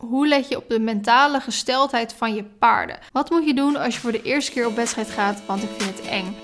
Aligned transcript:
hoe 0.00 0.28
let 0.28 0.48
je 0.48 0.56
op 0.56 0.68
de 0.68 0.80
mentale 0.80 1.40
gesteldheid 1.40 2.12
van 2.12 2.34
je 2.34 2.44
paarden? 2.44 2.98
Wat 3.12 3.30
moet 3.30 3.46
je 3.46 3.54
doen 3.54 3.76
als 3.76 3.94
je 3.94 4.00
voor 4.00 4.12
de 4.12 4.22
eerste 4.22 4.52
keer 4.52 4.66
op 4.66 4.76
wedstrijd 4.76 5.10
gaat, 5.10 5.42
want 5.46 5.62
ik 5.62 5.68
vind 5.76 5.98
het 5.98 6.08
eng? 6.08 6.36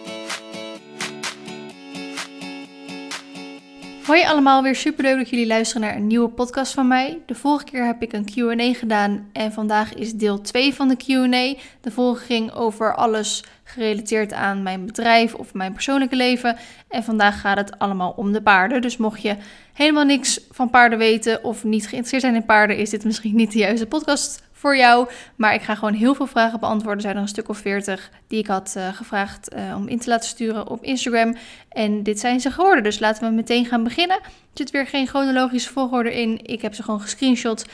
Hoi 4.07 4.25
allemaal, 4.25 4.63
weer 4.63 4.77
super 4.77 5.05
leuk 5.05 5.17
dat 5.17 5.31
jullie 5.31 5.47
luisteren 5.47 5.83
naar 5.83 5.97
een 5.97 6.07
nieuwe 6.07 6.29
podcast 6.29 6.75
van 6.75 6.89
mij. 6.89 7.23
De 7.27 7.35
vorige 7.35 7.65
keer 7.65 7.87
heb 7.87 8.03
ik 8.03 8.13
een 8.13 8.25
Q&A 8.25 8.79
gedaan 8.79 9.29
en 9.33 9.53
vandaag 9.53 9.95
is 9.95 10.13
deel 10.13 10.41
2 10.41 10.75
van 10.75 10.89
de 10.89 10.97
Q&A. 10.97 11.61
De 11.81 11.91
vorige 11.91 12.25
ging 12.25 12.53
over 12.53 12.95
alles 12.95 13.45
gerelateerd 13.75 14.33
aan 14.33 14.63
mijn 14.63 14.87
bedrijf 14.87 15.35
of 15.35 15.55
mijn 15.55 15.73
persoonlijke 15.73 16.17
leven. 16.17 16.57
En 16.89 17.05
vandaag 17.05 17.41
gaat 17.41 17.57
het 17.57 17.79
allemaal 17.79 18.13
om 18.17 18.33
de 18.33 18.43
paarden. 18.43 18.83
Dus 18.83 18.97
mocht 18.97 19.23
je 19.23 19.37
helemaal 19.73 20.05
niks 20.05 20.41
van 20.51 20.71
paarden 20.71 20.99
weten 20.99 21.45
of 21.45 21.65
niet 21.65 21.83
geïnteresseerd 21.83 22.23
zijn 22.23 22.35
in 22.35 22.45
paarden, 22.45 22.77
is 22.77 22.91
dit 22.91 23.05
misschien 23.05 23.37
niet 23.37 23.53
de 23.53 23.59
juiste 23.59 23.87
podcast 23.87 24.43
voor 24.53 24.77
jou. 24.77 25.09
Maar 25.37 25.55
ik 25.55 25.63
ga 25.63 25.75
gewoon 25.75 25.95
heel 25.95 26.15
veel 26.15 26.27
vragen 26.27 26.61
beantwoorden. 26.61 26.97
Er 26.97 27.03
zijn 27.03 27.17
er 27.17 27.23
een 27.23 27.29
stuk 27.29 27.49
of 27.49 27.59
veertig 27.59 28.11
die 28.29 28.39
ik 28.39 28.47
had 28.47 28.75
uh, 28.77 28.89
gevraagd 28.89 29.55
uh, 29.55 29.77
om 29.77 29.89
in 29.89 29.99
te 29.99 30.09
laten 30.09 30.29
sturen 30.29 30.69
op 30.69 30.83
Instagram. 30.83 31.37
En 31.69 32.03
dit 32.03 32.21
zijn 32.21 32.41
ze 32.41 32.51
geworden. 32.51 32.83
Dus 32.85 32.99
laten 32.99 33.29
we 33.29 33.35
meteen 33.35 33.67
gaan 33.67 33.85
beginnen. 33.85 34.17
Er 34.17 34.31
zit 34.55 34.71
weer 34.71 34.87
geen 34.87 35.07
chronologische 35.07 35.73
volgorde 35.73 36.21
in. 36.21 36.41
Ik 36.43 36.63
heb 36.63 36.75
ze 36.75 36.83
gewoon 36.83 37.01
gescreenshot. 37.01 37.65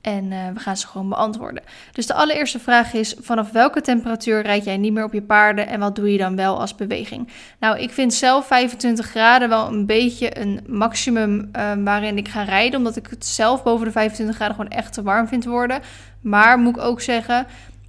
En 0.00 0.24
uh, 0.24 0.48
we 0.54 0.60
gaan 0.60 0.76
ze 0.76 0.86
gewoon 0.86 1.08
beantwoorden. 1.08 1.62
Dus 1.92 2.06
de 2.06 2.14
allereerste 2.14 2.58
vraag 2.58 2.92
is: 2.92 3.14
vanaf 3.20 3.50
welke 3.50 3.80
temperatuur 3.80 4.42
rijd 4.42 4.64
jij 4.64 4.76
niet 4.76 4.92
meer 4.92 5.04
op 5.04 5.12
je 5.12 5.22
paarden 5.22 5.66
en 5.66 5.80
wat 5.80 5.96
doe 5.96 6.12
je 6.12 6.18
dan 6.18 6.36
wel 6.36 6.60
als 6.60 6.74
beweging? 6.74 7.28
Nou, 7.60 7.78
ik 7.78 7.90
vind 7.90 8.14
zelf 8.14 8.46
25 8.46 9.06
graden 9.06 9.48
wel 9.48 9.66
een 9.66 9.86
beetje 9.86 10.40
een 10.40 10.60
maximum 10.66 11.50
uh, 11.56 11.72
waarin 11.84 12.18
ik 12.18 12.28
ga 12.28 12.42
rijden, 12.42 12.78
omdat 12.78 12.96
ik 12.96 13.06
het 13.10 13.26
zelf 13.26 13.62
boven 13.62 13.86
de 13.86 13.92
25 13.92 14.36
graden 14.36 14.56
gewoon 14.56 14.70
echt 14.70 14.92
te 14.92 15.02
warm 15.02 15.28
vind 15.28 15.44
worden. 15.44 15.80
Maar 16.20 16.58
moet 16.58 16.76
ik 16.76 16.82
ook 16.82 17.00
zeggen, 17.00 17.46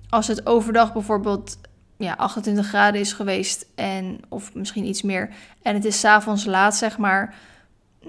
als 0.09 0.27
het 0.27 0.45
overdag 0.45 0.93
bijvoorbeeld 0.93 1.57
ja, 1.97 2.15
28 2.17 2.67
graden 2.67 3.01
is 3.01 3.13
geweest 3.13 3.65
en 3.75 4.19
of 4.29 4.53
misschien 4.53 4.85
iets 4.85 5.01
meer 5.01 5.29
en 5.61 5.73
het 5.73 5.85
is 5.85 5.99
s'avonds 5.99 6.45
laat 6.45 6.75
zeg 6.75 6.97
maar 6.97 7.35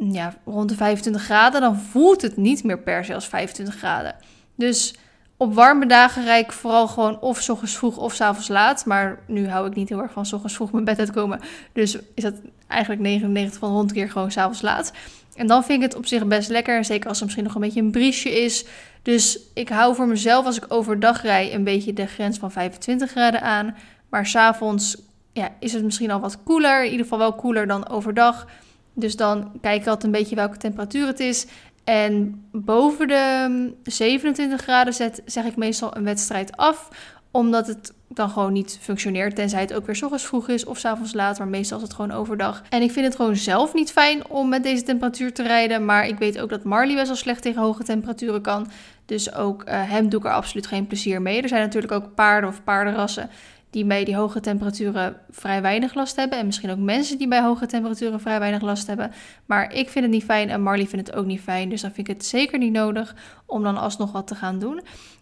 ja, 0.01 0.35
rond 0.45 0.69
de 0.69 0.75
25 0.75 1.23
graden, 1.23 1.61
dan 1.61 1.77
voelt 1.77 2.23
het 2.23 2.37
niet 2.37 2.65
meer 2.65 2.79
per 2.79 3.05
se 3.05 3.15
als 3.15 3.29
25 3.29 3.77
graden. 3.77 4.15
Dus 4.55 4.95
op 5.37 5.55
warme 5.55 5.87
dagen 5.87 6.25
rijd 6.25 6.45
ik 6.45 6.53
vooral 6.53 6.89
gewoon 6.89 7.21
of 7.21 7.41
s 7.41 7.49
ochtends 7.49 7.77
vroeg 7.77 7.97
of 7.97 8.15
s 8.15 8.21
avonds 8.21 8.49
laat. 8.49 8.87
Maar 8.87 9.19
nu 9.27 9.49
hou 9.49 9.67
ik 9.67 9.75
niet 9.75 9.89
heel 9.89 10.03
erg 10.03 10.13
van 10.13 10.27
s 10.27 10.33
ochtends 10.33 10.55
vroeg 10.55 10.73
mijn 10.73 10.85
bed 10.85 10.99
uitkomen. 10.99 11.41
Dus 11.73 11.99
is 12.15 12.23
dat 12.23 12.35
eigenlijk 12.67 13.03
99 13.03 13.59
van 13.59 13.69
de 13.69 13.75
100 13.75 13.99
keer 13.99 14.11
gewoon 14.11 14.31
s 14.31 14.37
avonds 14.37 14.63
laat. 14.63 14.93
En 15.35 15.47
dan 15.47 15.65
vind 15.65 15.83
ik 15.83 15.89
het 15.89 15.99
op 15.99 16.07
zich 16.07 16.27
best 16.27 16.49
lekker. 16.49 16.85
Zeker 16.85 17.09
als 17.09 17.19
er 17.19 17.25
misschien 17.25 17.45
nog 17.45 17.55
een 17.55 17.61
beetje 17.61 17.81
een 17.81 17.91
briesje 17.91 18.43
is. 18.43 18.65
Dus 19.03 19.39
ik 19.55 19.69
hou 19.69 19.95
voor 19.95 20.09
mezelf 20.09 20.47
als 20.47 20.57
ik 20.57 20.65
overdag 20.69 21.23
rijd 21.23 21.53
een 21.53 21.65
beetje 21.65 21.93
de 21.93 22.07
grens 22.07 22.39
van 22.39 22.53
25 22.53 23.11
graden 23.11 23.43
aan. 23.43 23.77
Maar 24.09 24.27
s'avonds 24.27 24.97
ja, 25.33 25.49
is 25.61 25.73
het 25.73 25.85
misschien 25.85 26.11
al 26.11 26.21
wat 26.21 26.43
koeler. 26.43 26.85
In 26.85 26.91
ieder 26.91 27.03
geval 27.03 27.19
wel 27.19 27.35
koeler 27.35 27.67
dan 27.67 27.89
overdag. 27.89 28.47
Dus 28.95 29.17
dan 29.17 29.53
kijk 29.61 29.81
ik 29.81 29.87
altijd 29.87 30.05
een 30.05 30.21
beetje 30.21 30.37
welke 30.37 30.57
temperatuur 30.57 31.07
het 31.07 31.21
is. 31.21 31.47
En 31.85 32.45
boven 32.53 33.09
de 33.09 33.73
27 33.83 34.61
graden 34.61 34.95
zet, 34.95 35.23
zeg 35.27 35.45
ik 35.45 35.57
meestal 35.57 35.97
een 35.97 36.05
wedstrijd 36.05 36.57
af. 36.57 36.89
Omdat 37.31 37.67
het 37.67 37.93
dan 38.09 38.31
gewoon 38.31 38.53
niet 38.53 38.79
functioneert. 38.81 39.37
Tenzij 39.37 39.61
het 39.61 39.75
ook 39.75 39.87
weer 39.87 39.97
s 39.97 40.03
ochtends 40.03 40.25
vroeg 40.25 40.49
is 40.49 40.65
of 40.65 40.79
s 40.79 40.85
avonds 40.85 41.13
laat. 41.13 41.39
Maar 41.39 41.49
meestal 41.49 41.77
is 41.77 41.83
het 41.83 41.93
gewoon 41.93 42.13
overdag. 42.13 42.63
En 42.69 42.83
ik 42.83 42.91
vind 42.91 43.07
het 43.07 43.17
gewoon 43.17 43.37
zelf 43.37 43.75
niet 43.75 43.93
fijn 43.93 44.29
om 44.29 44.49
met 44.49 44.63
deze 44.63 44.83
temperatuur 44.83 45.33
te 45.33 45.43
rijden. 45.43 45.85
Maar 45.85 46.07
ik 46.07 46.19
weet 46.19 46.41
ook 46.41 46.49
dat 46.49 46.65
Marley 46.65 46.95
best 46.95 47.07
wel 47.07 47.17
slecht 47.17 47.43
tegen 47.43 47.63
hoge 47.63 47.83
temperaturen 47.83 48.43
kan. 48.43 48.71
Dus 49.07 49.35
ook 49.35 49.63
uh, 49.63 49.91
hem 49.91 50.09
doe 50.09 50.21
ik 50.21 50.27
er 50.27 50.33
absoluut 50.33 50.67
geen 50.67 50.87
plezier 50.87 51.23
mee. 51.23 51.43
Er 51.43 51.49
zijn 51.49 51.63
natuurlijk 51.63 51.93
ook 51.93 52.15
paarden 52.15 52.51
of 52.51 52.65
paardenrassen 52.65 53.31
die 53.71 53.85
bij 53.85 54.05
die 54.05 54.17
hoge 54.17 54.41
temperaturen 54.41 55.17
vrij 55.31 55.63
weinig 55.63 55.95
last 55.95 56.17
hebben. 56.17 56.39
En 56.39 56.47
misschien 56.47 56.71
ook 56.71 56.79
mensen 56.79 57.19
die 57.19 57.29
bij 57.29 57.43
hoge 57.43 57.67
temperaturen 57.67 58.21
vrij 58.21 58.39
weinig 58.39 58.63
last 58.63 58.87
hebben. 58.87 59.13
Maar 59.47 59.73
ik 59.75 59.89
vind 59.89 60.05
het 60.05 60.15
niet 60.15 60.25
fijn 60.25 60.51
en 60.51 60.63
Marley 60.63 60.87
vindt 60.87 61.07
het 61.07 61.17
ook 61.17 61.27
niet 61.27 61.41
fijn. 61.41 61.69
Dus 61.69 61.81
dan 61.81 61.93
vind 61.93 62.09
ik 62.09 62.17
het 62.17 62.27
zeker 62.27 62.59
niet 62.59 62.73
nodig 62.73 63.15
om 63.47 63.63
dan 63.63 63.77
alsnog 63.77 64.13
wat 64.13 64.27
te 64.27 64.35
gaan 64.35 64.59
doen. 64.59 64.81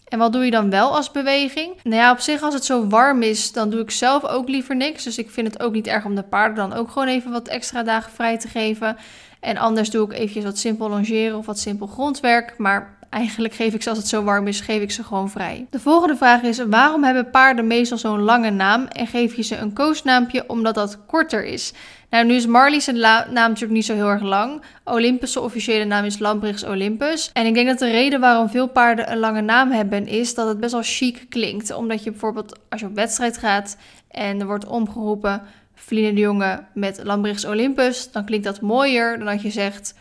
En 0.08 0.18
wat 0.18 0.32
doe 0.32 0.44
je 0.44 0.50
dan 0.50 0.70
wel 0.70 0.96
als 0.96 1.10
beweging? 1.10 1.74
Nou 1.82 1.96
ja, 1.96 2.10
op 2.10 2.18
zich 2.18 2.42
als 2.42 2.54
het 2.54 2.64
zo 2.64 2.86
warm 2.86 3.22
is, 3.22 3.52
dan 3.52 3.70
doe 3.70 3.80
ik 3.80 3.90
zelf 3.90 4.24
ook 4.24 4.48
liever 4.48 4.76
niks. 4.76 5.04
Dus 5.04 5.18
ik 5.18 5.30
vind 5.30 5.46
het 5.46 5.62
ook 5.62 5.72
niet 5.72 5.86
erg 5.86 6.04
om 6.04 6.14
de 6.14 6.22
paarden 6.22 6.68
dan 6.68 6.78
ook 6.78 6.90
gewoon 6.90 7.08
even 7.08 7.30
wat 7.30 7.48
extra 7.48 7.82
dagen 7.82 8.12
vrij 8.12 8.38
te 8.38 8.48
geven. 8.48 8.96
En 9.40 9.56
anders 9.56 9.90
doe 9.90 10.06
ik 10.06 10.12
eventjes 10.12 10.44
wat 10.44 10.58
simpel 10.58 10.88
longeren 10.88 11.38
of 11.38 11.46
wat 11.46 11.58
simpel 11.58 11.86
grondwerk. 11.86 12.54
Maar 12.58 12.97
Eigenlijk 13.10 13.54
geef 13.54 13.74
ik 13.74 13.82
ze 13.82 13.88
als 13.88 13.98
het 13.98 14.08
zo 14.08 14.22
warm 14.22 14.46
is, 14.46 14.60
geef 14.60 14.82
ik 14.82 14.90
ze 14.90 15.04
gewoon 15.04 15.30
vrij. 15.30 15.66
De 15.70 15.80
volgende 15.80 16.16
vraag 16.16 16.42
is: 16.42 16.58
waarom 16.58 17.04
hebben 17.04 17.30
paarden 17.30 17.66
meestal 17.66 17.98
zo'n 17.98 18.20
lange 18.20 18.50
naam 18.50 18.86
en 18.86 19.06
geef 19.06 19.34
je 19.34 19.42
ze 19.42 19.56
een 19.56 19.72
koosnaampje 19.72 20.44
omdat 20.46 20.74
dat 20.74 21.06
korter 21.06 21.44
is? 21.44 21.72
Nou, 22.10 22.26
nu 22.26 22.34
is 22.34 22.46
Marley's 22.46 22.86
naam 22.86 23.32
natuurlijk 23.32 23.70
niet 23.70 23.84
zo 23.84 23.94
heel 23.94 24.08
erg 24.08 24.22
lang. 24.22 24.62
Olympus' 24.84 25.36
officiële 25.36 25.84
naam 25.84 26.04
is 26.04 26.18
Lambrichs 26.18 26.64
Olympus. 26.64 27.30
En 27.32 27.46
ik 27.46 27.54
denk 27.54 27.66
dat 27.66 27.78
de 27.78 27.90
reden 27.90 28.20
waarom 28.20 28.48
veel 28.48 28.68
paarden 28.68 29.12
een 29.12 29.18
lange 29.18 29.40
naam 29.40 29.70
hebben 29.70 30.06
is 30.06 30.34
dat 30.34 30.48
het 30.48 30.60
best 30.60 30.72
wel 30.72 30.82
chic 30.84 31.26
klinkt. 31.28 31.74
Omdat 31.74 32.04
je 32.04 32.10
bijvoorbeeld 32.10 32.58
als 32.68 32.80
je 32.80 32.86
op 32.86 32.94
wedstrijd 32.94 33.38
gaat 33.38 33.76
en 34.08 34.40
er 34.40 34.46
wordt 34.46 34.66
omgeroepen 34.66 35.42
Feline 35.74 36.12
de 36.12 36.20
Jonge 36.20 36.64
met 36.74 37.00
Lambrichs 37.02 37.44
Olympus, 37.44 38.12
dan 38.12 38.24
klinkt 38.24 38.44
dat 38.44 38.60
mooier 38.60 39.18
dan 39.18 39.26
dat 39.26 39.42
je 39.42 39.50
zegt 39.50 39.94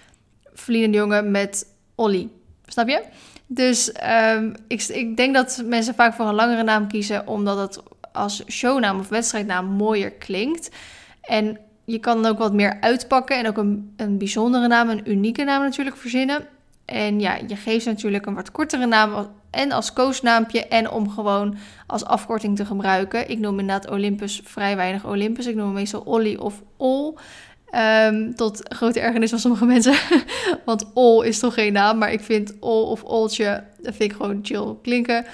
Feline 0.54 0.92
de 0.92 0.98
Jonge 0.98 1.22
met 1.22 1.76
Olly. 1.96 2.30
Snap 2.68 2.88
je? 2.88 3.04
Dus 3.48 3.92
um, 4.34 4.54
ik, 4.68 4.84
ik 4.84 5.18
denk 5.18 5.34
dat 5.36 5.64
mensen 5.66 5.96
vaak 5.96 6.14
voor 6.14 6.26
een 6.26 6.34
langere 6.34 6.64
naam 6.64 6.88
kiezen, 6.88 7.28
omdat 7.28 7.58
het 7.58 7.84
als 8.12 8.44
shownaam 8.48 9.00
of 9.00 9.10
wedstrijdnaam 9.10 9.66
mooier 9.66 10.12
klinkt. 10.12 10.72
En 11.22 11.58
je 11.86 12.00
kan 12.00 12.26
ook 12.26 12.38
wat 12.38 12.54
meer 12.54 12.78
uitpakken 12.82 13.38
en 13.38 13.48
ook 13.48 13.58
een, 13.58 13.94
een 13.98 14.18
bijzondere 14.18 14.68
naam, 14.68 14.90
een 14.90 15.12
unieke 15.12 15.44
naam 15.44 15.62
natuurlijk 15.62 15.98
verzinnen. 15.98 16.48
En 16.86 17.20
ja, 17.20 17.38
je 17.48 17.56
geeft 17.56 17.86
natuurlijk 17.86 18.26
een 18.26 18.36
wat 18.36 18.52
kortere 18.52 18.86
naam 18.86 19.30
en 19.52 19.72
als 19.72 19.94
koosnaampje 19.94 20.68
en 20.68 20.90
om 20.90 21.10
gewoon 21.10 21.58
als 21.88 22.06
afkorting 22.06 22.56
te 22.56 22.66
gebruiken. 22.66 23.30
Ik 23.30 23.40
noem 23.40 23.60
inderdaad 23.60 23.90
Olympus 23.90 24.42
vrij 24.44 24.76
weinig 24.76 25.06
Olympus. 25.06 25.46
Ik 25.46 25.56
noem 25.56 25.74
meestal 25.74 26.02
Olly 26.06 26.36
of 26.36 26.62
Ol. 26.78 27.18
Um, 27.76 28.36
tot 28.36 28.62
grote 28.64 29.00
ergernis 29.00 29.30
van 29.30 29.40
sommige 29.40 29.66
mensen. 29.66 29.94
Want 30.66 30.86
Ol 30.94 31.22
is 31.22 31.40
toch 31.40 31.54
geen 31.54 31.74
naam, 31.74 31.98
maar 31.98 32.12
ik 32.12 32.22
vind 32.22 32.54
Ol 32.60 32.86
of 32.86 33.04
Oltje, 33.04 33.64
dat 33.82 33.96
vind 33.96 34.12
ik 34.12 34.18
gewoon 34.18 34.40
chill 34.42 34.76
klinken. 34.82 35.26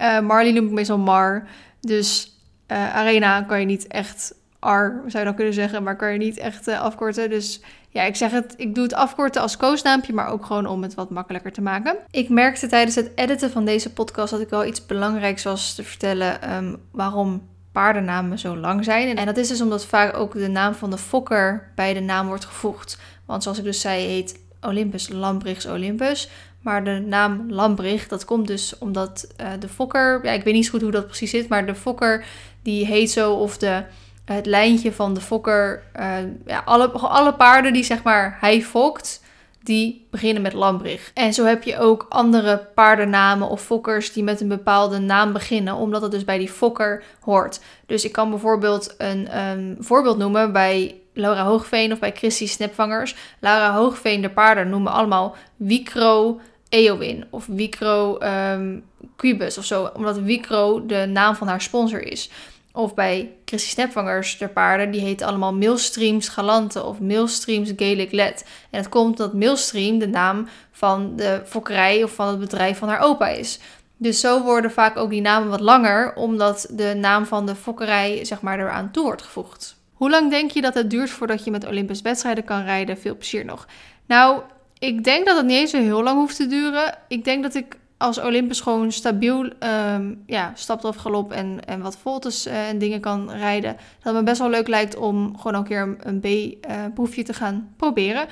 Uh, 0.00 0.20
Marley 0.20 0.52
noem 0.52 0.66
ik 0.66 0.72
meestal 0.72 0.98
Mar. 0.98 1.48
Dus 1.80 2.38
uh, 2.68 2.96
Arena 2.96 3.42
kan 3.42 3.60
je 3.60 3.66
niet 3.66 3.86
echt 3.86 4.34
Ar, 4.58 5.02
zou 5.06 5.18
je 5.18 5.24
dan 5.24 5.34
kunnen 5.34 5.54
zeggen, 5.54 5.82
maar 5.82 5.96
kan 5.96 6.12
je 6.12 6.18
niet 6.18 6.38
echt 6.38 6.68
uh, 6.68 6.80
afkorten. 6.80 7.30
Dus 7.30 7.60
ja, 7.88 8.02
ik 8.02 8.16
zeg 8.16 8.30
het, 8.30 8.54
ik 8.56 8.74
doe 8.74 8.84
het 8.84 8.94
afkorten 8.94 9.42
als 9.42 9.56
koosnaampje, 9.56 10.12
maar 10.12 10.28
ook 10.28 10.46
gewoon 10.46 10.66
om 10.66 10.82
het 10.82 10.94
wat 10.94 11.10
makkelijker 11.10 11.52
te 11.52 11.60
maken. 11.60 11.96
Ik 12.10 12.28
merkte 12.28 12.66
tijdens 12.66 12.94
het 12.96 13.10
editen 13.14 13.50
van 13.50 13.64
deze 13.64 13.92
podcast 13.92 14.30
dat 14.30 14.40
ik 14.40 14.48
wel 14.48 14.64
iets 14.64 14.86
belangrijks 14.86 15.42
was 15.42 15.74
te 15.74 15.82
vertellen 15.82 16.54
um, 16.54 16.76
waarom 16.90 17.42
paardennamen 17.76 18.38
zo 18.38 18.56
lang 18.56 18.84
zijn. 18.84 19.16
En 19.16 19.26
dat 19.26 19.36
is 19.36 19.48
dus 19.48 19.60
omdat 19.60 19.86
vaak 19.86 20.16
ook 20.16 20.32
de 20.32 20.48
naam 20.48 20.74
van 20.74 20.90
de 20.90 20.98
fokker 20.98 21.72
bij 21.74 21.94
de 21.94 22.00
naam 22.00 22.26
wordt 22.26 22.44
gevoegd. 22.44 22.98
Want 23.24 23.42
zoals 23.42 23.58
ik 23.58 23.64
dus 23.64 23.80
zei, 23.80 24.06
heet 24.06 24.38
Olympus 24.60 25.08
Lambrichs 25.08 25.66
Olympus. 25.66 26.30
Maar 26.60 26.84
de 26.84 27.04
naam 27.06 27.46
Lambrich, 27.48 28.08
dat 28.08 28.24
komt 28.24 28.46
dus 28.46 28.78
omdat 28.78 29.26
uh, 29.40 29.48
de 29.58 29.68
fokker... 29.68 30.20
Ja, 30.24 30.32
ik 30.32 30.44
weet 30.44 30.54
niet 30.54 30.64
zo 30.64 30.70
goed 30.70 30.82
hoe 30.82 30.90
dat 30.90 31.06
precies 31.06 31.30
zit, 31.30 31.48
maar 31.48 31.66
de 31.66 31.74
fokker 31.74 32.24
die 32.62 32.86
heet 32.86 33.10
zo 33.10 33.32
of 33.32 33.58
de 33.58 33.82
het 34.24 34.46
lijntje 34.46 34.92
van 34.92 35.14
de 35.14 35.20
fokker. 35.20 35.82
Uh, 36.00 36.16
ja, 36.46 36.62
alle, 36.64 36.90
alle 36.90 37.34
paarden 37.34 37.72
die 37.72 37.84
zeg 37.84 38.02
maar 38.02 38.36
hij 38.40 38.62
fokt, 38.62 39.22
die 39.66 40.06
beginnen 40.10 40.42
met 40.42 40.52
Lambrich. 40.52 41.10
En 41.14 41.34
zo 41.34 41.44
heb 41.44 41.62
je 41.62 41.78
ook 41.78 42.06
andere 42.08 42.68
paardennamen 42.74 43.48
of 43.48 43.62
fokkers 43.62 44.12
die 44.12 44.22
met 44.22 44.40
een 44.40 44.48
bepaalde 44.48 44.98
naam 44.98 45.32
beginnen, 45.32 45.74
omdat 45.74 46.02
het 46.02 46.10
dus 46.10 46.24
bij 46.24 46.38
die 46.38 46.48
fokker 46.48 47.02
hoort. 47.20 47.60
Dus 47.86 48.04
ik 48.04 48.12
kan 48.12 48.30
bijvoorbeeld 48.30 48.94
een 48.98 49.40
um, 49.40 49.76
voorbeeld 49.78 50.18
noemen 50.18 50.52
bij 50.52 51.00
Laura 51.12 51.44
Hoogveen 51.44 51.92
of 51.92 51.98
bij 51.98 52.12
Christy 52.12 52.46
Snapvangers. 52.46 53.16
Laura 53.38 53.74
Hoogveen, 53.74 54.22
de 54.22 54.30
paarden 54.30 54.68
noemen 54.68 54.92
allemaal 54.92 55.36
Wicro 55.56 56.40
Eowyn 56.68 57.24
of 57.30 57.46
Wicro 57.46 58.18
um, 58.20 58.84
Quibus 59.16 59.58
of 59.58 59.64
zo, 59.64 59.90
omdat 59.94 60.18
Wicro 60.18 60.86
de 60.86 61.06
naam 61.06 61.34
van 61.34 61.48
haar 61.48 61.60
sponsor 61.60 62.02
is. 62.02 62.30
Of 62.76 62.94
bij 62.94 63.32
Christy 63.44 63.68
Snapvangers 63.68 64.36
ter 64.36 64.48
paarden, 64.48 64.90
die 64.90 65.00
heten 65.00 65.26
allemaal 65.26 65.54
Millstreams 65.54 66.28
Galante 66.28 66.84
of 66.84 67.00
Millstreams 67.00 67.72
Gaelic 67.76 68.12
Led. 68.12 68.44
En 68.70 68.78
het 68.78 68.88
komt 68.88 69.16
dat 69.16 69.32
Millstream 69.32 69.98
de 69.98 70.08
naam 70.08 70.48
van 70.70 71.16
de 71.16 71.42
fokkerij 71.44 72.02
of 72.02 72.14
van 72.14 72.28
het 72.28 72.38
bedrijf 72.38 72.78
van 72.78 72.88
haar 72.88 73.00
opa 73.00 73.28
is. 73.28 73.58
Dus 73.96 74.20
zo 74.20 74.42
worden 74.42 74.70
vaak 74.70 74.96
ook 74.96 75.10
die 75.10 75.20
namen 75.20 75.48
wat 75.48 75.60
langer, 75.60 76.14
omdat 76.14 76.68
de 76.70 76.94
naam 76.96 77.26
van 77.26 77.46
de 77.46 77.54
fokkerij 77.54 78.24
zeg 78.24 78.40
maar 78.40 78.60
eraan 78.60 78.90
toe 78.90 79.04
wordt 79.04 79.22
gevoegd. 79.22 79.76
Hoe 79.92 80.10
lang 80.10 80.30
denk 80.30 80.50
je 80.50 80.60
dat 80.60 80.74
het 80.74 80.90
duurt 80.90 81.10
voordat 81.10 81.44
je 81.44 81.50
met 81.50 81.66
Olympisch 81.66 82.02
wedstrijden 82.02 82.44
kan 82.44 82.64
rijden? 82.64 82.98
Veel 82.98 83.16
plezier 83.16 83.44
nog. 83.44 83.66
Nou, 84.06 84.40
ik 84.78 85.04
denk 85.04 85.26
dat 85.26 85.36
het 85.36 85.46
niet 85.46 85.56
eens 85.56 85.70
zo 85.70 85.78
heel 85.78 86.02
lang 86.02 86.18
hoeft 86.18 86.36
te 86.36 86.46
duren. 86.46 86.98
Ik 87.08 87.24
denk 87.24 87.42
dat 87.42 87.54
ik 87.54 87.76
als 87.98 88.20
Olympus 88.20 88.60
gewoon 88.60 88.92
stabiel 88.92 89.42
um, 89.42 90.22
ja, 90.26 90.52
galop 90.80 91.32
en, 91.32 91.64
en 91.64 91.80
wat 91.80 91.96
voltes 91.96 92.46
uh, 92.46 92.68
en 92.68 92.78
dingen 92.78 93.00
kan 93.00 93.30
rijden, 93.30 93.76
dat 94.02 94.14
me 94.14 94.22
best 94.22 94.38
wel 94.38 94.50
leuk 94.50 94.68
lijkt 94.68 94.96
om 94.96 95.38
gewoon 95.38 95.54
een 95.54 95.64
keer 95.64 95.96
een, 96.00 96.20
B-proefje 96.20 97.22
te 97.22 97.34
gaan 97.34 97.74
proberen. 97.76 98.26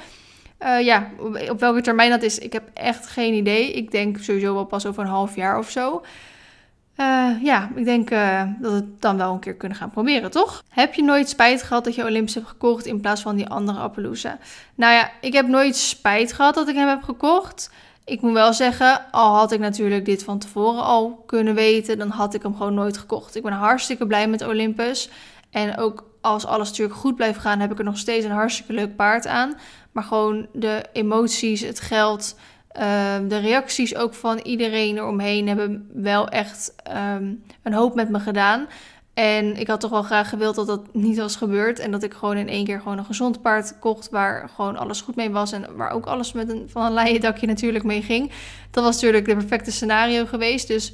Uh, 0.62 0.80
ja, 0.80 1.10
op 1.50 1.60
welke 1.60 1.80
termijn 1.80 2.10
dat 2.10 2.22
is, 2.22 2.38
ik 2.38 2.52
heb 2.52 2.70
echt 2.74 3.06
geen 3.06 3.34
idee. 3.34 3.72
Ik 3.72 3.90
denk 3.90 4.18
sowieso 4.18 4.54
wel 4.54 4.64
pas 4.64 4.86
over 4.86 5.02
een 5.02 5.08
half 5.08 5.36
jaar 5.36 5.58
of 5.58 5.70
zo. 5.70 6.02
Ja, 7.42 7.70
ik 7.74 7.84
denk 7.84 8.10
dat 8.60 8.70
we 8.70 8.76
het 8.76 9.00
dan 9.00 9.16
wel 9.16 9.32
een 9.32 9.38
keer 9.38 9.54
kunnen 9.54 9.78
gaan 9.78 9.90
proberen, 9.90 10.30
toch? 10.30 10.62
Heb 10.68 10.94
je 10.94 11.02
nooit 11.02 11.28
spijt 11.28 11.62
gehad 11.62 11.84
dat 11.84 11.94
je 11.94 12.04
Olympus 12.04 12.34
hebt 12.34 12.46
gekocht 12.46 12.86
in 12.86 13.00
plaats 13.00 13.22
van 13.22 13.36
die 13.36 13.48
andere 13.48 13.78
Appaloosa? 13.78 14.38
Nou 14.74 14.92
ja, 14.92 15.10
ik 15.20 15.32
heb 15.32 15.46
nooit 15.46 15.76
spijt 15.76 16.32
gehad 16.32 16.54
dat 16.54 16.68
ik 16.68 16.74
hem 16.74 16.88
heb 16.88 17.02
gekocht. 17.02 17.70
Ik 18.04 18.20
moet 18.20 18.32
wel 18.32 18.52
zeggen, 18.52 19.10
al 19.10 19.34
had 19.34 19.52
ik 19.52 19.60
natuurlijk 19.60 20.04
dit 20.04 20.24
van 20.24 20.38
tevoren 20.38 20.82
al 20.82 21.22
kunnen 21.26 21.54
weten, 21.54 21.98
dan 21.98 22.08
had 22.08 22.34
ik 22.34 22.42
hem 22.42 22.56
gewoon 22.56 22.74
nooit 22.74 22.98
gekocht. 22.98 23.34
Ik 23.34 23.42
ben 23.42 23.52
hartstikke 23.52 24.06
blij 24.06 24.28
met 24.28 24.46
Olympus. 24.46 25.10
En 25.50 25.76
ook 25.78 26.10
als 26.20 26.46
alles 26.46 26.68
natuurlijk 26.68 26.98
goed 26.98 27.16
blijft 27.16 27.38
gaan, 27.38 27.60
heb 27.60 27.72
ik 27.72 27.78
er 27.78 27.84
nog 27.84 27.98
steeds 27.98 28.24
een 28.24 28.30
hartstikke 28.30 28.72
leuk 28.72 28.96
paard 28.96 29.26
aan. 29.26 29.54
Maar 29.92 30.04
gewoon 30.04 30.46
de 30.52 30.84
emoties, 30.92 31.60
het 31.60 31.80
geld, 31.80 32.34
Ehm, 32.74 33.28
de 33.28 33.38
reacties 33.38 33.94
ook 33.94 34.14
van 34.14 34.38
iedereen 34.38 34.96
eromheen 34.96 35.48
hebben 35.48 35.88
wel 35.92 36.28
echt 36.28 36.74
ehm, 36.76 37.32
een 37.62 37.72
hoop 37.72 37.94
met 37.94 38.08
me 38.08 38.20
gedaan. 38.20 38.66
En 39.14 39.56
ik 39.56 39.66
had 39.66 39.80
toch 39.80 39.90
wel 39.90 40.02
graag 40.02 40.28
gewild 40.28 40.54
dat 40.54 40.66
dat 40.66 40.94
niet 40.94 41.18
was 41.18 41.36
gebeurd. 41.36 41.78
En 41.78 41.90
dat 41.90 42.02
ik 42.02 42.14
gewoon 42.14 42.36
in 42.36 42.48
één 42.48 42.64
keer 42.64 42.80
gewoon 42.80 42.98
een 42.98 43.04
gezond 43.04 43.42
paard 43.42 43.78
kocht. 43.78 44.10
Waar 44.10 44.48
gewoon 44.54 44.76
alles 44.76 45.00
goed 45.00 45.16
mee 45.16 45.30
was. 45.30 45.52
En 45.52 45.76
waar 45.76 45.90
ook 45.90 46.06
alles 46.06 46.32
met 46.32 46.48
een, 46.48 46.64
van 46.68 46.84
een 46.84 46.92
leien 46.92 47.20
dakje 47.20 47.46
natuurlijk 47.46 47.84
mee 47.84 48.02
ging. 48.02 48.30
Dat 48.70 48.84
was 48.84 48.94
natuurlijk 48.94 49.26
de 49.26 49.36
perfecte 49.36 49.70
scenario 49.70 50.26
geweest. 50.26 50.68
Dus 50.68 50.92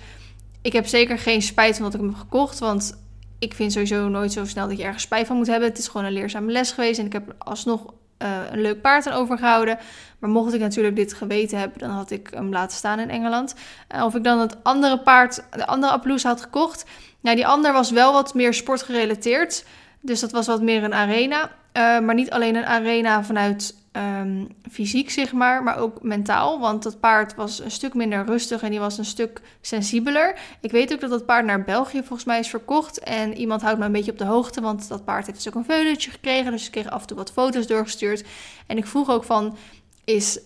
ik 0.62 0.72
heb 0.72 0.86
zeker 0.86 1.18
geen 1.18 1.42
spijt 1.42 1.74
van 1.74 1.84
dat 1.84 1.94
ik 1.94 2.00
hem 2.00 2.08
heb 2.08 2.18
gekocht. 2.18 2.58
Want 2.58 2.98
ik 3.38 3.54
vind 3.54 3.72
sowieso 3.72 4.08
nooit 4.08 4.32
zo 4.32 4.44
snel 4.44 4.68
dat 4.68 4.76
je 4.76 4.84
ergens 4.84 5.02
spijt 5.02 5.26
van 5.26 5.36
moet 5.36 5.46
hebben. 5.46 5.68
Het 5.68 5.78
is 5.78 5.88
gewoon 5.88 6.06
een 6.06 6.12
leerzame 6.12 6.52
les 6.52 6.72
geweest. 6.72 6.98
En 6.98 7.06
ik 7.06 7.12
heb 7.12 7.34
alsnog 7.38 7.92
uh, 8.22 8.28
een 8.50 8.60
leuk 8.60 8.80
paard 8.80 9.06
aan 9.06 9.12
overgehouden. 9.12 9.78
Maar 10.18 10.30
mocht 10.30 10.54
ik 10.54 10.60
natuurlijk 10.60 10.96
dit 10.96 11.12
geweten 11.12 11.58
hebben, 11.58 11.78
dan 11.78 11.90
had 11.90 12.10
ik 12.10 12.28
hem 12.34 12.50
laten 12.50 12.76
staan 12.76 12.98
in 12.98 13.10
Engeland. 13.10 13.54
Uh, 13.94 14.04
of 14.04 14.14
ik 14.14 14.24
dan 14.24 14.38
het 14.38 14.56
andere 14.62 14.98
paard, 14.98 15.42
de 15.50 15.66
andere 15.66 15.92
Appaloosa 15.92 16.28
had 16.28 16.40
gekocht. 16.40 16.84
Nou, 17.20 17.36
die 17.36 17.46
ander 17.46 17.72
was 17.72 17.90
wel 17.90 18.12
wat 18.12 18.34
meer 18.34 18.54
sportgerelateerd. 18.54 19.64
Dus 20.00 20.20
dat 20.20 20.32
was 20.32 20.46
wat 20.46 20.62
meer 20.62 20.84
een 20.84 20.94
arena. 20.94 21.42
Uh, 21.42 21.98
maar 22.00 22.14
niet 22.14 22.30
alleen 22.30 22.56
een 22.56 22.66
arena 22.66 23.24
vanuit 23.24 23.74
um, 23.92 24.48
fysiek, 24.70 25.10
zeg 25.10 25.32
maar, 25.32 25.62
maar 25.62 25.78
ook 25.78 26.02
mentaal. 26.02 26.60
Want 26.60 26.82
dat 26.82 27.00
paard 27.00 27.34
was 27.34 27.60
een 27.60 27.70
stuk 27.70 27.94
minder 27.94 28.24
rustig 28.24 28.62
en 28.62 28.70
die 28.70 28.80
was 28.80 28.98
een 28.98 29.04
stuk 29.04 29.40
sensibeler. 29.60 30.38
Ik 30.60 30.70
weet 30.70 30.92
ook 30.92 31.00
dat 31.00 31.10
dat 31.10 31.26
paard 31.26 31.44
naar 31.44 31.64
België 31.64 31.98
volgens 31.98 32.24
mij 32.24 32.38
is 32.38 32.48
verkocht. 32.48 32.98
En 32.98 33.36
iemand 33.36 33.62
houdt 33.62 33.78
me 33.78 33.84
een 33.84 33.92
beetje 33.92 34.12
op 34.12 34.18
de 34.18 34.24
hoogte, 34.24 34.60
want 34.60 34.88
dat 34.88 35.04
paard 35.04 35.26
heeft 35.26 35.38
dus 35.38 35.48
ook 35.48 35.54
een 35.54 35.74
veulentje 35.74 36.10
gekregen. 36.10 36.52
Dus 36.52 36.66
ik 36.66 36.72
kreeg 36.72 36.90
af 36.90 37.00
en 37.00 37.06
toe 37.06 37.16
wat 37.16 37.32
foto's 37.32 37.66
doorgestuurd. 37.66 38.24
En 38.66 38.76
ik 38.76 38.86
vroeg 38.86 39.10
ook 39.10 39.24
van, 39.24 39.56
is 40.04 40.40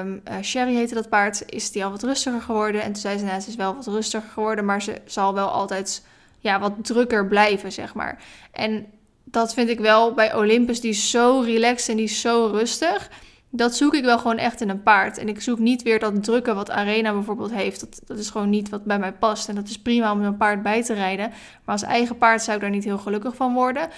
um, 0.00 0.20
uh, 0.28 0.34
Sherry 0.42 0.74
heette 0.74 0.94
dat 0.94 1.08
paard, 1.08 1.42
is 1.46 1.70
die 1.70 1.84
al 1.84 1.90
wat 1.90 2.02
rustiger 2.02 2.40
geworden? 2.40 2.82
En 2.82 2.92
toen 2.92 3.02
zei 3.02 3.18
ze, 3.18 3.24
nou, 3.24 3.40
ze 3.40 3.48
is 3.48 3.56
wel 3.56 3.74
wat 3.74 3.86
rustiger 3.86 4.28
geworden, 4.28 4.64
maar 4.64 4.82
ze 4.82 5.00
zal 5.04 5.34
wel 5.34 5.48
altijd 5.48 6.06
ja, 6.38 6.60
wat 6.60 6.72
drukker 6.82 7.26
blijven, 7.26 7.72
zeg 7.72 7.94
maar. 7.94 8.22
En 8.52 8.86
dat 9.30 9.54
vind 9.54 9.68
ik 9.68 9.80
wel 9.80 10.14
bij 10.14 10.34
Olympus, 10.34 10.80
die 10.80 10.90
is 10.90 11.10
zo 11.10 11.42
relaxed 11.44 11.88
en 11.88 11.96
die 11.96 12.04
is 12.04 12.20
zo 12.20 12.50
rustig. 12.52 13.10
Dat 13.52 13.74
zoek 13.74 13.94
ik 13.94 14.04
wel 14.04 14.18
gewoon 14.18 14.38
echt 14.38 14.60
in 14.60 14.68
een 14.68 14.82
paard. 14.82 15.18
En 15.18 15.28
ik 15.28 15.40
zoek 15.40 15.58
niet 15.58 15.82
weer 15.82 15.98
dat 15.98 16.24
drukken 16.24 16.54
wat 16.54 16.70
Arena 16.70 17.12
bijvoorbeeld 17.12 17.52
heeft. 17.52 17.80
Dat, 17.80 18.00
dat 18.06 18.18
is 18.18 18.30
gewoon 18.30 18.50
niet 18.50 18.68
wat 18.68 18.84
bij 18.84 18.98
mij 18.98 19.12
past. 19.12 19.48
En 19.48 19.54
dat 19.54 19.68
is 19.68 19.78
prima 19.78 20.12
om 20.12 20.22
een 20.22 20.36
paard 20.36 20.62
bij 20.62 20.84
te 20.84 20.94
rijden. 20.94 21.28
Maar 21.28 21.74
als 21.74 21.82
eigen 21.82 22.18
paard 22.18 22.42
zou 22.42 22.56
ik 22.56 22.62
daar 22.62 22.70
niet 22.70 22.84
heel 22.84 22.98
gelukkig 22.98 23.36
van 23.36 23.54
worden. 23.54 23.88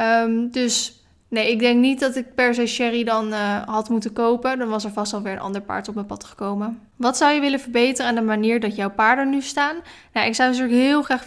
Um, 0.00 0.50
dus 0.50 1.01
Nee, 1.32 1.50
ik 1.50 1.58
denk 1.58 1.80
niet 1.80 2.00
dat 2.00 2.16
ik 2.16 2.34
per 2.34 2.54
se 2.54 2.66
Sherry 2.66 3.04
dan 3.04 3.28
uh, 3.28 3.62
had 3.62 3.88
moeten 3.88 4.12
kopen. 4.12 4.58
Dan 4.58 4.68
was 4.68 4.84
er 4.84 4.90
vast 4.90 5.14
alweer 5.14 5.32
een 5.32 5.40
ander 5.40 5.60
paard 5.60 5.88
op 5.88 5.94
mijn 5.94 6.06
pad 6.06 6.24
gekomen. 6.24 6.80
Wat 6.96 7.16
zou 7.16 7.32
je 7.32 7.40
willen 7.40 7.60
verbeteren 7.60 8.06
aan 8.06 8.14
de 8.14 8.22
manier 8.22 8.60
dat 8.60 8.76
jouw 8.76 8.90
paarden 8.90 9.30
nu 9.30 9.40
staan? 9.40 9.76
Nou, 10.12 10.26
ik 10.26 10.34
zou 10.34 10.50
natuurlijk 10.50 10.78
heel 10.78 11.02
graag 11.02 11.24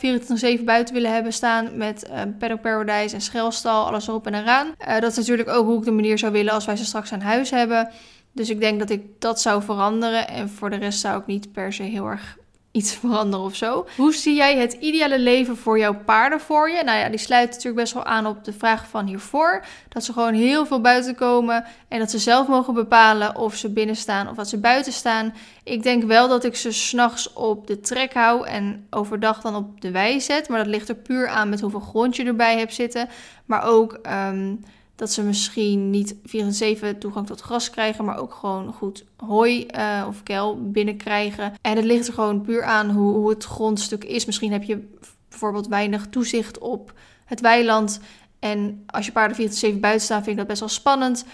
24-7 0.60 0.64
buiten 0.64 0.94
willen 0.94 1.14
hebben 1.14 1.34
staan 1.34 1.78
met 1.78 2.10
uh, 2.10 2.22
Paddock 2.40 2.62
Paradise 2.62 3.16
en 3.16 3.22
Schelstal, 3.22 3.86
alles 3.86 4.08
erop 4.08 4.28
en 4.28 4.34
eraan. 4.34 4.68
Uh, 4.68 5.00
dat 5.00 5.12
is 5.12 5.18
natuurlijk 5.18 5.50
ook 5.50 5.66
hoe 5.66 5.78
ik 5.78 5.86
de 5.86 5.92
manier 5.92 6.18
zou 6.18 6.32
willen 6.32 6.54
als 6.54 6.66
wij 6.66 6.76
ze 6.76 6.86
straks 6.86 7.14
aan 7.14 7.22
huis 7.22 7.50
hebben. 7.50 7.90
Dus 8.32 8.50
ik 8.50 8.60
denk 8.60 8.80
dat 8.80 8.90
ik 8.90 9.02
dat 9.20 9.42
zou 9.42 9.64
veranderen. 9.64 10.28
En 10.28 10.50
voor 10.50 10.70
de 10.70 10.76
rest 10.76 11.00
zou 11.00 11.20
ik 11.20 11.26
niet 11.26 11.52
per 11.52 11.74
se 11.74 11.84
heel 11.84 12.08
erg 12.08 12.38
iets 12.76 12.94
veranderen 12.94 13.46
of 13.46 13.56
zo. 13.56 13.88
Hoe 13.98 14.14
zie 14.14 14.36
jij 14.36 14.58
het 14.58 14.74
ideale 14.74 15.20
leven 15.20 15.58
voor 15.58 15.80
jouw 15.80 16.04
paarden 16.06 16.40
voor 16.40 16.70
je? 16.70 16.84
Nou 16.84 16.98
ja, 16.98 17.10
die 17.10 17.20
sluit 17.20 17.50
natuurlijk 17.50 17.76
best 17.76 17.94
wel 17.94 18.04
aan 18.04 18.26
op 18.26 18.44
de 18.44 18.54
vraag 18.54 18.88
van 18.88 19.06
hiervoor. 19.06 19.66
Dat 19.90 20.04
ze 20.04 20.14
gewoon 20.14 20.34
heel 20.34 20.66
veel 20.66 20.82
buiten 20.82 21.16
komen 21.16 21.66
en 21.88 22.00
dat 22.00 22.12
ze 22.12 22.20
zelf 22.20 22.48
mogen 22.48 22.74
bepalen 22.74 23.36
of 23.36 23.56
ze 23.56 23.70
binnen 23.70 23.96
staan 23.96 24.30
of 24.30 24.36
dat 24.36 24.50
ze 24.50 24.58
buiten 24.58 24.94
staan. 24.94 25.34
Ik 25.64 25.84
denk 25.84 26.04
wel 26.04 26.28
dat 26.28 26.44
ik 26.44 26.56
ze 26.56 26.72
s'nachts 26.72 27.34
op 27.34 27.68
de 27.68 27.80
trek 27.80 28.14
hou 28.14 28.48
en 28.48 28.88
overdag 28.90 29.42
dan 29.42 29.56
op 29.56 29.82
de 29.82 29.92
wei 29.92 30.22
zet. 30.22 30.50
Maar 30.50 30.58
dat 30.58 30.68
ligt 30.68 30.90
er 30.90 30.96
puur 30.96 31.28
aan 31.28 31.50
met 31.50 31.62
hoeveel 31.62 31.80
grond 31.80 32.16
je 32.16 32.24
erbij 32.26 32.58
hebt 32.58 32.74
zitten. 32.74 33.10
Maar 33.46 33.64
ook... 33.64 34.00
Um, 34.30 34.64
dat 34.96 35.12
ze 35.12 35.22
misschien 35.22 35.90
niet 35.90 36.16
24 36.24 36.98
toegang 37.00 37.28
tot 37.28 37.42
gras 37.42 37.70
krijgen, 37.70 38.06
maar 38.06 38.18
ook 38.18 38.34
gewoon 38.34 38.74
goed 38.74 39.06
hooi 39.18 39.68
uh, 39.78 40.06
of 40.08 40.24
kel 40.24 40.72
binnenkrijgen. 40.72 41.54
En 41.62 41.76
het 41.76 41.86
ligt 41.86 42.08
er 42.08 42.14
gewoon 42.14 42.42
puur 42.42 42.64
aan 42.64 42.90
hoe, 42.90 43.14
hoe 43.14 43.30
het 43.30 43.44
grondstuk 43.44 44.04
is. 44.04 44.26
Misschien 44.26 44.52
heb 44.52 44.64
je 44.64 44.88
bijvoorbeeld 45.30 45.68
weinig 45.68 46.08
toezicht 46.10 46.58
op 46.58 46.94
het 47.26 47.42
weiland. 47.42 48.00
En 48.40 48.84
als 48.86 49.06
je 49.06 49.12
paarden 49.12 49.52
24-7 49.76 49.80
buiten 49.80 50.06
staan, 50.06 50.24
vind 50.24 50.32
ik 50.32 50.38
dat 50.38 50.48
best 50.48 50.60
wel 50.60 50.70
spannend. 50.70 51.26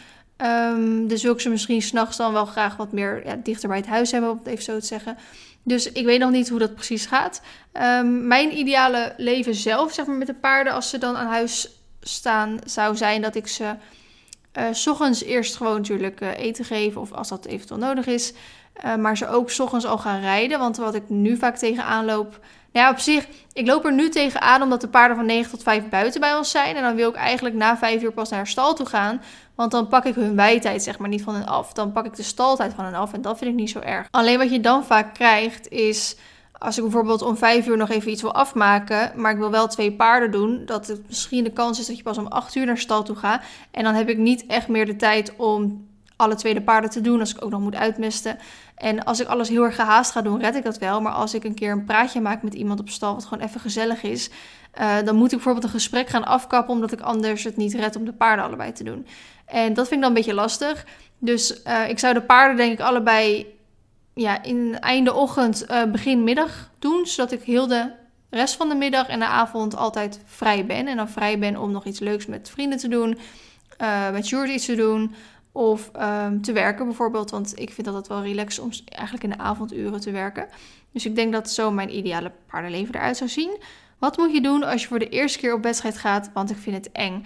Dus 1.07 1.23
wil 1.23 1.33
ik 1.33 1.39
ze 1.39 1.49
misschien 1.49 1.81
s'nachts 1.81 2.17
dan 2.17 2.33
wel 2.33 2.45
graag 2.45 2.75
wat 2.75 2.91
meer 2.91 3.25
ja, 3.25 3.35
dichter 3.43 3.67
bij 3.67 3.77
het 3.77 3.87
huis 3.87 4.11
hebben, 4.11 4.29
om 4.29 4.37
het 4.37 4.47
even 4.47 4.63
zo 4.63 4.79
te 4.79 4.85
zeggen. 4.85 5.17
Dus 5.63 5.91
ik 5.91 6.05
weet 6.05 6.19
nog 6.19 6.31
niet 6.31 6.49
hoe 6.49 6.59
dat 6.59 6.75
precies 6.75 7.05
gaat. 7.05 7.41
Um, 7.73 8.27
mijn 8.27 8.57
ideale 8.57 9.13
leven 9.17 9.55
zelf, 9.55 9.93
zeg 9.93 10.05
maar, 10.05 10.15
met 10.15 10.27
de 10.27 10.33
paarden, 10.33 10.73
als 10.73 10.89
ze 10.89 10.97
dan 10.97 11.15
aan 11.15 11.27
huis 11.27 11.80
staan 12.01 12.59
zou 12.65 12.95
zijn 12.95 13.21
dat 13.21 13.35
ik 13.35 13.47
ze 13.47 13.75
uh, 14.57 14.63
s 14.71 14.87
ochtends 14.87 15.23
eerst 15.23 15.55
gewoon 15.55 15.75
natuurlijk 15.75 16.21
uh, 16.21 16.37
eten 16.37 16.65
geven 16.65 17.01
of 17.01 17.11
als 17.11 17.27
dat 17.27 17.45
eventueel 17.45 17.79
nodig 17.79 18.05
is. 18.05 18.33
Uh, 18.85 18.95
maar 18.95 19.17
ze 19.17 19.27
ook 19.27 19.49
s 19.49 19.59
ochtends 19.59 19.85
al 19.85 19.97
gaan 19.97 20.19
rijden. 20.19 20.59
Want 20.59 20.77
wat 20.77 20.95
ik 20.95 21.09
nu 21.09 21.37
vaak 21.37 21.57
tegenaan 21.57 22.05
loop. 22.05 22.39
Nou 22.71 22.85
ja, 22.85 22.91
op 22.91 22.99
zich, 22.99 23.27
ik 23.53 23.67
loop 23.67 23.85
er 23.85 23.93
nu 23.93 24.09
tegenaan 24.09 24.61
omdat 24.61 24.81
de 24.81 24.87
paarden 24.87 25.17
van 25.17 25.25
9 25.25 25.51
tot 25.51 25.63
5 25.63 25.89
buiten 25.89 26.21
bij 26.21 26.35
ons 26.35 26.51
zijn. 26.51 26.75
En 26.75 26.81
dan 26.81 26.95
wil 26.95 27.09
ik 27.09 27.15
eigenlijk 27.15 27.55
na 27.55 27.77
5 27.77 28.01
uur 28.01 28.11
pas 28.11 28.29
naar 28.29 28.47
stal 28.47 28.73
toe 28.73 28.85
gaan. 28.85 29.21
Want 29.55 29.71
dan 29.71 29.87
pak 29.87 30.05
ik 30.05 30.15
hun 30.15 30.35
wijtijd 30.35 30.83
zeg 30.83 30.97
maar 30.97 31.09
niet 31.09 31.23
van 31.23 31.35
hen 31.35 31.45
af. 31.45 31.73
Dan 31.73 31.91
pak 31.91 32.05
ik 32.05 32.15
de 32.15 32.23
staltijd 32.23 32.73
van 32.73 32.85
hen 32.85 32.93
af 32.93 33.13
en 33.13 33.21
dat 33.21 33.37
vind 33.37 33.51
ik 33.51 33.57
niet 33.57 33.69
zo 33.69 33.79
erg. 33.79 34.07
Alleen 34.11 34.37
wat 34.37 34.51
je 34.51 34.59
dan 34.59 34.85
vaak 34.85 35.13
krijgt 35.13 35.69
is 35.69 36.15
als 36.61 36.77
ik 36.77 36.83
bijvoorbeeld 36.83 37.21
om 37.21 37.37
vijf 37.37 37.67
uur 37.67 37.77
nog 37.77 37.89
even 37.89 38.11
iets 38.11 38.21
wil 38.21 38.33
afmaken, 38.33 39.11
maar 39.15 39.31
ik 39.31 39.37
wil 39.37 39.51
wel 39.51 39.67
twee 39.67 39.91
paarden 39.91 40.31
doen, 40.31 40.65
dat 40.65 40.87
het 40.87 41.01
misschien 41.07 41.43
de 41.43 41.51
kans 41.51 41.79
is 41.79 41.87
dat 41.87 41.97
je 41.97 42.03
pas 42.03 42.17
om 42.17 42.27
acht 42.27 42.55
uur 42.55 42.65
naar 42.65 42.77
stal 42.77 43.03
toe 43.03 43.15
gaat. 43.15 43.43
En 43.71 43.83
dan 43.83 43.93
heb 43.93 44.09
ik 44.09 44.17
niet 44.17 44.45
echt 44.45 44.67
meer 44.67 44.85
de 44.85 44.95
tijd 44.95 45.35
om 45.35 45.87
alle 46.15 46.35
twee 46.35 46.53
de 46.53 46.61
paarden 46.61 46.89
te 46.89 47.01
doen, 47.01 47.19
als 47.19 47.35
ik 47.35 47.43
ook 47.43 47.49
nog 47.49 47.61
moet 47.61 47.75
uitmesten. 47.75 48.37
En 48.75 49.03
als 49.03 49.19
ik 49.19 49.27
alles 49.27 49.49
heel 49.49 49.63
erg 49.63 49.75
gehaast 49.75 50.11
ga 50.11 50.21
doen, 50.21 50.39
red 50.39 50.55
ik 50.55 50.63
dat 50.63 50.77
wel. 50.77 51.01
Maar 51.01 51.11
als 51.11 51.33
ik 51.33 51.43
een 51.43 51.53
keer 51.53 51.71
een 51.71 51.85
praatje 51.85 52.21
maak 52.21 52.43
met 52.43 52.53
iemand 52.53 52.79
op 52.79 52.89
stal, 52.89 53.13
wat 53.13 53.25
gewoon 53.25 53.43
even 53.43 53.59
gezellig 53.59 54.03
is, 54.03 54.29
uh, 54.79 54.95
dan 55.05 55.15
moet 55.15 55.31
ik 55.31 55.35
bijvoorbeeld 55.35 55.63
een 55.63 55.69
gesprek 55.69 56.07
gaan 56.07 56.25
afkappen, 56.25 56.73
omdat 56.73 56.91
ik 56.91 57.01
anders 57.01 57.43
het 57.43 57.57
niet 57.57 57.73
red 57.73 57.95
om 57.95 58.05
de 58.05 58.13
paarden 58.13 58.45
allebei 58.45 58.71
te 58.71 58.83
doen. 58.83 59.07
En 59.45 59.73
dat 59.73 59.87
vind 59.87 59.95
ik 59.95 60.01
dan 60.01 60.09
een 60.09 60.13
beetje 60.13 60.33
lastig. 60.33 60.85
Dus 61.17 61.61
uh, 61.67 61.89
ik 61.89 61.99
zou 61.99 62.13
de 62.13 62.21
paarden 62.21 62.57
denk 62.57 62.71
ik 62.71 62.79
allebei 62.79 63.45
ja, 64.13 64.43
in 64.43 64.79
einde 64.79 65.13
ochtend, 65.13 65.65
uh, 65.71 65.83
begin 65.83 66.23
middag 66.23 66.71
doen. 66.79 67.05
Zodat 67.05 67.31
ik 67.31 67.41
heel 67.41 67.67
de 67.67 67.91
rest 68.29 68.55
van 68.55 68.69
de 68.69 68.75
middag 68.75 69.07
en 69.07 69.19
de 69.19 69.25
avond 69.25 69.75
altijd 69.75 70.21
vrij 70.25 70.65
ben. 70.65 70.87
En 70.87 70.97
dan 70.97 71.09
vrij 71.09 71.39
ben 71.39 71.57
om 71.57 71.71
nog 71.71 71.85
iets 71.85 71.99
leuks 71.99 72.25
met 72.25 72.49
vrienden 72.49 72.77
te 72.77 72.87
doen. 72.87 73.17
Uh, 73.81 74.11
met 74.11 74.25
Sjoerd 74.25 74.49
iets 74.49 74.65
te 74.65 74.75
doen. 74.75 75.15
Of 75.51 75.91
um, 76.01 76.41
te 76.41 76.51
werken 76.51 76.85
bijvoorbeeld. 76.85 77.31
Want 77.31 77.59
ik 77.59 77.71
vind 77.71 77.87
dat 77.87 77.95
het 77.95 78.07
wel 78.07 78.21
relaxed 78.21 78.63
om 78.63 78.69
eigenlijk 78.85 79.23
in 79.23 79.37
de 79.37 79.43
avonduren 79.43 79.99
te 79.99 80.11
werken. 80.11 80.47
Dus 80.91 81.05
ik 81.05 81.15
denk 81.15 81.31
dat 81.33 81.51
zo 81.51 81.71
mijn 81.71 81.97
ideale 81.97 82.31
paardenleven 82.47 82.95
eruit 82.95 83.17
zou 83.17 83.29
zien. 83.29 83.57
Wat 83.99 84.17
moet 84.17 84.33
je 84.33 84.41
doen 84.41 84.63
als 84.63 84.81
je 84.81 84.87
voor 84.87 84.99
de 84.99 85.09
eerste 85.09 85.39
keer 85.39 85.53
op 85.53 85.63
wedstrijd 85.63 85.97
gaat? 85.97 86.29
Want 86.33 86.49
ik 86.49 86.57
vind 86.57 86.75
het 86.75 86.91
eng. 86.91 87.25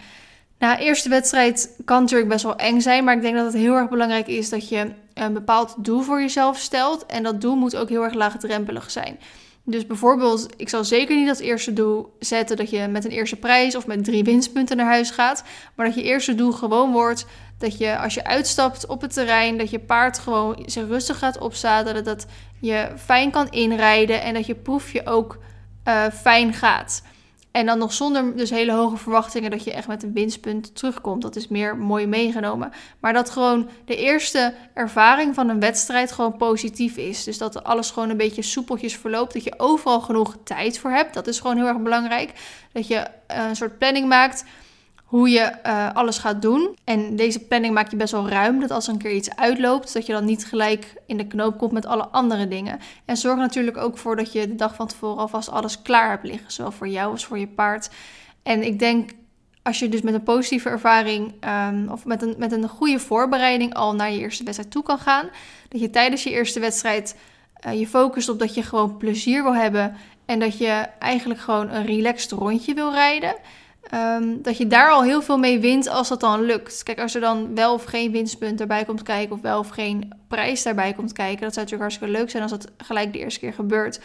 Na 0.59 0.79
eerste 0.79 1.09
wedstrijd 1.09 1.79
kan 1.85 2.01
natuurlijk 2.01 2.29
best 2.29 2.43
wel 2.43 2.55
eng 2.55 2.79
zijn, 2.79 3.03
maar 3.03 3.15
ik 3.15 3.21
denk 3.21 3.35
dat 3.35 3.45
het 3.45 3.61
heel 3.61 3.75
erg 3.75 3.89
belangrijk 3.89 4.27
is 4.27 4.49
dat 4.49 4.69
je 4.69 4.91
een 5.23 5.33
bepaald 5.33 5.75
doel 5.77 6.01
voor 6.01 6.21
jezelf 6.21 6.57
stelt. 6.57 7.05
En 7.05 7.23
dat 7.23 7.41
doel 7.41 7.55
moet 7.55 7.75
ook 7.75 7.89
heel 7.89 8.03
erg 8.03 8.13
laagdrempelig 8.13 8.91
zijn. 8.91 9.19
Dus 9.63 9.87
bijvoorbeeld, 9.87 10.53
ik 10.57 10.69
zal 10.69 10.83
zeker 10.83 11.15
niet 11.15 11.29
als 11.29 11.39
eerste 11.39 11.73
doel 11.73 12.15
zetten 12.19 12.57
dat 12.57 12.69
je 12.69 12.87
met 12.87 13.05
een 13.05 13.11
eerste 13.11 13.35
prijs 13.35 13.75
of 13.75 13.87
met 13.87 14.03
drie 14.03 14.23
winstpunten 14.23 14.77
naar 14.77 14.85
huis 14.85 15.09
gaat. 15.09 15.43
Maar 15.75 15.85
dat 15.85 15.95
je 15.95 16.03
eerste 16.03 16.35
doel 16.35 16.51
gewoon 16.51 16.91
wordt 16.91 17.25
dat 17.57 17.77
je 17.77 17.97
als 17.97 18.13
je 18.13 18.23
uitstapt 18.23 18.87
op 18.87 19.01
het 19.01 19.13
terrein, 19.13 19.57
dat 19.57 19.69
je 19.69 19.79
paard 19.79 20.19
gewoon 20.19 20.63
zich 20.65 20.87
rustig 20.87 21.17
gaat 21.17 21.37
opzadelen. 21.37 22.03
Dat 22.03 22.25
je 22.59 22.91
fijn 22.97 23.31
kan 23.31 23.49
inrijden 23.49 24.21
en 24.21 24.33
dat 24.33 24.45
je 24.45 24.55
proefje 24.55 25.05
ook 25.05 25.37
uh, 25.87 26.05
fijn 26.13 26.53
gaat. 26.53 27.03
En 27.55 27.65
dan 27.65 27.77
nog 27.77 27.93
zonder 27.93 28.35
dus 28.35 28.49
hele 28.49 28.71
hoge 28.71 28.97
verwachtingen 28.97 29.51
dat 29.51 29.63
je 29.63 29.73
echt 29.73 29.87
met 29.87 30.03
een 30.03 30.13
winstpunt 30.13 30.75
terugkomt. 30.75 31.21
Dat 31.21 31.35
is 31.35 31.47
meer 31.47 31.77
mooi 31.77 32.07
meegenomen. 32.07 32.71
Maar 32.99 33.13
dat 33.13 33.29
gewoon 33.29 33.69
de 33.85 33.95
eerste 33.95 34.53
ervaring 34.73 35.35
van 35.35 35.49
een 35.49 35.59
wedstrijd 35.59 36.11
gewoon 36.11 36.37
positief 36.37 36.97
is. 36.97 37.23
Dus 37.23 37.37
dat 37.37 37.63
alles 37.63 37.91
gewoon 37.91 38.09
een 38.09 38.17
beetje 38.17 38.41
soepeltjes 38.41 38.95
verloopt. 38.95 39.33
Dat 39.33 39.43
je 39.43 39.53
overal 39.59 40.01
genoeg 40.01 40.37
tijd 40.43 40.79
voor 40.79 40.91
hebt. 40.91 41.13
Dat 41.13 41.27
is 41.27 41.39
gewoon 41.39 41.55
heel 41.55 41.67
erg 41.67 41.81
belangrijk. 41.81 42.31
Dat 42.71 42.87
je 42.87 43.07
eh, 43.27 43.45
een 43.47 43.55
soort 43.55 43.77
planning 43.77 44.07
maakt 44.07 44.43
hoe 45.05 45.29
je 45.29 45.51
uh, 45.65 45.93
alles 45.93 46.17
gaat 46.17 46.41
doen. 46.41 46.77
En 46.83 47.15
deze 47.15 47.39
planning 47.39 47.73
maak 47.73 47.89
je 47.89 47.95
best 47.95 48.11
wel 48.11 48.29
ruim. 48.29 48.59
Dat 48.59 48.71
als 48.71 48.87
er 48.87 48.93
een 48.93 48.99
keer 48.99 49.11
iets 49.11 49.35
uitloopt, 49.35 49.93
dat 49.93 50.05
je 50.05 50.13
dan 50.13 50.25
niet 50.25 50.45
gelijk 50.45 50.93
in 51.07 51.17
de 51.17 51.27
knoop 51.27 51.57
komt 51.57 51.71
met 51.71 51.85
alle 51.85 52.07
andere 52.07 52.47
dingen. 52.47 52.79
En 53.05 53.17
zorg 53.17 53.37
natuurlijk 53.37 53.77
ook 53.77 53.97
voor 53.97 54.15
dat 54.15 54.31
je 54.31 54.47
de 54.47 54.55
dag 54.55 54.75
van 54.75 54.87
tevoren 54.87 55.17
alvast 55.17 55.49
alles 55.49 55.81
klaar 55.81 56.09
hebt 56.09 56.23
liggen. 56.23 56.51
Zowel 56.51 56.71
voor 56.71 56.87
jou 56.87 57.11
als 57.11 57.25
voor 57.25 57.39
je 57.39 57.47
paard. 57.47 57.89
En 58.43 58.63
ik 58.63 58.79
denk 58.79 59.09
als 59.63 59.79
je 59.79 59.89
dus 59.89 60.01
met 60.01 60.13
een 60.13 60.23
positieve 60.23 60.69
ervaring 60.69 61.33
um, 61.69 61.89
of 61.89 62.05
met 62.05 62.21
een, 62.21 62.35
met 62.37 62.51
een 62.51 62.67
goede 62.67 62.99
voorbereiding 62.99 63.73
al 63.73 63.95
naar 63.95 64.11
je 64.11 64.19
eerste 64.19 64.43
wedstrijd 64.43 64.71
toe 64.71 64.83
kan 64.83 64.99
gaan. 64.99 65.29
Dat 65.69 65.81
je 65.81 65.89
tijdens 65.89 66.23
je 66.23 66.29
eerste 66.29 66.59
wedstrijd 66.59 67.15
uh, 67.67 67.79
je 67.79 67.87
focust 67.87 68.29
op 68.29 68.39
dat 68.39 68.55
je 68.55 68.63
gewoon 68.63 68.97
plezier 68.97 69.43
wil 69.43 69.55
hebben. 69.55 69.95
En 70.25 70.39
dat 70.39 70.57
je 70.57 70.85
eigenlijk 70.99 71.39
gewoon 71.39 71.69
een 71.69 71.85
relaxed 71.85 72.31
rondje 72.31 72.73
wil 72.73 72.91
rijden. 72.91 73.35
Um, 73.93 74.41
dat 74.41 74.57
je 74.57 74.67
daar 74.67 74.91
al 74.91 75.03
heel 75.03 75.21
veel 75.21 75.37
mee 75.37 75.59
wint 75.59 75.87
als 75.87 76.09
dat 76.09 76.19
dan 76.19 76.41
lukt. 76.41 76.83
Kijk, 76.83 76.99
als 76.99 77.15
er 77.15 77.21
dan 77.21 77.55
wel 77.55 77.73
of 77.73 77.83
geen 77.83 78.11
winstpunt 78.11 78.61
erbij 78.61 78.85
komt 78.85 79.03
kijken, 79.03 79.35
of 79.35 79.41
wel 79.41 79.59
of 79.59 79.69
geen 79.69 80.13
prijs 80.27 80.63
daarbij 80.63 80.93
komt 80.93 81.13
kijken, 81.13 81.41
dat 81.41 81.53
zou 81.53 81.65
natuurlijk 81.65 81.81
hartstikke 81.81 82.17
leuk 82.17 82.29
zijn 82.29 82.43
als 82.43 82.51
dat 82.51 82.71
gelijk 82.77 83.13
de 83.13 83.19
eerste 83.19 83.39
keer 83.39 83.53
gebeurt. 83.53 83.99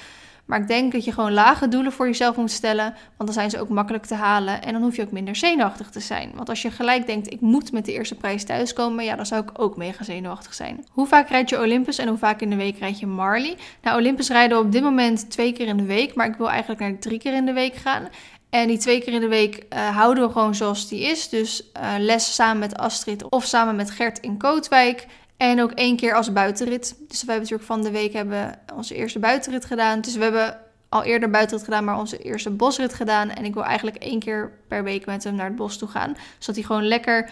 Maar 0.44 0.60
ik 0.60 0.68
denk 0.68 0.92
dat 0.92 1.04
je 1.04 1.12
gewoon 1.12 1.32
lage 1.32 1.68
doelen 1.68 1.92
voor 1.92 2.06
jezelf 2.06 2.36
moet 2.36 2.50
stellen, 2.50 2.84
want 2.84 2.94
dan 3.16 3.32
zijn 3.32 3.50
ze 3.50 3.60
ook 3.60 3.68
makkelijk 3.68 4.04
te 4.06 4.14
halen 4.14 4.62
en 4.62 4.72
dan 4.72 4.82
hoef 4.82 4.96
je 4.96 5.02
ook 5.02 5.10
minder 5.10 5.36
zenuwachtig 5.36 5.90
te 5.90 6.00
zijn. 6.00 6.30
Want 6.34 6.48
als 6.48 6.62
je 6.62 6.70
gelijk 6.70 7.06
denkt, 7.06 7.32
ik 7.32 7.40
moet 7.40 7.72
met 7.72 7.84
de 7.84 7.92
eerste 7.92 8.14
prijs 8.14 8.44
thuiskomen, 8.44 9.04
ja, 9.04 9.16
dan 9.16 9.26
zou 9.26 9.42
ik 9.42 9.50
ook 9.60 9.76
mega 9.76 10.04
zenuwachtig 10.04 10.54
zijn. 10.54 10.84
Hoe 10.92 11.06
vaak 11.06 11.28
rijd 11.28 11.48
je 11.48 11.60
Olympus 11.60 11.98
en 11.98 12.08
hoe 12.08 12.18
vaak 12.18 12.40
in 12.40 12.50
de 12.50 12.56
week 12.56 12.78
rijd 12.78 12.98
je 12.98 13.06
Marley? 13.06 13.56
Nou, 13.82 13.98
Olympus 13.98 14.28
rijden 14.28 14.58
op 14.58 14.72
dit 14.72 14.82
moment 14.82 15.30
twee 15.30 15.52
keer 15.52 15.66
in 15.66 15.76
de 15.76 15.84
week, 15.84 16.14
maar 16.14 16.26
ik 16.26 16.36
wil 16.36 16.50
eigenlijk 16.50 16.80
naar 16.80 16.98
drie 16.98 17.18
keer 17.18 17.34
in 17.34 17.46
de 17.46 17.52
week 17.52 17.74
gaan. 17.74 18.08
En 18.50 18.68
die 18.68 18.78
twee 18.78 19.00
keer 19.00 19.12
in 19.12 19.20
de 19.20 19.28
week 19.28 19.64
uh, 19.72 19.96
houden 19.96 20.26
we 20.26 20.32
gewoon 20.32 20.54
zoals 20.54 20.88
die 20.88 21.00
is. 21.00 21.28
Dus 21.28 21.64
uh, 21.76 21.94
les 21.98 22.34
samen 22.34 22.58
met 22.58 22.76
Astrid 22.76 23.28
of 23.28 23.44
samen 23.44 23.76
met 23.76 23.90
Gert 23.90 24.18
in 24.18 24.38
Kootwijk. 24.38 25.06
En 25.36 25.62
ook 25.62 25.72
één 25.72 25.96
keer 25.96 26.14
als 26.14 26.32
buitenrit. 26.32 26.94
Dus 27.08 27.20
we 27.24 27.32
hebben 27.32 27.36
natuurlijk 27.36 27.68
van 27.68 27.82
de 27.82 27.90
week 27.90 28.12
hebben 28.12 28.58
onze 28.74 28.94
eerste 28.94 29.18
buitenrit 29.18 29.64
gedaan. 29.64 30.00
Dus 30.00 30.16
we 30.16 30.22
hebben 30.22 30.58
al 30.88 31.02
eerder 31.02 31.30
buitenrit 31.30 31.64
gedaan, 31.64 31.84
maar 31.84 31.98
onze 31.98 32.18
eerste 32.18 32.50
bosrit 32.50 32.94
gedaan. 32.94 33.30
En 33.30 33.44
ik 33.44 33.54
wil 33.54 33.64
eigenlijk 33.64 33.96
één 33.96 34.18
keer 34.18 34.52
per 34.68 34.84
week 34.84 35.06
met 35.06 35.24
hem 35.24 35.34
naar 35.34 35.46
het 35.46 35.56
bos 35.56 35.76
toe 35.78 35.88
gaan. 35.88 36.16
Zodat 36.38 36.54
hij 36.54 36.64
gewoon 36.64 36.86
lekker 36.86 37.30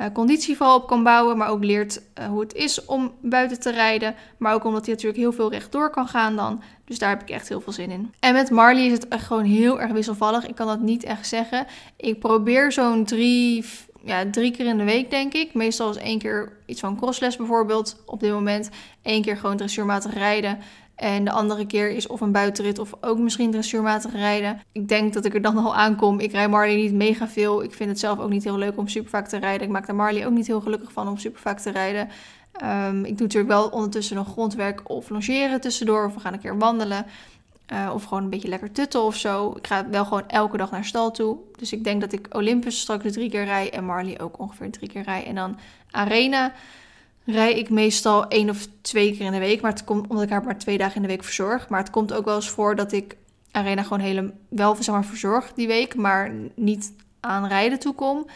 uh, 0.00 0.06
conditie 0.12 0.56
vooral 0.56 0.76
op 0.76 0.86
kan 0.86 1.02
bouwen, 1.02 1.36
maar 1.36 1.48
ook 1.48 1.64
leert 1.64 2.02
uh, 2.18 2.26
hoe 2.26 2.40
het 2.40 2.54
is 2.54 2.84
om 2.84 3.12
buiten 3.22 3.60
te 3.60 3.70
rijden. 3.70 4.14
Maar 4.38 4.54
ook 4.54 4.64
omdat 4.64 4.84
hij 4.84 4.94
natuurlijk 4.94 5.20
heel 5.20 5.32
veel 5.32 5.50
rechtdoor 5.50 5.90
kan 5.90 6.08
gaan 6.08 6.36
dan. 6.36 6.62
Dus 6.84 6.98
daar 6.98 7.08
heb 7.08 7.22
ik 7.22 7.30
echt 7.30 7.48
heel 7.48 7.60
veel 7.60 7.72
zin 7.72 7.90
in. 7.90 8.14
En 8.20 8.32
met 8.32 8.50
Marley 8.50 8.86
is 8.86 8.92
het 8.92 9.08
echt 9.08 9.26
gewoon 9.26 9.44
heel 9.44 9.80
erg 9.80 9.92
wisselvallig. 9.92 10.46
Ik 10.46 10.54
kan 10.54 10.66
dat 10.66 10.80
niet 10.80 11.04
echt 11.04 11.26
zeggen. 11.26 11.66
Ik 11.96 12.18
probeer 12.18 12.72
zo'n 12.72 13.04
drie, 13.04 13.64
ja, 14.04 14.30
drie 14.30 14.50
keer 14.50 14.66
in 14.66 14.78
de 14.78 14.84
week, 14.84 15.10
denk 15.10 15.34
ik. 15.34 15.54
Meestal 15.54 15.90
is 15.90 15.96
één 15.96 16.18
keer 16.18 16.52
iets 16.66 16.80
van 16.80 16.96
crossles 16.96 17.36
bijvoorbeeld 17.36 18.02
op 18.06 18.20
dit 18.20 18.32
moment. 18.32 18.68
Eén 19.02 19.22
keer 19.22 19.36
gewoon 19.36 19.56
dressuurmatig 19.56 20.14
rijden. 20.14 20.58
En 20.98 21.24
de 21.24 21.30
andere 21.30 21.66
keer 21.66 21.90
is 21.90 22.06
of 22.06 22.20
een 22.20 22.32
buitenrit 22.32 22.78
of 22.78 22.92
ook 23.00 23.18
misschien 23.18 23.50
dressuurmatig 23.50 24.12
rijden. 24.12 24.62
Ik 24.72 24.88
denk 24.88 25.12
dat 25.12 25.24
ik 25.24 25.34
er 25.34 25.42
dan 25.42 25.56
al 25.56 25.76
aankom. 25.76 26.20
Ik 26.20 26.32
rijd 26.32 26.50
Marley 26.50 26.76
niet 26.76 26.92
mega 26.92 27.28
veel. 27.28 27.62
Ik 27.62 27.74
vind 27.74 27.90
het 27.90 27.98
zelf 27.98 28.18
ook 28.18 28.30
niet 28.30 28.44
heel 28.44 28.58
leuk 28.58 28.76
om 28.76 28.88
super 28.88 29.10
vaak 29.10 29.28
te 29.28 29.36
rijden. 29.36 29.66
Ik 29.66 29.72
maak 29.72 29.86
daar 29.86 29.96
Marley 29.96 30.26
ook 30.26 30.32
niet 30.32 30.46
heel 30.46 30.60
gelukkig 30.60 30.92
van 30.92 31.08
om 31.08 31.16
super 31.16 31.40
vaak 31.40 31.58
te 31.58 31.70
rijden. 31.70 32.08
Um, 32.64 33.04
ik 33.04 33.16
doe 33.16 33.26
natuurlijk 33.26 33.52
wel 33.52 33.68
ondertussen 33.68 34.16
nog 34.16 34.28
grondwerk 34.28 34.90
of 34.90 35.08
logeren 35.08 35.60
tussendoor. 35.60 36.04
Of 36.04 36.14
we 36.14 36.20
gaan 36.20 36.32
een 36.32 36.40
keer 36.40 36.58
wandelen. 36.58 37.06
Uh, 37.72 37.90
of 37.94 38.04
gewoon 38.04 38.22
een 38.22 38.30
beetje 38.30 38.48
lekker 38.48 38.72
tutten 38.72 39.02
of 39.02 39.16
zo. 39.16 39.54
Ik 39.56 39.66
ga 39.66 39.88
wel 39.88 40.04
gewoon 40.04 40.28
elke 40.28 40.56
dag 40.56 40.70
naar 40.70 40.84
stal 40.84 41.10
toe. 41.10 41.36
Dus 41.56 41.72
ik 41.72 41.84
denk 41.84 42.00
dat 42.00 42.12
ik 42.12 42.26
Olympus 42.32 42.80
straks 42.80 43.12
drie 43.12 43.30
keer 43.30 43.44
rij. 43.44 43.72
En 43.72 43.84
Marley 43.84 44.20
ook 44.20 44.38
ongeveer 44.38 44.70
drie 44.70 44.88
keer 44.88 45.02
rij. 45.02 45.26
En 45.26 45.34
dan 45.34 45.58
Arena 45.90 46.52
rij 47.32 47.58
ik 47.58 47.70
meestal 47.70 48.28
één 48.28 48.50
of 48.50 48.66
twee 48.80 49.16
keer 49.16 49.26
in 49.26 49.32
de 49.32 49.38
week. 49.38 49.60
Maar 49.60 49.70
het 49.70 49.84
komt 49.84 50.08
omdat 50.08 50.24
ik 50.24 50.30
haar 50.30 50.44
maar 50.44 50.58
twee 50.58 50.78
dagen 50.78 50.96
in 50.96 51.02
de 51.02 51.08
week 51.08 51.24
verzorg. 51.24 51.68
Maar 51.68 51.80
het 51.80 51.90
komt 51.90 52.12
ook 52.12 52.24
wel 52.24 52.34
eens 52.34 52.50
voor 52.50 52.76
dat 52.76 52.92
ik 52.92 53.16
Arena 53.50 53.82
gewoon 53.82 54.00
hele, 54.00 54.32
wel 54.48 54.74
zeg 54.74 54.94
maar, 54.94 55.04
verzorg 55.04 55.52
die 55.54 55.66
week. 55.66 55.94
Maar 55.94 56.32
niet 56.54 56.92
aan 57.20 57.46
rijden 57.46 57.78
toe 57.78 57.94
kom. 57.94 58.26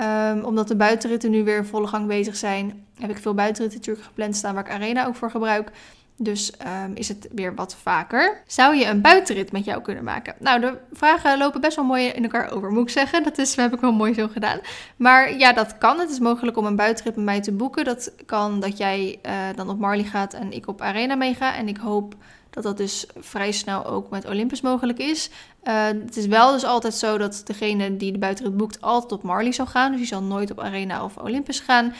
Um, 0.00 0.44
omdat 0.44 0.68
de 0.68 0.76
buitenritten 0.76 1.30
nu 1.30 1.44
weer 1.44 1.56
in 1.56 1.64
volle 1.64 1.86
gang 1.86 2.06
bezig 2.06 2.36
zijn, 2.36 2.86
heb 2.98 3.10
ik 3.10 3.18
veel 3.18 3.34
buitenritten 3.34 3.78
natuurlijk 3.78 4.06
gepland 4.06 4.36
staan 4.36 4.54
waar 4.54 4.66
ik 4.66 4.72
Arena 4.72 5.06
ook 5.06 5.16
voor 5.16 5.30
gebruik. 5.30 5.70
Dus 6.16 6.52
um, 6.84 6.94
is 6.94 7.08
het 7.08 7.28
weer 7.32 7.54
wat 7.54 7.76
vaker. 7.82 8.42
Zou 8.46 8.76
je 8.76 8.86
een 8.86 9.00
buitenrit 9.00 9.52
met 9.52 9.64
jou 9.64 9.82
kunnen 9.82 10.04
maken? 10.04 10.34
Nou, 10.38 10.60
de 10.60 10.78
vragen 10.92 11.38
lopen 11.38 11.60
best 11.60 11.76
wel 11.76 11.84
mooi 11.84 12.06
in 12.06 12.22
elkaar 12.22 12.50
over, 12.50 12.70
moet 12.70 12.82
ik 12.82 12.88
zeggen. 12.88 13.22
Dat 13.22 13.38
is, 13.38 13.56
heb 13.56 13.74
ik 13.74 13.80
wel 13.80 13.92
mooi 13.92 14.14
zo 14.14 14.28
gedaan. 14.28 14.60
Maar 14.96 15.36
ja, 15.38 15.52
dat 15.52 15.78
kan. 15.78 15.98
Het 15.98 16.10
is 16.10 16.18
mogelijk 16.18 16.56
om 16.56 16.66
een 16.66 16.76
buitenrit 16.76 17.16
met 17.16 17.24
mij 17.24 17.40
te 17.40 17.52
boeken. 17.52 17.84
Dat 17.84 18.12
kan 18.26 18.60
dat 18.60 18.78
jij 18.78 19.18
uh, 19.26 19.32
dan 19.54 19.68
op 19.68 19.78
Marley 19.78 20.04
gaat 20.04 20.34
en 20.34 20.52
ik 20.52 20.68
op 20.68 20.80
Arena 20.80 21.14
meega. 21.14 21.54
En 21.54 21.68
ik 21.68 21.76
hoop 21.76 22.14
dat 22.50 22.62
dat 22.62 22.76
dus 22.76 23.06
vrij 23.16 23.52
snel 23.52 23.86
ook 23.86 24.10
met 24.10 24.26
Olympus 24.26 24.60
mogelijk 24.60 24.98
is. 24.98 25.30
Uh, 25.64 25.84
het 25.84 26.16
is 26.16 26.26
wel 26.26 26.52
dus 26.52 26.64
altijd 26.64 26.94
zo 26.94 27.18
dat 27.18 27.42
degene 27.44 27.96
die 27.96 28.12
de 28.12 28.18
buitenrit 28.18 28.56
boekt 28.56 28.80
altijd 28.80 29.12
op 29.12 29.22
Marley 29.22 29.52
zal 29.52 29.66
gaan. 29.66 29.90
Dus 29.90 30.00
die 30.00 30.08
zal 30.08 30.22
nooit 30.22 30.50
op 30.50 30.60
Arena 30.60 31.04
of 31.04 31.16
Olympus 31.16 31.60
gaan. 31.60 31.94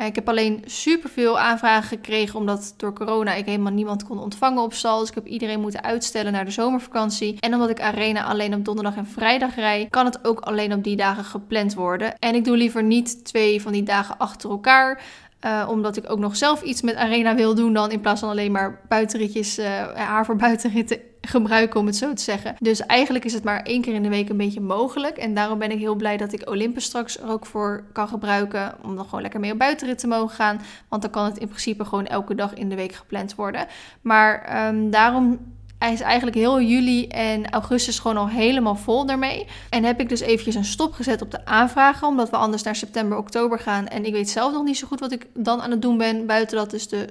Uh, 0.00 0.06
ik 0.06 0.14
heb 0.14 0.28
alleen 0.28 0.62
superveel 0.66 1.38
aanvragen 1.38 1.88
gekregen 1.88 2.38
omdat 2.38 2.74
door 2.76 2.92
corona 2.92 3.34
ik 3.34 3.46
helemaal 3.46 3.72
niemand 3.72 4.04
kon 4.04 4.18
ontvangen 4.18 4.62
op 4.62 4.72
stal. 4.72 4.98
Dus 4.98 5.08
ik 5.08 5.14
heb 5.14 5.26
iedereen 5.26 5.60
moeten 5.60 5.82
uitstellen 5.84 6.32
naar 6.32 6.44
de 6.44 6.50
zomervakantie. 6.50 7.36
En 7.40 7.54
omdat 7.54 7.70
ik 7.70 7.80
Arena 7.80 8.24
alleen 8.24 8.54
op 8.54 8.64
donderdag 8.64 8.96
en 8.96 9.06
vrijdag 9.06 9.54
rij, 9.54 9.86
kan 9.90 10.04
het 10.04 10.24
ook 10.24 10.40
alleen 10.40 10.72
op 10.72 10.84
die 10.84 10.96
dagen 10.96 11.24
gepland 11.24 11.74
worden. 11.74 12.18
En 12.18 12.34
ik 12.34 12.44
doe 12.44 12.56
liever 12.56 12.82
niet 12.82 13.24
twee 13.24 13.62
van 13.62 13.72
die 13.72 13.82
dagen 13.82 14.18
achter 14.18 14.50
elkaar. 14.50 15.02
Uh, 15.44 15.66
omdat 15.70 15.96
ik 15.96 16.10
ook 16.10 16.18
nog 16.18 16.36
zelf 16.36 16.62
iets 16.62 16.82
met 16.82 16.94
Arena 16.94 17.34
wil 17.34 17.54
doen 17.54 17.72
dan 17.72 17.90
in 17.90 18.00
plaats 18.00 18.20
van 18.20 18.28
alleen 18.28 18.52
maar 18.52 18.80
buitenritjes, 18.88 19.58
uh, 19.58 19.66
haar 19.94 20.24
voor 20.24 20.36
buitenritten 20.36 21.00
gebruiken 21.28 21.80
om 21.80 21.86
het 21.86 21.96
zo 21.96 22.12
te 22.12 22.22
zeggen. 22.22 22.54
Dus 22.58 22.80
eigenlijk 22.80 23.24
is 23.24 23.32
het 23.32 23.44
maar 23.44 23.62
één 23.62 23.80
keer 23.80 23.94
in 23.94 24.02
de 24.02 24.08
week 24.08 24.28
een 24.28 24.36
beetje 24.36 24.60
mogelijk. 24.60 25.16
En 25.16 25.34
daarom 25.34 25.58
ben 25.58 25.70
ik 25.70 25.78
heel 25.78 25.94
blij 25.94 26.16
dat 26.16 26.32
ik 26.32 26.50
Olympus 26.50 26.84
straks 26.84 27.18
er 27.18 27.28
ook 27.28 27.46
voor 27.46 27.84
kan 27.92 28.08
gebruiken. 28.08 28.74
Om 28.82 28.96
dan 28.96 29.04
gewoon 29.04 29.20
lekker 29.20 29.40
mee 29.40 29.52
op 29.52 29.58
buitenrit 29.58 29.98
te 29.98 30.06
mogen 30.06 30.36
gaan. 30.36 30.60
Want 30.88 31.02
dan 31.02 31.10
kan 31.10 31.24
het 31.24 31.38
in 31.38 31.48
principe 31.48 31.84
gewoon 31.84 32.06
elke 32.06 32.34
dag 32.34 32.54
in 32.54 32.68
de 32.68 32.74
week 32.74 32.92
gepland 32.92 33.34
worden. 33.34 33.66
Maar 34.00 34.66
um, 34.68 34.90
daarom 34.90 35.38
hij 35.82 35.92
is 35.92 36.00
eigenlijk 36.00 36.36
heel 36.36 36.60
juli 36.60 37.06
en 37.06 37.50
augustus 37.50 37.98
gewoon 37.98 38.16
al 38.16 38.28
helemaal 38.28 38.76
vol 38.76 39.06
daarmee. 39.06 39.46
En 39.70 39.84
heb 39.84 40.00
ik 40.00 40.08
dus 40.08 40.20
eventjes 40.20 40.54
een 40.54 40.64
stop 40.64 40.92
gezet 40.92 41.22
op 41.22 41.30
de 41.30 41.46
aanvragen, 41.46 42.08
omdat 42.08 42.30
we 42.30 42.36
anders 42.36 42.62
naar 42.62 42.76
september, 42.76 43.18
oktober 43.18 43.58
gaan. 43.58 43.86
En 43.88 44.04
ik 44.04 44.12
weet 44.12 44.30
zelf 44.30 44.52
nog 44.52 44.64
niet 44.64 44.78
zo 44.78 44.86
goed 44.86 45.00
wat 45.00 45.12
ik 45.12 45.26
dan 45.34 45.60
aan 45.60 45.70
het 45.70 45.82
doen 45.82 45.98
ben, 45.98 46.26
buiten 46.26 46.56
dat 46.56 46.70
dus 46.70 46.88
de 46.88 47.08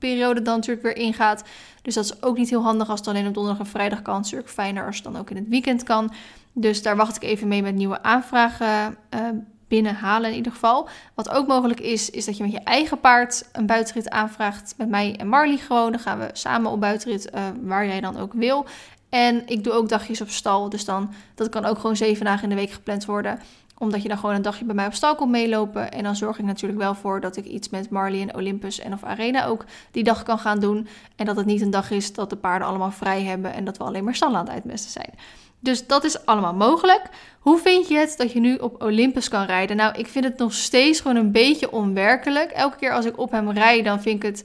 schoolperiode 0.00 0.42
dan 0.42 0.54
natuurlijk 0.54 0.82
weer 0.82 1.04
ingaat. 1.04 1.44
Dus 1.82 1.94
dat 1.94 2.04
is 2.04 2.22
ook 2.22 2.36
niet 2.36 2.50
heel 2.50 2.62
handig 2.62 2.88
als 2.88 2.98
het 2.98 3.08
alleen 3.08 3.26
op 3.26 3.34
donderdag 3.34 3.66
en 3.66 3.70
vrijdag 3.70 4.02
kan. 4.02 4.14
Het 4.14 4.22
natuurlijk 4.22 4.50
fijner 4.50 4.86
als 4.86 4.94
het 4.94 5.04
dan 5.04 5.16
ook 5.16 5.30
in 5.30 5.36
het 5.36 5.48
weekend 5.48 5.82
kan. 5.82 6.12
Dus 6.52 6.82
daar 6.82 6.96
wacht 6.96 7.16
ik 7.16 7.22
even 7.22 7.48
mee 7.48 7.62
met 7.62 7.74
nieuwe 7.74 8.02
aanvragen 8.02 8.96
uh, 9.14 9.20
binnenhalen 9.68 10.30
in 10.30 10.36
ieder 10.36 10.52
geval. 10.52 10.88
Wat 11.14 11.30
ook 11.30 11.46
mogelijk 11.46 11.80
is, 11.80 12.10
is 12.10 12.24
dat 12.24 12.36
je 12.36 12.42
met 12.42 12.52
je 12.52 12.60
eigen 12.60 13.00
paard 13.00 13.48
een 13.52 13.66
buitenrit 13.66 14.10
aanvraagt. 14.10 14.74
Met 14.76 14.88
mij 14.88 15.16
en 15.18 15.28
Marley 15.28 15.56
gewoon. 15.56 15.90
Dan 15.90 16.00
gaan 16.00 16.18
we 16.18 16.30
samen 16.32 16.70
op 16.70 16.80
buitenrit 16.80 17.30
uh, 17.34 17.42
waar 17.62 17.86
jij 17.86 18.00
dan 18.00 18.16
ook 18.16 18.32
wil. 18.32 18.66
En 19.08 19.42
ik 19.46 19.64
doe 19.64 19.72
ook 19.72 19.88
dagjes 19.88 20.20
op 20.20 20.28
stal. 20.28 20.68
Dus 20.68 20.84
dan, 20.84 21.12
dat 21.34 21.48
kan 21.48 21.64
ook 21.64 21.78
gewoon 21.78 21.96
zeven 21.96 22.24
dagen 22.24 22.42
in 22.42 22.48
de 22.48 22.54
week 22.54 22.70
gepland 22.70 23.04
worden 23.04 23.38
omdat 23.80 24.02
je 24.02 24.08
dan 24.08 24.18
gewoon 24.18 24.34
een 24.34 24.42
dagje 24.42 24.64
bij 24.64 24.74
mij 24.74 24.86
op 24.86 24.94
stal 24.94 25.14
komt 25.14 25.30
meelopen. 25.30 25.92
En 25.92 26.02
dan 26.02 26.16
zorg 26.16 26.38
ik 26.38 26.44
natuurlijk 26.44 26.80
wel 26.80 26.94
voor 26.94 27.20
dat 27.20 27.36
ik 27.36 27.44
iets 27.44 27.68
met 27.68 27.90
Marley 27.90 28.20
en 28.20 28.34
Olympus 28.34 28.78
en 28.78 28.92
of 28.92 29.04
Arena 29.04 29.46
ook 29.46 29.64
die 29.90 30.04
dag 30.04 30.22
kan 30.22 30.38
gaan 30.38 30.58
doen. 30.58 30.88
En 31.16 31.26
dat 31.26 31.36
het 31.36 31.46
niet 31.46 31.60
een 31.60 31.70
dag 31.70 31.90
is 31.90 32.12
dat 32.12 32.30
de 32.30 32.36
paarden 32.36 32.68
allemaal 32.68 32.90
vrij 32.90 33.22
hebben 33.22 33.52
en 33.52 33.64
dat 33.64 33.76
we 33.76 33.84
alleen 33.84 34.04
maar 34.04 34.14
stal 34.14 34.34
aan 34.36 34.44
het 34.44 34.54
uitmesten 34.54 34.90
zijn. 34.90 35.14
Dus 35.60 35.86
dat 35.86 36.04
is 36.04 36.26
allemaal 36.26 36.54
mogelijk. 36.54 37.02
Hoe 37.38 37.58
vind 37.58 37.88
je 37.88 37.96
het 37.96 38.14
dat 38.16 38.32
je 38.32 38.40
nu 38.40 38.56
op 38.56 38.82
Olympus 38.82 39.28
kan 39.28 39.44
rijden? 39.44 39.76
Nou, 39.76 39.98
ik 39.98 40.06
vind 40.06 40.24
het 40.24 40.38
nog 40.38 40.52
steeds 40.52 41.00
gewoon 41.00 41.16
een 41.16 41.32
beetje 41.32 41.72
onwerkelijk. 41.72 42.50
Elke 42.50 42.76
keer 42.76 42.92
als 42.92 43.04
ik 43.04 43.18
op 43.18 43.30
hem 43.30 43.50
rijd, 43.50 43.84
dan 43.84 44.02
vind 44.02 44.24
ik 44.24 44.30
het 44.30 44.44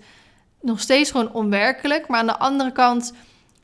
nog 0.62 0.80
steeds 0.80 1.12
gewoon 1.12 1.34
onwerkelijk. 1.34 2.08
Maar 2.08 2.20
aan 2.20 2.26
de 2.26 2.40
andere 2.40 2.72
kant 2.72 3.14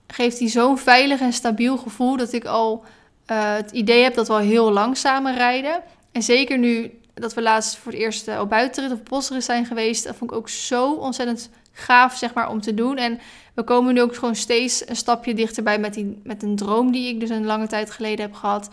geeft 0.08 0.40
hij 0.40 0.48
zo'n 0.48 0.78
veilig 0.78 1.20
en 1.20 1.34
stabiel 1.34 1.78
gevoel 1.78 2.18
dat 2.18 2.34
ik 2.34 2.46
al 2.46 2.84
uh, 3.28 3.54
het 3.54 3.72
idee 3.72 4.04
heb 4.04 4.14
dat 4.14 4.28
we 4.28 4.42
heel 4.42 4.72
lang 4.72 4.98
samen 4.98 5.36
rijden. 5.36 5.84
En 6.12 6.24
zeker 6.24 6.58
nu 6.58 7.00
dat 7.14 7.34
we 7.34 7.42
laatst 7.42 7.78
voor 7.78 7.92
het 7.92 8.02
eerst 8.02 8.40
op 8.40 8.50
buitenrit 8.50 8.92
of 8.92 9.04
bosrit 9.04 9.44
zijn 9.44 9.66
geweest, 9.66 10.04
dat 10.04 10.16
vond 10.16 10.32
ik 10.32 10.38
ook 10.38 10.50
zo 10.50 10.94
ontzettend 10.94 11.50
gaaf 11.72 12.18
zeg 12.18 12.34
maar, 12.34 12.50
om 12.50 12.62
te 12.62 12.74
doen. 12.74 12.98
En 12.98 13.20
we 13.54 13.64
komen 13.64 13.94
nu 13.94 14.02
ook 14.02 14.16
gewoon 14.16 14.36
steeds 14.36 14.90
een 14.90 14.96
stapje 14.96 15.34
dichterbij 15.34 15.80
met, 15.80 15.94
die, 15.94 16.20
met 16.24 16.44
een 16.44 16.56
droom 16.56 16.92
die 16.92 17.08
ik 17.14 17.20
dus 17.20 17.30
een 17.30 17.46
lange 17.46 17.68
tijd 17.68 17.92
geleden 17.92 18.26
heb 18.26 18.34
gehad. 18.34 18.70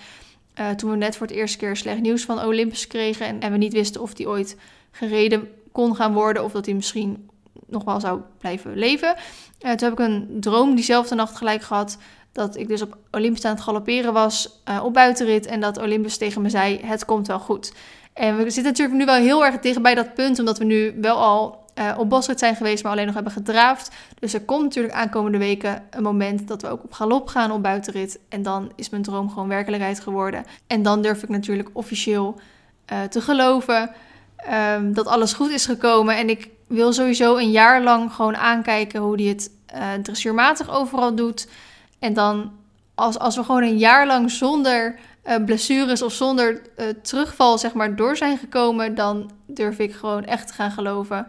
Uh, 0.60 0.70
toen 0.70 0.90
we 0.90 0.96
net 0.96 1.16
voor 1.16 1.26
het 1.26 1.36
eerste 1.36 1.58
keer 1.58 1.76
slecht 1.76 2.00
nieuws 2.00 2.24
van 2.24 2.44
Olympus 2.44 2.86
kregen 2.86 3.40
en, 3.40 3.52
we 3.52 3.58
niet 3.58 3.72
wisten 3.72 4.00
of 4.00 4.14
die 4.14 4.28
ooit 4.28 4.56
gereden 4.90 5.48
kon 5.72 5.96
gaan 5.96 6.12
worden 6.12 6.44
of 6.44 6.52
dat 6.52 6.66
hij 6.66 6.74
misschien 6.74 7.28
nog 7.66 7.84
wel 7.84 8.00
zou 8.00 8.20
blijven 8.38 8.76
leven. 8.76 9.14
Toen 9.58 9.70
heb 9.70 9.92
ik 9.92 9.98
een 9.98 10.36
droom 10.40 10.74
diezelfde 10.74 11.14
nacht 11.14 11.36
gelijk 11.36 11.62
gehad 11.62 11.98
dat 12.32 12.56
ik 12.56 12.68
dus 12.68 12.82
op 12.82 12.96
Olympus 13.10 13.44
aan 13.44 13.54
het 13.54 13.62
galopperen 13.62 14.12
was 14.12 14.60
uh, 14.68 14.84
op 14.84 14.92
buitenrit 14.92 15.46
en 15.46 15.60
dat 15.60 15.78
Olympus 15.78 16.16
tegen 16.16 16.42
me 16.42 16.50
zei: 16.50 16.80
het 16.84 17.04
komt 17.04 17.26
wel 17.26 17.38
goed. 17.38 17.72
En 18.12 18.36
we 18.36 18.42
zitten 18.42 18.62
natuurlijk 18.62 18.98
nu 18.98 19.04
wel 19.04 19.14
heel 19.14 19.44
erg 19.44 19.58
dicht 19.58 19.82
bij 19.82 19.94
dat 19.94 20.14
punt, 20.14 20.38
omdat 20.38 20.58
we 20.58 20.64
nu 20.64 20.94
wel 21.00 21.16
al 21.16 21.66
uh, 21.78 21.94
op 21.98 22.08
bosrit 22.08 22.38
zijn 22.38 22.56
geweest, 22.56 22.82
maar 22.82 22.92
alleen 22.92 23.06
nog 23.06 23.14
hebben 23.14 23.32
gedraafd. 23.32 23.90
Dus 24.18 24.34
er 24.34 24.40
komt 24.40 24.62
natuurlijk 24.62 24.94
aankomende 24.94 25.38
weken 25.38 25.82
een 25.90 26.02
moment 26.02 26.48
dat 26.48 26.62
we 26.62 26.68
ook 26.68 26.84
op 26.84 26.92
galop 26.92 27.28
gaan 27.28 27.50
op 27.50 27.62
buitenrit. 27.62 28.18
En 28.28 28.42
dan 28.42 28.72
is 28.76 28.90
mijn 28.90 29.02
droom 29.02 29.28
gewoon 29.28 29.48
werkelijkheid 29.48 30.00
geworden. 30.00 30.44
En 30.66 30.82
dan 30.82 31.02
durf 31.02 31.22
ik 31.22 31.28
natuurlijk 31.28 31.68
officieel 31.72 32.40
uh, 32.92 33.02
te 33.02 33.20
geloven 33.20 33.90
um, 34.76 34.94
dat 34.94 35.06
alles 35.06 35.32
goed 35.32 35.50
is 35.50 35.66
gekomen. 35.66 36.16
En 36.16 36.28
ik 36.28 36.48
wil 36.66 36.92
sowieso 36.92 37.36
een 37.36 37.50
jaar 37.50 37.82
lang 37.82 38.12
gewoon 38.12 38.36
aankijken 38.36 39.00
hoe 39.00 39.16
die 39.16 39.28
het 39.28 39.50
dressuurmatig 40.02 40.70
overal 40.70 41.14
doet. 41.14 41.48
En 41.98 42.12
dan 42.12 42.52
als, 42.94 43.18
als 43.18 43.36
we 43.36 43.44
gewoon 43.44 43.62
een 43.62 43.78
jaar 43.78 44.06
lang 44.06 44.30
zonder 44.30 44.98
uh, 45.24 45.44
blessures 45.44 46.02
of 46.02 46.12
zonder 46.12 46.62
uh, 46.76 46.86
terugval 47.02 47.58
zeg 47.58 47.72
maar 47.72 47.96
door 47.96 48.16
zijn 48.16 48.38
gekomen, 48.38 48.94
dan 48.94 49.30
durf 49.46 49.78
ik 49.78 49.94
gewoon 49.94 50.24
echt 50.24 50.46
te 50.46 50.52
gaan 50.52 50.70
geloven 50.70 51.26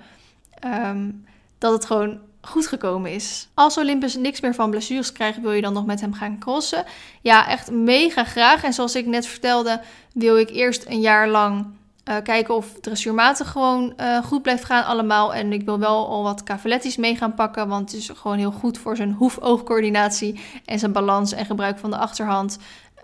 um, 0.66 1.26
dat 1.58 1.72
het 1.72 1.86
gewoon 1.86 2.20
goed 2.42 2.68
gekomen 2.68 3.12
is. 3.12 3.48
Als 3.54 3.78
Olympus 3.78 4.16
niks 4.16 4.42
meer 4.42 4.56
van 4.56 4.70
blessures 4.70 5.12
krijgt, 5.12 5.42
wil 5.42 5.52
je 5.52 5.62
dan 5.62 5.74
nog 5.74 5.86
met 5.86 6.02
hem 6.02 6.14
gaan 6.14 6.40
crossen? 6.40 6.86
Ja, 7.22 7.48
echt 7.48 7.72
mega 7.72 8.24
graag. 8.24 8.64
En 8.64 8.74
zoals 8.74 8.96
ik 8.96 9.06
net 9.06 9.26
vertelde, 9.26 9.82
wil 10.14 10.38
ik 10.38 10.50
eerst 10.50 10.86
een 10.86 11.02
jaar 11.02 11.28
lang 11.28 11.66
uh, 12.10 12.16
kijken 12.24 12.56
of 12.56 12.74
dressuurmatig 12.82 13.52
gewoon 13.52 13.94
uh, 13.98 14.24
goed 14.24 14.42
blijft 14.42 14.64
gaan 14.64 14.86
allemaal. 14.86 15.34
En 15.34 15.54
ik 15.54 15.66
wil 15.66 15.80
wel 15.80 16.08
al 16.08 16.24
wat 16.24 16.44
cavalettis 16.44 16.98
mee 16.98 17.16
gaan 17.16 17.34
pakken, 17.34 17.68
want 17.68 17.92
het 17.92 18.00
is 18.00 18.10
gewoon 18.16 18.38
heel 18.38 18.52
goed 18.52 18.78
voor 18.78 18.96
zijn 18.96 19.12
hoef-oogcoördinatie 19.14 20.40
en 20.66 20.80
zijn 20.80 20.92
balans 20.92 21.32
en 21.32 21.46
gebruik 21.46 21.78
van 21.78 21.90
de 21.90 21.98
achterhand. 21.98 22.58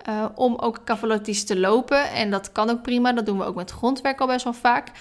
Uh, 0.10 0.26
om 0.36 0.56
ook 0.56 0.84
cavalettis 0.84 1.46
te 1.46 1.60
lopen. 1.60 2.12
En 2.12 2.32
dat 2.32 2.52
kan 2.52 2.70
ook 2.70 2.82
prima. 2.82 3.14
Dat 3.14 3.26
doen 3.26 3.38
we 3.38 3.44
ook 3.44 3.56
met 3.56 3.72
grondwerk 3.72 4.20
al 4.20 4.28
best 4.28 4.44
wel 4.44 4.54
vaak. 4.54 4.92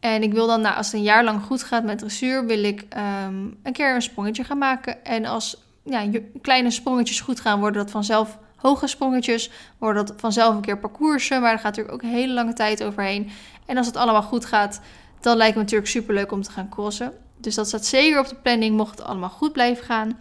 En 0.00 0.22
ik 0.22 0.32
wil 0.32 0.46
dan, 0.46 0.60
nou, 0.60 0.76
als 0.76 0.86
het 0.86 0.94
een 0.94 1.02
jaar 1.02 1.24
lang 1.24 1.42
goed 1.42 1.62
gaat 1.62 1.84
met 1.84 1.98
dressuur, 1.98 2.46
wil 2.46 2.64
ik 2.64 2.84
um, 3.26 3.58
een 3.62 3.72
keer 3.72 3.94
een 3.94 4.02
sprongetje 4.02 4.44
gaan 4.44 4.58
maken. 4.58 5.04
En 5.04 5.24
als 5.24 5.62
ja, 5.82 6.04
kleine 6.42 6.70
sprongetjes 6.70 7.20
goed 7.20 7.40
gaan, 7.40 7.60
worden 7.60 7.82
dat 7.82 7.90
vanzelf 7.90 8.38
hoge 8.56 8.86
sprongetjes. 8.86 9.50
Worden 9.78 10.06
dat 10.06 10.20
vanzelf 10.20 10.54
een 10.54 10.60
keer 10.60 10.78
parcoursen, 10.78 11.40
maar 11.40 11.50
daar 11.50 11.58
gaat 11.58 11.76
natuurlijk 11.76 11.94
ook 11.94 12.02
een 12.02 12.16
hele 12.16 12.32
lange 12.32 12.52
tijd 12.52 12.84
overheen. 12.84 13.30
En 13.66 13.76
als 13.76 13.86
het 13.86 13.96
allemaal 13.96 14.22
goed 14.22 14.44
gaat, 14.44 14.80
dan 15.20 15.36
lijkt 15.36 15.54
het 15.54 15.62
natuurlijk 15.62 15.90
super 15.90 16.14
leuk 16.14 16.32
om 16.32 16.42
te 16.42 16.50
gaan 16.50 16.68
crossen. 16.68 17.12
Dus 17.36 17.54
dat 17.54 17.66
staat 17.66 17.84
zeker 17.84 18.18
op 18.18 18.28
de 18.28 18.34
planning, 18.34 18.76
mocht 18.76 18.98
het 18.98 19.06
allemaal 19.06 19.28
goed 19.28 19.52
blijven 19.52 19.84
gaan. 19.84 20.18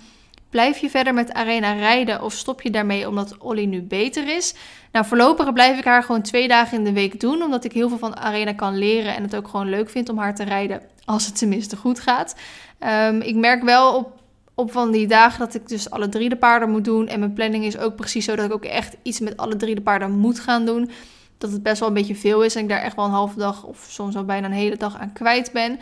Blijf 0.50 0.78
je 0.78 0.90
verder 0.90 1.14
met 1.14 1.34
Arena 1.34 1.74
rijden 1.74 2.24
of 2.24 2.34
stop 2.34 2.62
je 2.62 2.72
daarmee 2.72 3.08
omdat 3.08 3.38
Olly 3.38 3.66
nu 3.66 3.82
beter 3.82 4.36
is? 4.36 4.56
Nou, 4.92 5.06
voorlopig 5.06 5.54
blijf 5.54 5.78
ik 5.78 5.86
haar 5.86 6.04
gewoon 6.04 6.22
twee 6.22 6.48
dagen 6.48 6.78
in 6.78 6.84
de 6.84 6.94
week 6.94 7.20
doen, 7.20 7.42
omdat 7.42 7.64
ik 7.64 7.72
heel 7.72 7.90
veel 7.90 7.98
van 7.98 8.18
Arena 8.18 8.54
kan 8.54 8.78
leren 8.78 9.16
en 9.16 9.24
het 9.24 9.36
ook 9.36 9.48
gewoon 9.48 9.70
leuk 9.70 9.90
vind 9.90 10.10
om 10.10 10.18
haar 10.18 10.36
te 10.36 10.44
rijden, 10.44 10.82
als 11.06 11.26
het 11.26 11.38
tenminste 11.38 11.78
goed 11.78 12.00
gaat. 12.00 12.36
Um, 12.80 13.22
ik 13.22 13.36
merk 13.36 13.64
wel 13.64 13.96
op, 13.96 14.22
op 14.56 14.72
van 14.72 14.92
die 14.92 15.08
dagen 15.08 15.40
dat 15.40 15.54
ik 15.54 15.68
dus 15.68 15.90
alle 15.90 16.10
drie 16.10 16.30
de 16.30 16.38
paarden 16.38 16.70
moet 16.70 16.86
doen 16.86 17.08
en 17.08 17.20
mijn 17.20 17.34
planning 17.34 17.64
is 17.64 17.78
ook 17.78 17.96
precies 17.96 18.26
zo 18.26 18.36
dat 18.36 18.46
ik 18.46 18.54
ook 18.54 18.66
echt 18.66 18.98
iets 19.02 19.20
met 19.20 19.38
alle 19.38 19.56
drie 19.56 19.76
de 19.76 19.82
paarden 19.82 20.12
moet 20.12 20.40
gaan 20.40 20.66
doen. 20.66 20.90
Dat 21.38 21.52
het 21.52 21.64
best 21.64 21.80
wel 21.80 21.88
een 21.88 21.94
beetje 21.94 22.16
veel 22.16 22.44
is 22.44 22.56
en 22.56 22.62
ik 22.62 22.70
daar 22.70 22.82
echt 22.82 22.96
wel 22.96 23.06
een 23.06 23.12
halve 23.12 23.40
dag 23.40 23.64
of 23.64 23.86
soms 23.90 24.14
wel 24.14 24.26
bijna 24.26 24.48
een 24.48 24.54
hele 24.54 24.78
dag 24.78 25.00
aan 25.00 25.14
kwijt 25.14 25.52
ben 25.52 25.80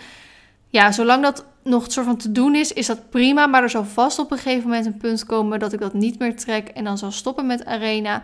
ja, 0.74 0.92
zolang 0.92 1.24
dat 1.24 1.46
nog 1.64 1.92
soort 1.92 2.06
van 2.06 2.18
te 2.18 2.32
doen 2.32 2.56
is, 2.56 2.74
is 2.74 2.86
dat 2.86 3.10
prima. 3.10 3.48
Maar 3.48 3.64
er 3.64 3.70
zal 3.70 3.86
vast 3.86 4.20
op 4.20 4.32
een 4.32 4.38
gegeven 4.38 4.68
moment 4.70 4.86
een 4.86 4.98
punt 4.98 5.26
komen 5.26 5.60
dat 5.60 5.74
ik 5.74 5.80
dat 5.80 5.94
niet 5.94 6.20
meer 6.20 6.36
trek 6.36 6.68
en 6.68 6.84
dan 6.84 6.98
zal 6.98 7.12
stoppen 7.12 7.46
met 7.46 7.66
arena. 7.66 8.24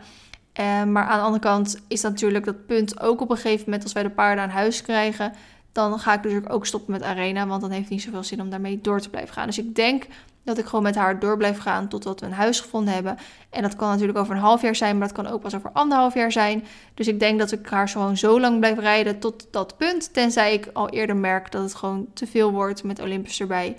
Uh, 0.60 0.84
maar 0.84 1.04
aan 1.04 1.18
de 1.18 1.24
andere 1.24 1.44
kant 1.44 1.80
is 1.88 2.02
natuurlijk 2.02 2.46
dat 2.46 2.66
punt 2.66 3.02
ook 3.02 3.22
op 3.22 3.30
een 3.30 3.38
gegeven 3.38 3.64
moment 3.66 3.84
als 3.84 3.94
wij 3.94 4.04
de 4.04 4.10
paarden 4.10 4.44
aan 4.44 4.50
huis 4.50 4.82
krijgen. 4.82 5.34
Dan 5.72 6.00
ga 6.00 6.14
ik 6.14 6.24
natuurlijk 6.24 6.54
ook 6.54 6.66
stoppen 6.66 6.92
met 6.92 7.04
arena, 7.04 7.48
want 7.48 7.62
dan 7.62 7.72
heeft 7.72 7.90
niet 7.90 8.02
zoveel 8.02 8.24
zin 8.24 8.42
om 8.42 8.50
daarmee 8.50 8.82
door 8.82 9.02
te 9.02 9.10
blijven 9.10 9.34
gaan. 9.34 9.48
Dus 9.48 9.60
ik 9.60 9.76
denk 9.76 10.08
dat 10.44 10.58
ik 10.58 10.66
gewoon 10.66 10.84
met 10.84 10.96
haar 10.96 11.20
door 11.20 11.38
blijf 11.38 11.58
gaan 11.58 11.88
totdat 11.88 12.20
we 12.20 12.26
een 12.26 12.32
huis 12.32 12.60
gevonden 12.60 12.94
hebben. 12.94 13.18
En 13.50 13.62
dat 13.62 13.76
kan 13.76 13.90
natuurlijk 13.90 14.18
over 14.18 14.36
een 14.36 14.42
half 14.42 14.62
jaar 14.62 14.76
zijn, 14.76 14.98
maar 14.98 15.08
dat 15.08 15.16
kan 15.16 15.28
ook 15.28 15.42
pas 15.42 15.56
over 15.56 15.72
anderhalf 15.74 16.14
jaar 16.14 16.32
zijn. 16.32 16.66
Dus 16.94 17.08
ik 17.08 17.20
denk 17.20 17.40
dat 17.40 17.52
ik 17.52 17.68
haar 17.68 17.90
gewoon 17.90 18.18
zo 18.18 18.40
lang 18.40 18.60
blijf 18.60 18.80
rijden 18.80 19.20
tot 19.20 19.48
dat 19.52 19.78
punt. 19.78 20.14
Tenzij 20.14 20.54
ik 20.54 20.70
al 20.74 20.90
eerder 20.90 21.16
merk 21.16 21.52
dat 21.52 21.62
het 21.62 21.76
gewoon 21.76 22.08
te 22.14 22.28
veel 22.28 22.52
wordt 22.52 22.84
met 22.84 23.02
Olympus 23.02 23.40
erbij. 23.40 23.76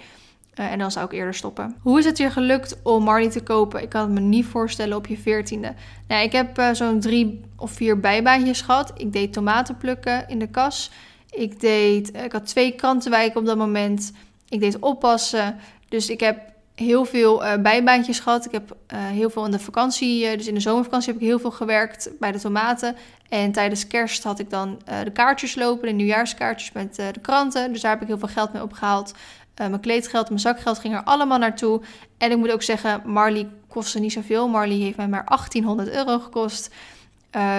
Uh, 0.60 0.72
en 0.72 0.78
dan 0.78 0.90
zou 0.90 1.06
ik 1.06 1.12
eerder 1.12 1.34
stoppen. 1.34 1.76
Hoe 1.82 1.98
is 1.98 2.04
het 2.04 2.18
je 2.18 2.30
gelukt 2.30 2.76
om 2.82 3.02
Marley 3.02 3.30
te 3.30 3.42
kopen? 3.42 3.82
Ik 3.82 3.88
kan 3.88 4.00
het 4.00 4.10
me 4.10 4.20
niet 4.20 4.46
voorstellen 4.46 4.96
op 4.96 5.06
je 5.06 5.18
veertiende. 5.18 5.74
Nou, 6.08 6.22
ik 6.22 6.32
heb 6.32 6.58
uh, 6.58 6.72
zo'n 6.72 7.00
drie 7.00 7.40
of 7.56 7.70
vier 7.70 8.00
bijbaantjes 8.00 8.60
gehad. 8.60 8.92
Ik 8.96 9.12
deed 9.12 9.32
tomaten 9.32 9.76
plukken 9.76 10.28
in 10.28 10.38
de 10.38 10.46
kas. 10.46 10.90
Ik, 11.30 11.60
deed, 11.60 12.14
uh, 12.14 12.24
ik 12.24 12.32
had 12.32 12.46
twee 12.46 12.74
krantenwijken 12.74 13.40
op 13.40 13.46
dat 13.46 13.56
moment. 13.56 14.12
Ik 14.48 14.60
deed 14.60 14.78
oppassen. 14.78 15.56
Dus 15.90 16.10
ik 16.10 16.20
heb 16.20 16.38
heel 16.74 17.04
veel 17.04 17.44
uh, 17.44 17.54
bijbaantjes 17.54 18.20
gehad. 18.20 18.44
Ik 18.44 18.52
heb 18.52 18.76
uh, 18.92 18.98
heel 19.06 19.30
veel 19.30 19.44
in 19.44 19.50
de 19.50 19.58
vakantie, 19.58 20.24
uh, 20.24 20.36
dus 20.36 20.46
in 20.46 20.54
de 20.54 20.60
zomervakantie 20.60 21.12
heb 21.12 21.20
ik 21.20 21.28
heel 21.28 21.38
veel 21.38 21.50
gewerkt 21.50 22.10
bij 22.18 22.32
de 22.32 22.40
tomaten. 22.40 22.96
En 23.28 23.52
tijdens 23.52 23.86
kerst 23.86 24.22
had 24.22 24.38
ik 24.38 24.50
dan 24.50 24.80
de 25.04 25.10
kaartjes 25.10 25.54
lopen, 25.54 25.88
de 25.88 25.94
nieuwjaarskaartjes 25.94 26.72
met 26.72 26.94
de 26.94 27.20
kranten. 27.22 27.72
Dus 27.72 27.80
daar 27.80 27.90
heb 27.90 28.00
ik 28.00 28.06
heel 28.06 28.18
veel 28.18 28.28
geld 28.28 28.52
mee 28.52 28.62
opgehaald. 28.62 29.14
mijn 29.54 29.80
kleedgeld, 29.80 30.28
mijn 30.28 30.40
zakgeld 30.40 30.78
ging 30.78 30.94
er 30.94 31.02
allemaal 31.02 31.38
naartoe. 31.38 31.80
En 32.18 32.30
ik 32.30 32.36
moet 32.36 32.52
ook 32.52 32.62
zeggen, 32.62 33.02
Marley 33.04 33.48
kostte 33.68 33.98
niet 33.98 34.12
zoveel. 34.12 34.48
Marley 34.48 34.76
heeft 34.76 34.96
mij 34.96 35.08
maar 35.08 35.24
1800 35.24 35.90
euro 35.90 36.18
gekost. 36.18 36.74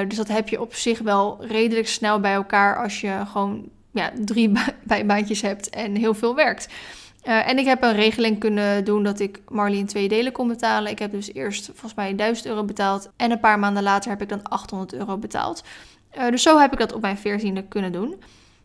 dus 0.08 0.18
dat 0.18 0.28
heb 0.28 0.50
je 0.50 0.62
op 0.62 0.76
zich 0.76 1.00
wel 1.00 1.46
redelijk 1.46 1.88
snel 1.88 2.20
bij 2.20 2.34
elkaar 2.34 2.84
als 2.84 3.02
je 3.02 3.22
gewoon 3.32 3.70
ja, 3.92 4.12
drie 4.26 4.52
bijbaantjes 4.84 5.42
hebt 5.42 5.70
en 5.70 5.96
heel 5.96 6.14
veel 6.14 6.36
werkt. 6.36 6.68
Uh, 7.24 7.50
en 7.50 7.58
ik 7.58 7.66
heb 7.66 7.84
een 7.84 7.94
regeling 7.94 8.40
kunnen 8.40 8.86
doen 8.86 9.04
dat 9.04 9.20
ik 9.20 9.42
Marley 9.48 9.78
in 9.78 9.86
twee 9.86 10.08
delen 10.08 10.32
kon 10.32 10.48
betalen. 10.48 10.92
Ik 10.92 11.00
heb 11.00 11.12
dus 11.12 11.34
eerst 11.34 11.66
volgens 11.66 11.94
mij 11.94 12.16
1000 12.16 12.48
euro 12.48 12.64
betaald. 12.64 13.10
En 13.18 13.32
een 13.32 13.40
paar 13.40 13.60
maanden 13.60 13.84
later 13.84 14.10
heb 14.10 14.22
ik 14.22 14.30
dan 14.30 14.44
800 14.44 14.94
euro 14.94 15.18
betaald. 15.18 15.64
Uh, 16.18 16.30
dus 16.30 16.42
zo 16.42 16.60
heb 16.60 16.74
ik 16.74 16.80
dat 16.80 16.94
op 16.94 17.02
mijn 17.02 17.18
veertiende 17.18 17.64
kunnen 17.64 17.92
doen. 17.92 18.22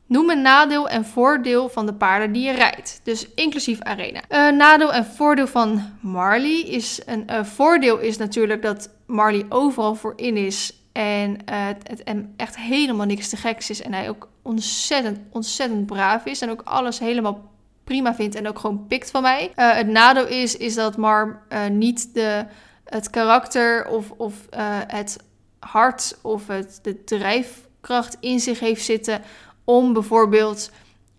Noem 0.07 0.31
een 0.31 0.43
nadeel 0.43 0.89
en 0.89 1.05
voordeel 1.05 1.69
van 1.69 1.87
de 1.87 1.95
paarden 1.95 2.33
die 2.33 2.43
je 2.43 2.53
rijdt. 2.53 3.01
Dus 3.03 3.29
inclusief 3.35 3.81
arena. 3.81 4.21
Uh, 4.29 4.51
nadeel 4.57 4.93
en 4.93 5.05
voordeel 5.05 5.47
van 5.47 5.83
Marley 6.01 6.61
is... 6.61 7.03
Een 7.07 7.47
voordeel 7.47 7.99
is 7.99 8.17
natuurlijk 8.17 8.63
dat 8.63 8.91
Marley 9.07 9.47
overal 9.49 9.95
voor 9.95 10.13
in 10.17 10.37
is. 10.37 10.81
En 10.93 11.39
het 11.85 12.05
echt 12.37 12.59
helemaal 12.59 13.07
niks 13.07 13.29
te 13.29 13.37
geks 13.37 13.71
is. 13.71 13.83
En 13.83 13.93
hij 13.93 14.09
ook 14.09 14.29
ontzettend, 14.43 15.19
ontzettend 15.31 15.87
braaf 15.87 16.25
is. 16.25 16.41
En 16.41 16.51
ook 16.51 16.63
alles 16.65 16.99
helemaal 16.99 17.55
prima 17.87 18.15
vindt 18.15 18.35
en 18.35 18.49
ook 18.49 18.59
gewoon 18.59 18.87
pikt 18.87 19.11
van 19.11 19.23
mij. 19.23 19.53
Uh, 19.57 19.75
het 19.75 19.87
nadeel 19.87 20.27
is, 20.27 20.57
is 20.57 20.75
dat 20.75 20.97
Mar 20.97 21.43
uh, 21.49 21.67
niet 21.67 22.15
de, 22.15 22.47
het 22.85 23.11
karakter 23.11 23.87
of, 23.89 24.11
of 24.11 24.35
uh, 24.35 24.61
het 24.87 25.17
hart 25.59 26.19
of 26.23 26.47
het, 26.47 26.79
de 26.83 27.05
drijfkracht 27.05 28.17
in 28.21 28.41
zich 28.41 28.61
heeft 28.61 28.85
zitten 28.85 29.23
om 29.65 29.93
bijvoorbeeld 29.93 30.71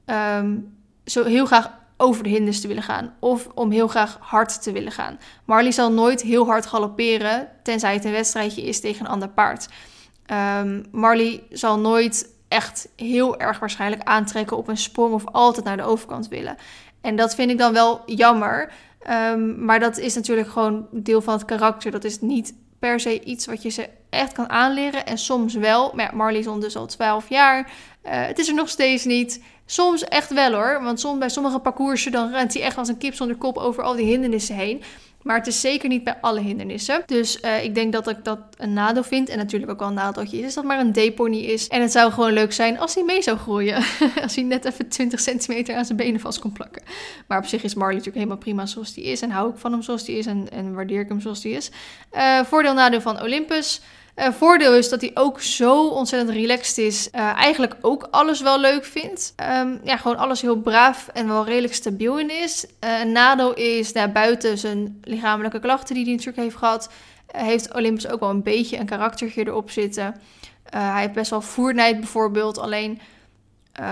um, 0.05 0.77
zo 1.05 1.23
heel 1.23 1.45
graag 1.45 1.71
over 1.97 2.23
de 2.23 2.29
hinders 2.29 2.61
te 2.61 2.67
willen 2.67 2.83
gaan 2.83 3.13
of 3.19 3.47
om 3.55 3.71
heel 3.71 3.87
graag 3.87 4.17
hard 4.19 4.63
te 4.63 4.71
willen 4.71 4.91
gaan. 4.91 5.19
Marley 5.45 5.71
zal 5.71 5.91
nooit 5.91 6.21
heel 6.21 6.45
hard 6.45 6.65
galopperen 6.65 7.47
tenzij 7.63 7.93
het 7.93 8.05
een 8.05 8.11
wedstrijdje 8.11 8.61
is 8.61 8.79
tegen 8.79 9.05
een 9.05 9.11
ander 9.11 9.29
paard. 9.29 9.67
Um, 10.59 10.85
Marley 10.91 11.43
zal 11.49 11.79
nooit 11.79 12.35
echt 12.47 12.89
heel 12.95 13.39
erg 13.39 13.59
waarschijnlijk 13.59 14.03
aantrekken 14.03 14.57
op 14.57 14.67
een 14.67 14.77
sprong 14.77 15.13
of 15.13 15.23
altijd 15.25 15.65
naar 15.65 15.77
de 15.77 15.83
overkant 15.83 16.27
willen. 16.27 16.57
En 17.01 17.15
dat 17.15 17.35
vind 17.35 17.51
ik 17.51 17.57
dan 17.57 17.73
wel 17.73 18.01
jammer. 18.05 18.71
Um, 19.09 19.65
maar 19.65 19.79
dat 19.79 19.97
is 19.97 20.15
natuurlijk 20.15 20.49
gewoon 20.49 20.87
deel 20.91 21.21
van 21.21 21.33
het 21.33 21.45
karakter. 21.45 21.91
Dat 21.91 22.03
is 22.03 22.21
niet 22.21 22.53
per 22.79 22.99
se 22.99 23.23
iets 23.23 23.45
wat 23.45 23.61
je 23.61 23.69
ze 23.69 23.89
echt 24.09 24.33
kan 24.33 24.49
aanleren. 24.49 25.05
En 25.05 25.17
soms 25.17 25.53
wel. 25.53 25.91
Maar 25.95 26.15
Marley 26.15 26.39
is 26.39 26.47
ondertussen 26.47 26.81
al 26.81 26.87
12 26.87 27.29
jaar. 27.29 27.59
Uh, 28.05 28.25
het 28.25 28.39
is 28.39 28.47
er 28.47 28.53
nog 28.53 28.69
steeds 28.69 29.05
niet. 29.05 29.43
Soms 29.65 30.03
echt 30.03 30.33
wel 30.33 30.53
hoor. 30.53 30.83
Want 30.83 30.99
soms, 30.99 31.19
bij 31.19 31.29
sommige 31.29 31.59
parcoursen 31.59 32.11
dan 32.11 32.31
rent 32.31 32.53
hij 32.53 32.63
echt 32.63 32.77
als 32.77 32.87
een 32.87 32.97
kip 32.97 33.13
zonder 33.13 33.37
kop 33.37 33.57
over 33.57 33.83
al 33.83 33.95
die 33.95 34.05
hindernissen 34.05 34.55
heen. 34.55 34.83
Maar 35.27 35.37
het 35.37 35.47
is 35.47 35.61
zeker 35.61 35.89
niet 35.89 36.03
bij 36.03 36.17
alle 36.21 36.39
hindernissen. 36.39 37.03
Dus 37.05 37.41
uh, 37.41 37.63
ik 37.63 37.75
denk 37.75 37.93
dat 37.93 38.07
ik 38.07 38.23
dat 38.23 38.39
een 38.57 38.73
nadeel 38.73 39.03
vind. 39.03 39.29
En 39.29 39.37
natuurlijk 39.37 39.71
ook 39.71 39.79
wel 39.79 39.87
een 39.87 39.93
nadeltje 39.93 40.39
is, 40.39 40.53
dat 40.53 40.63
maar 40.63 40.79
een 40.79 40.91
D-pony 40.91 41.37
is. 41.37 41.67
En 41.67 41.81
het 41.81 41.91
zou 41.91 42.11
gewoon 42.11 42.33
leuk 42.33 42.53
zijn 42.53 42.79
als 42.79 42.95
hij 42.95 43.03
mee 43.03 43.21
zou 43.21 43.37
groeien. 43.37 43.75
als 44.23 44.35
hij 44.35 44.43
net 44.43 44.65
even 44.65 44.87
20 44.87 45.19
centimeter 45.19 45.75
aan 45.75 45.85
zijn 45.85 45.97
benen 45.97 46.19
vast 46.19 46.39
kon 46.39 46.51
plakken. 46.51 46.81
Maar 47.27 47.37
op 47.37 47.45
zich 47.45 47.63
is 47.63 47.73
Marley 47.73 47.95
natuurlijk 47.95 48.23
helemaal 48.23 48.43
prima 48.43 48.65
zoals 48.65 48.95
hij 48.95 49.03
is. 49.03 49.21
En 49.21 49.31
hou 49.31 49.49
ik 49.49 49.57
van 49.57 49.71
hem 49.71 49.81
zoals 49.81 50.07
hij 50.07 50.15
is. 50.15 50.25
En, 50.25 50.49
en 50.51 50.73
waardeer 50.73 51.01
ik 51.01 51.07
hem 51.07 51.21
zoals 51.21 51.43
hij 51.43 51.51
is. 51.51 51.71
Uh, 52.13 52.43
voordeel 52.43 52.73
nadeel 52.73 53.01
van 53.01 53.21
Olympus. 53.21 53.81
Uh, 54.17 54.31
voordeel 54.31 54.73
is 54.73 54.89
dat 54.89 55.01
hij 55.01 55.11
ook 55.13 55.41
zo 55.41 55.87
ontzettend 55.87 56.37
relaxed 56.37 56.77
is. 56.77 57.09
Uh, 57.15 57.21
eigenlijk 57.21 57.75
ook 57.81 58.07
alles 58.11 58.41
wel 58.41 58.59
leuk 58.59 58.85
vindt. 58.85 59.33
Um, 59.59 59.79
ja, 59.83 59.97
gewoon 59.97 60.17
alles 60.17 60.41
heel 60.41 60.55
braaf 60.55 61.07
en 61.07 61.27
wel 61.27 61.45
redelijk 61.45 61.73
stabiel 61.73 62.19
in 62.19 62.29
is. 62.29 62.65
Uh, 62.83 62.99
een 62.99 63.11
nadeel 63.11 63.53
is, 63.53 63.91
nou, 63.91 64.09
buiten 64.09 64.57
zijn 64.57 64.99
lichamelijke 65.03 65.59
klachten 65.59 65.95
die 65.95 66.03
hij 66.03 66.13
natuurlijk 66.13 66.41
heeft 66.41 66.55
gehad, 66.55 66.89
heeft 67.27 67.73
Olympus 67.73 68.07
ook 68.07 68.19
wel 68.19 68.29
een 68.29 68.43
beetje 68.43 68.77
een 68.77 68.85
karaktertje 68.85 69.45
erop 69.45 69.71
zitten. 69.71 70.15
hij 70.69 71.01
heeft 71.01 71.13
best 71.13 71.29
wel 71.29 71.41
voernijd 71.41 71.99
bijvoorbeeld. 71.99 72.57
Alleen, 72.57 72.99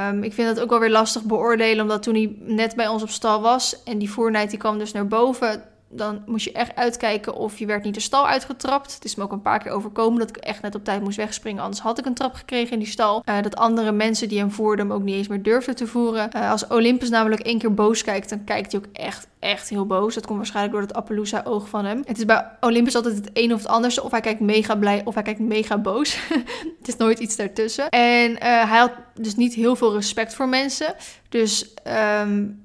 um, 0.09 0.23
ik 0.23 0.33
vind 0.33 0.49
het 0.49 0.59
ook 0.59 0.69
wel 0.69 0.79
weer 0.79 0.89
lastig 0.89 1.23
beoordelen, 1.23 1.81
omdat 1.81 2.03
toen 2.03 2.15
hij 2.15 2.35
net 2.39 2.75
bij 2.75 2.87
ons 2.87 3.03
op 3.03 3.09
stal 3.09 3.41
was 3.41 3.83
en 3.83 3.97
die 3.97 4.11
voernijd 4.11 4.49
die 4.49 4.59
kwam 4.59 4.77
dus 4.77 4.91
naar 4.91 5.07
boven 5.07 5.63
dan 5.89 6.23
moest 6.25 6.45
je 6.45 6.51
echt 6.51 6.75
uitkijken 6.75 7.35
of 7.35 7.57
je 7.57 7.65
werd 7.65 7.83
niet 7.83 7.93
de 7.93 7.99
stal 7.99 8.27
uitgetrapt. 8.27 8.93
Het 8.93 9.05
is 9.05 9.15
me 9.15 9.23
ook 9.23 9.31
een 9.31 9.41
paar 9.41 9.59
keer 9.59 9.71
overkomen 9.71 10.19
dat 10.19 10.29
ik 10.29 10.37
echt 10.37 10.61
net 10.61 10.75
op 10.75 10.83
tijd 10.83 11.01
moest 11.01 11.17
wegspringen. 11.17 11.63
Anders 11.63 11.81
had 11.81 11.99
ik 11.99 12.05
een 12.05 12.13
trap 12.13 12.33
gekregen 12.33 12.73
in 12.73 12.79
die 12.79 12.87
stal. 12.87 13.23
Uh, 13.25 13.41
dat 13.41 13.55
andere 13.55 13.91
mensen 13.91 14.29
die 14.29 14.39
hem 14.39 14.51
voerden 14.51 14.87
hem 14.87 14.95
ook 14.95 15.03
niet 15.03 15.15
eens 15.15 15.27
meer 15.27 15.43
durfden 15.43 15.75
te 15.75 15.87
voeren. 15.87 16.29
Uh, 16.35 16.51
als 16.51 16.67
Olympus 16.67 17.09
namelijk 17.09 17.41
één 17.41 17.57
keer 17.57 17.73
boos 17.73 18.03
kijkt, 18.03 18.29
dan 18.29 18.43
kijkt 18.43 18.71
hij 18.71 18.81
ook 18.81 18.87
echt, 18.93 19.27
echt 19.39 19.69
heel 19.69 19.85
boos. 19.85 20.13
Dat 20.13 20.25
komt 20.25 20.37
waarschijnlijk 20.37 20.73
door 20.73 20.83
het 20.83 20.93
Appaloosa-oog 20.93 21.69
van 21.69 21.85
hem. 21.85 22.01
Het 22.05 22.17
is 22.17 22.25
bij 22.25 22.45
Olympus 22.59 22.95
altijd 22.95 23.15
het 23.15 23.29
een 23.33 23.53
of 23.53 23.59
het 23.59 23.67
andere. 23.67 24.03
Of 24.03 24.11
hij 24.11 24.21
kijkt 24.21 24.39
mega 24.39 24.75
blij 24.75 25.01
of 25.05 25.13
hij 25.13 25.23
kijkt 25.23 25.39
mega 25.39 25.77
boos. 25.77 26.17
het 26.79 26.87
is 26.87 26.97
nooit 26.97 27.19
iets 27.19 27.35
daartussen. 27.35 27.89
En 27.89 28.31
uh, 28.31 28.37
hij 28.39 28.79
had 28.79 28.91
dus 29.13 29.35
niet 29.35 29.53
heel 29.53 29.75
veel 29.75 29.93
respect 29.93 30.33
voor 30.33 30.49
mensen. 30.49 30.95
Dus... 31.29 31.73
Um, 32.21 32.63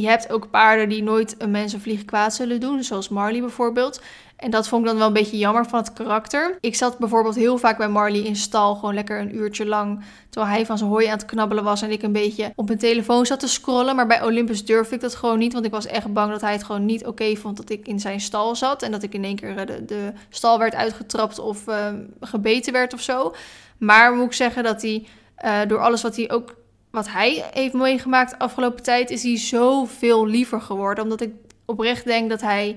je 0.00 0.08
hebt 0.08 0.32
ook 0.32 0.50
paarden 0.50 0.88
die 0.88 1.02
nooit 1.02 1.34
een 1.38 1.50
mens 1.50 1.74
of 1.74 1.82
vlieg 1.82 2.04
kwaad 2.04 2.34
zullen 2.34 2.60
doen, 2.60 2.82
zoals 2.82 3.08
Marley 3.08 3.40
bijvoorbeeld. 3.40 4.00
En 4.36 4.50
dat 4.50 4.68
vond 4.68 4.82
ik 4.82 4.88
dan 4.88 4.98
wel 4.98 5.06
een 5.06 5.12
beetje 5.12 5.38
jammer 5.38 5.66
van 5.66 5.78
het 5.78 5.92
karakter. 5.92 6.58
Ik 6.60 6.74
zat 6.74 6.98
bijvoorbeeld 6.98 7.34
heel 7.34 7.58
vaak 7.58 7.78
bij 7.78 7.88
Marley 7.88 8.20
in 8.20 8.36
stal, 8.36 8.74
gewoon 8.74 8.94
lekker 8.94 9.20
een 9.20 9.36
uurtje 9.36 9.66
lang, 9.66 10.04
terwijl 10.30 10.54
hij 10.54 10.66
van 10.66 10.78
zijn 10.78 10.90
hooi 10.90 11.06
aan 11.06 11.16
het 11.16 11.24
knabbelen 11.24 11.64
was 11.64 11.82
en 11.82 11.90
ik 11.90 12.02
een 12.02 12.12
beetje 12.12 12.52
op 12.54 12.66
mijn 12.66 12.78
telefoon 12.78 13.26
zat 13.26 13.40
te 13.40 13.48
scrollen. 13.48 13.96
Maar 13.96 14.06
bij 14.06 14.22
Olympus 14.22 14.64
durfde 14.64 14.94
ik 14.94 15.00
dat 15.00 15.14
gewoon 15.14 15.38
niet, 15.38 15.52
want 15.52 15.64
ik 15.64 15.70
was 15.70 15.86
echt 15.86 16.12
bang 16.12 16.30
dat 16.30 16.40
hij 16.40 16.52
het 16.52 16.64
gewoon 16.64 16.84
niet 16.84 17.06
oké 17.06 17.36
vond 17.36 17.56
dat 17.56 17.70
ik 17.70 17.86
in 17.86 18.00
zijn 18.00 18.20
stal 18.20 18.56
zat 18.56 18.82
en 18.82 18.90
dat 18.90 19.02
ik 19.02 19.14
in 19.14 19.24
één 19.24 19.36
keer 19.36 19.66
de, 19.66 19.84
de 19.84 20.12
stal 20.28 20.58
werd 20.58 20.74
uitgetrapt 20.74 21.38
of 21.38 21.68
uh, 21.68 21.88
gebeten 22.20 22.72
werd 22.72 22.94
of 22.94 23.00
zo. 23.00 23.34
Maar 23.78 24.14
moet 24.14 24.26
ik 24.26 24.32
zeggen 24.32 24.62
dat 24.62 24.82
hij 24.82 25.06
uh, 25.44 25.58
door 25.68 25.78
alles 25.78 26.02
wat 26.02 26.16
hij 26.16 26.30
ook 26.30 26.54
wat 26.96 27.10
hij 27.10 27.44
heeft 27.52 27.72
meegemaakt 27.72 28.30
de 28.30 28.38
afgelopen 28.38 28.82
tijd, 28.82 29.10
is 29.10 29.22
hij 29.22 29.38
zoveel 29.38 30.26
liever 30.26 30.60
geworden. 30.60 31.04
Omdat 31.04 31.20
ik 31.20 31.30
oprecht 31.64 32.04
denk 32.04 32.30
dat 32.30 32.40
hij 32.40 32.76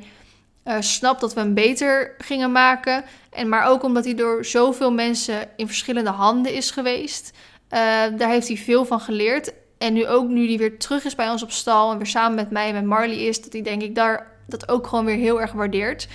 uh, 0.66 0.76
snapt 0.80 1.22
dat 1.22 1.34
we 1.34 1.40
hem 1.40 1.54
beter 1.54 2.16
gingen 2.18 2.52
maken. 2.52 3.04
En 3.30 3.50
maar 3.50 3.66
ook 3.66 3.84
omdat 3.84 4.06
hij 4.06 4.16
door 4.16 4.46
zoveel 4.46 4.92
mensen 4.92 5.50
in 5.56 5.68
verschillende 5.68 6.10
handen 6.10 6.54
is 6.54 6.72
geweest. 6.72 7.32
Uh, 7.34 7.80
daar 8.18 8.30
heeft 8.30 8.48
hij 8.48 8.58
veel 8.58 8.86
van 8.86 9.00
geleerd. 9.00 9.54
En 9.78 9.94
nu 9.94 10.08
ook, 10.08 10.28
nu 10.28 10.48
hij 10.48 10.58
weer 10.58 10.80
terug 10.80 11.06
is 11.06 11.16
bij 11.16 11.30
ons 11.30 11.44
op 11.44 11.52
stal 11.52 11.92
en 11.92 11.98
weer 11.98 12.08
samen 12.08 12.36
met 12.36 12.52
mij 12.52 12.68
en 12.68 12.74
met 12.74 12.86
Marley 12.86 13.18
is, 13.18 13.42
dat 13.42 13.54
hij 13.54 13.62
denk 13.62 13.82
ik 13.82 13.96
daar 13.96 14.28
dat 14.48 14.70
ook 14.70 14.88
gewoon 14.88 15.06
weer 15.06 15.16
heel 15.16 15.42
erg 15.42 15.52
waardeert. 15.52 16.08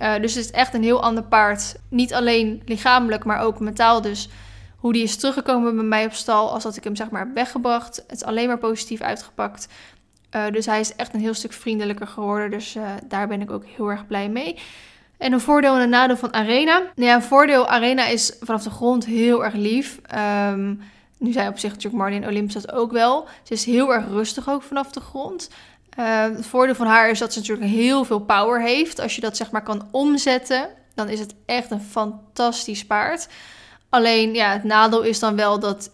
Uh, 0.00 0.14
dus 0.20 0.34
het 0.34 0.44
is 0.44 0.50
echt 0.50 0.74
een 0.74 0.82
heel 0.82 1.02
ander 1.02 1.24
paard. 1.24 1.74
Niet 1.88 2.14
alleen 2.14 2.62
lichamelijk, 2.64 3.24
maar 3.24 3.40
ook 3.40 3.60
mentaal 3.60 4.02
dus 4.02 4.28
hoe 4.78 4.92
die 4.92 5.02
is 5.02 5.16
teruggekomen 5.16 5.74
bij 5.74 5.84
mij 5.84 6.04
op 6.04 6.12
stal 6.12 6.52
als 6.52 6.62
dat 6.62 6.76
ik 6.76 6.84
hem 6.84 6.96
zeg 6.96 7.10
maar 7.10 7.32
weggebracht. 7.34 7.96
Het 7.96 8.16
is 8.16 8.24
alleen 8.24 8.46
maar 8.46 8.58
positief 8.58 9.00
uitgepakt. 9.00 9.68
Uh, 10.36 10.50
dus 10.50 10.66
hij 10.66 10.80
is 10.80 10.96
echt 10.96 11.14
een 11.14 11.20
heel 11.20 11.34
stuk 11.34 11.52
vriendelijker 11.52 12.06
geworden. 12.06 12.50
Dus 12.50 12.76
uh, 12.76 12.82
daar 13.04 13.28
ben 13.28 13.40
ik 13.40 13.50
ook 13.50 13.64
heel 13.76 13.88
erg 13.88 14.06
blij 14.06 14.28
mee. 14.28 14.58
En 15.18 15.32
een 15.32 15.40
voordeel 15.40 15.74
en 15.74 15.80
een 15.80 15.88
nadeel 15.88 16.16
van 16.16 16.32
Arena. 16.32 16.78
Nou 16.78 17.08
ja, 17.08 17.14
een 17.14 17.22
voordeel, 17.22 17.68
Arena 17.68 18.06
is 18.06 18.36
vanaf 18.40 18.62
de 18.62 18.70
grond 18.70 19.06
heel 19.06 19.44
erg 19.44 19.54
lief. 19.54 20.00
Um, 20.50 20.80
nu 21.18 21.32
zijn 21.32 21.48
op 21.48 21.58
zich 21.58 21.70
natuurlijk 21.70 22.02
Marlin 22.02 22.26
Olympus 22.26 22.54
dat 22.54 22.72
ook 22.72 22.92
wel. 22.92 23.28
Ze 23.42 23.52
is 23.52 23.64
heel 23.64 23.94
erg 23.94 24.08
rustig 24.08 24.48
ook 24.48 24.62
vanaf 24.62 24.92
de 24.92 25.00
grond. 25.00 25.50
Uh, 25.98 26.22
het 26.22 26.46
voordeel 26.46 26.74
van 26.74 26.86
haar 26.86 27.10
is 27.10 27.18
dat 27.18 27.32
ze 27.32 27.38
natuurlijk 27.38 27.70
heel 27.70 28.04
veel 28.04 28.20
power 28.20 28.62
heeft. 28.62 29.00
Als 29.00 29.14
je 29.14 29.20
dat 29.20 29.36
zeg 29.36 29.50
maar 29.50 29.62
kan 29.62 29.88
omzetten, 29.90 30.68
dan 30.94 31.08
is 31.08 31.20
het 31.20 31.34
echt 31.46 31.70
een 31.70 31.80
fantastisch 31.80 32.86
paard. 32.86 33.28
Alleen 33.88 34.34
ja, 34.34 34.52
het 34.52 34.64
nadeel 34.64 35.02
is 35.02 35.18
dan 35.18 35.36
wel 35.36 35.58
dat. 35.58 35.90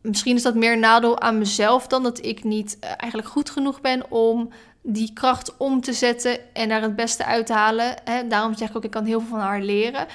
Misschien 0.00 0.36
is 0.36 0.42
dat 0.42 0.54
meer 0.54 0.78
nadeel 0.78 1.20
aan 1.20 1.38
mezelf 1.38 1.86
dan 1.86 2.02
dat 2.02 2.24
ik 2.24 2.44
niet 2.44 2.76
uh, 2.80 2.90
eigenlijk 2.96 3.30
goed 3.30 3.50
genoeg 3.50 3.80
ben 3.80 4.10
om 4.10 4.52
die 4.82 5.12
kracht 5.12 5.56
om 5.56 5.80
te 5.80 5.92
zetten 5.92 6.54
en 6.54 6.68
daar 6.68 6.82
het 6.82 6.96
beste 6.96 7.24
uit 7.24 7.46
te 7.46 7.52
halen. 7.52 7.94
Hè? 8.04 8.26
Daarom 8.26 8.54
zeg 8.54 8.68
ik 8.68 8.76
ook, 8.76 8.84
ik 8.84 8.90
kan 8.90 9.04
heel 9.04 9.20
veel 9.20 9.28
van 9.28 9.38
haar 9.38 9.60
leren. 9.60 10.06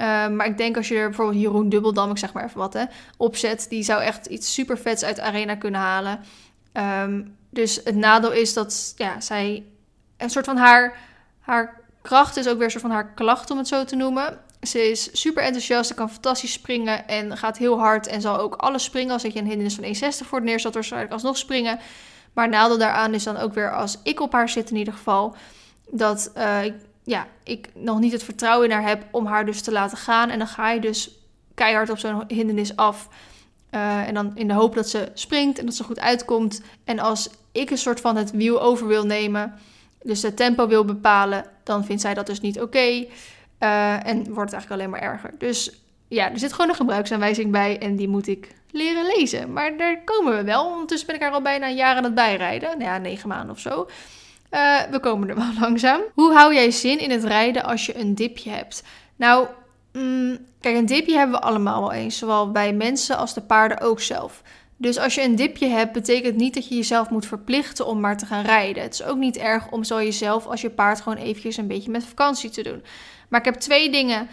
Uh, 0.00 0.28
maar 0.28 0.46
ik 0.46 0.58
denk 0.58 0.76
als 0.76 0.88
je 0.88 0.96
er 0.96 1.08
bijvoorbeeld 1.08 1.40
Jeroen 1.40 1.68
Dubbeldam, 1.68 2.10
ik 2.10 2.18
zeg 2.18 2.32
maar 2.32 2.44
even 2.44 2.58
wat, 2.58 2.72
hè, 2.72 2.84
opzet, 3.16 3.66
die 3.68 3.82
zou 3.82 4.02
echt 4.02 4.26
iets 4.26 4.54
super 4.54 4.78
vets 4.78 5.04
uit 5.04 5.20
arena 5.20 5.54
kunnen 5.54 5.80
halen. 5.80 6.20
Um, 6.72 7.36
dus 7.50 7.80
het 7.84 7.94
nadeel 7.94 8.32
is 8.32 8.54
dat 8.54 8.92
ja, 8.96 9.20
zij 9.20 9.64
een 10.16 10.30
soort 10.30 10.44
van 10.44 10.56
haar, 10.56 10.96
haar 11.40 11.80
kracht 12.02 12.36
is 12.36 12.48
ook 12.48 12.56
weer 12.56 12.64
een 12.64 12.70
soort 12.70 12.82
van 12.82 12.92
haar 12.92 13.14
klacht, 13.14 13.50
om 13.50 13.58
het 13.58 13.68
zo 13.68 13.84
te 13.84 13.96
noemen. 13.96 14.38
Ze 14.62 14.90
is 14.90 15.20
super 15.20 15.42
enthousiast, 15.42 15.88
ze 15.88 15.94
kan 15.94 16.10
fantastisch 16.10 16.52
springen 16.52 17.08
en 17.08 17.36
gaat 17.36 17.58
heel 17.58 17.78
hard 17.78 18.06
en 18.06 18.20
zal 18.20 18.38
ook 18.38 18.54
alles 18.54 18.84
springen. 18.84 19.12
Als 19.12 19.22
je 19.22 19.28
een 19.36 19.46
hindernis 19.46 19.74
van 19.74 19.84
1,60 19.84 20.28
voor 20.28 20.42
neer 20.42 20.60
zat, 20.60 20.74
waarschijnlijk 20.74 21.12
alsnog 21.12 21.36
springen. 21.36 21.78
Maar 22.32 22.48
nadeel 22.48 22.78
daaraan 22.78 23.14
is 23.14 23.24
dan 23.24 23.36
ook 23.36 23.54
weer 23.54 23.74
als 23.74 23.98
ik 24.02 24.20
op 24.20 24.32
haar 24.32 24.48
zit 24.48 24.70
in 24.70 24.76
ieder 24.76 24.92
geval, 24.92 25.36
dat 25.90 26.32
uh, 26.36 26.60
ja, 27.04 27.26
ik 27.44 27.68
nog 27.74 27.98
niet 27.98 28.12
het 28.12 28.22
vertrouwen 28.22 28.68
in 28.68 28.74
haar 28.74 28.88
heb 28.88 29.04
om 29.10 29.26
haar 29.26 29.46
dus 29.46 29.60
te 29.60 29.72
laten 29.72 29.98
gaan. 29.98 30.30
En 30.30 30.38
dan 30.38 30.48
ga 30.48 30.70
je 30.70 30.80
dus 30.80 31.10
keihard 31.54 31.90
op 31.90 31.98
zo'n 31.98 32.24
hindernis 32.28 32.76
af. 32.76 33.08
Uh, 33.70 34.08
en 34.08 34.14
dan 34.14 34.32
in 34.34 34.48
de 34.48 34.54
hoop 34.54 34.74
dat 34.74 34.88
ze 34.88 35.08
springt 35.14 35.58
en 35.58 35.66
dat 35.66 35.74
ze 35.74 35.84
goed 35.84 36.00
uitkomt. 36.00 36.60
En 36.84 36.98
als 36.98 37.30
ik 37.52 37.70
een 37.70 37.78
soort 37.78 38.00
van 38.00 38.16
het 38.16 38.30
wiel 38.30 38.62
over 38.62 38.86
wil 38.86 39.06
nemen, 39.06 39.54
dus 40.02 40.22
het 40.22 40.36
tempo 40.36 40.66
wil 40.66 40.84
bepalen, 40.84 41.44
dan 41.64 41.84
vindt 41.84 42.02
zij 42.02 42.14
dat 42.14 42.26
dus 42.26 42.40
niet 42.40 42.60
oké. 42.60 43.06
Uh, 43.60 44.06
en 44.06 44.16
wordt 44.16 44.52
het 44.52 44.60
eigenlijk 44.60 44.70
alleen 44.70 44.90
maar 44.90 45.00
erger. 45.00 45.30
Dus 45.38 45.82
ja, 46.08 46.30
er 46.30 46.38
zit 46.38 46.52
gewoon 46.52 46.68
een 46.68 46.76
gebruiksaanwijzing 46.76 47.50
bij 47.50 47.78
en 47.78 47.96
die 47.96 48.08
moet 48.08 48.26
ik 48.26 48.54
leren 48.70 49.06
lezen. 49.16 49.52
Maar 49.52 49.76
daar 49.76 50.04
komen 50.04 50.36
we 50.36 50.44
wel. 50.44 50.66
Ondertussen 50.66 51.06
ben 51.06 51.16
ik 51.16 51.22
er 51.22 51.30
al 51.30 51.42
bijna 51.42 51.66
een 51.66 51.74
jaar 51.74 51.96
aan 51.96 52.04
het 52.04 52.14
bijrijden. 52.14 52.68
Nou 52.68 52.90
ja, 52.90 52.98
negen 52.98 53.28
maanden 53.28 53.50
of 53.50 53.60
zo. 53.60 53.88
Uh, 54.50 54.80
we 54.90 55.00
komen 55.00 55.28
er 55.28 55.34
wel 55.34 55.52
langzaam. 55.60 56.00
Hoe 56.14 56.32
hou 56.32 56.54
jij 56.54 56.70
zin 56.70 56.98
in 56.98 57.10
het 57.10 57.24
rijden 57.24 57.64
als 57.64 57.86
je 57.86 57.98
een 57.98 58.14
dipje 58.14 58.50
hebt? 58.50 58.82
Nou, 59.16 59.46
mm, 59.92 60.38
kijk, 60.60 60.76
een 60.76 60.86
dipje 60.86 61.16
hebben 61.16 61.40
we 61.40 61.46
allemaal 61.46 61.80
wel 61.80 61.92
eens. 61.92 62.18
Zowel 62.18 62.50
bij 62.50 62.72
mensen 62.72 63.16
als 63.16 63.34
de 63.34 63.40
paarden 63.40 63.80
ook 63.80 64.00
zelf. 64.00 64.42
Dus 64.76 64.98
als 64.98 65.14
je 65.14 65.22
een 65.22 65.36
dipje 65.36 65.66
hebt, 65.66 65.92
betekent 65.92 66.36
niet 66.36 66.54
dat 66.54 66.68
je 66.68 66.74
jezelf 66.74 67.10
moet 67.10 67.26
verplichten 67.26 67.86
om 67.86 68.00
maar 68.00 68.16
te 68.16 68.26
gaan 68.26 68.44
rijden. 68.44 68.82
Het 68.82 68.92
is 68.92 69.02
ook 69.02 69.16
niet 69.16 69.36
erg 69.36 69.70
om 69.70 69.84
zo 69.84 70.02
jezelf 70.02 70.46
als 70.46 70.60
je 70.60 70.70
paard 70.70 71.00
gewoon 71.00 71.18
eventjes 71.18 71.56
een 71.56 71.66
beetje 71.66 71.90
met 71.90 72.04
vakantie 72.04 72.50
te 72.50 72.62
doen. 72.62 72.82
Maar 73.28 73.40
ik 73.40 73.46
heb 73.46 73.54
twee 73.54 73.90
dingen 73.90 74.28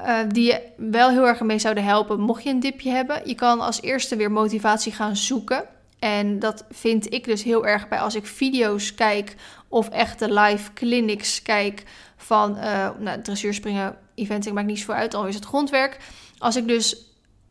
uh, 0.00 0.18
die 0.28 0.44
je 0.44 0.62
wel 0.76 1.10
heel 1.10 1.26
erg 1.26 1.40
mee 1.40 1.58
zouden 1.58 1.84
helpen 1.84 2.20
mocht 2.20 2.42
je 2.42 2.50
een 2.50 2.60
dipje 2.60 2.90
hebben. 2.90 3.20
Je 3.24 3.34
kan 3.34 3.60
als 3.60 3.82
eerste 3.82 4.16
weer 4.16 4.30
motivatie 4.30 4.92
gaan 4.92 5.16
zoeken. 5.16 5.64
En 5.98 6.38
dat 6.38 6.64
vind 6.70 7.12
ik 7.12 7.24
dus 7.24 7.42
heel 7.42 7.66
erg 7.66 7.88
bij 7.88 7.98
als 7.98 8.14
ik 8.14 8.26
video's 8.26 8.94
kijk 8.94 9.34
of 9.68 9.88
echte 9.88 10.32
live 10.32 10.72
clinics 10.72 11.42
kijk 11.42 11.82
van 12.16 12.56
uh, 12.56 12.88
nou, 12.98 13.22
dressuurspringen, 13.22 13.96
eventing 14.14 14.54
maakt 14.54 14.66
niet 14.66 14.78
zo 14.78 14.92
uit, 14.92 15.14
al 15.14 15.26
is 15.26 15.34
het 15.34 15.44
grondwerk. 15.44 15.98
Als 16.38 16.56
ik 16.56 16.68
dus 16.68 16.96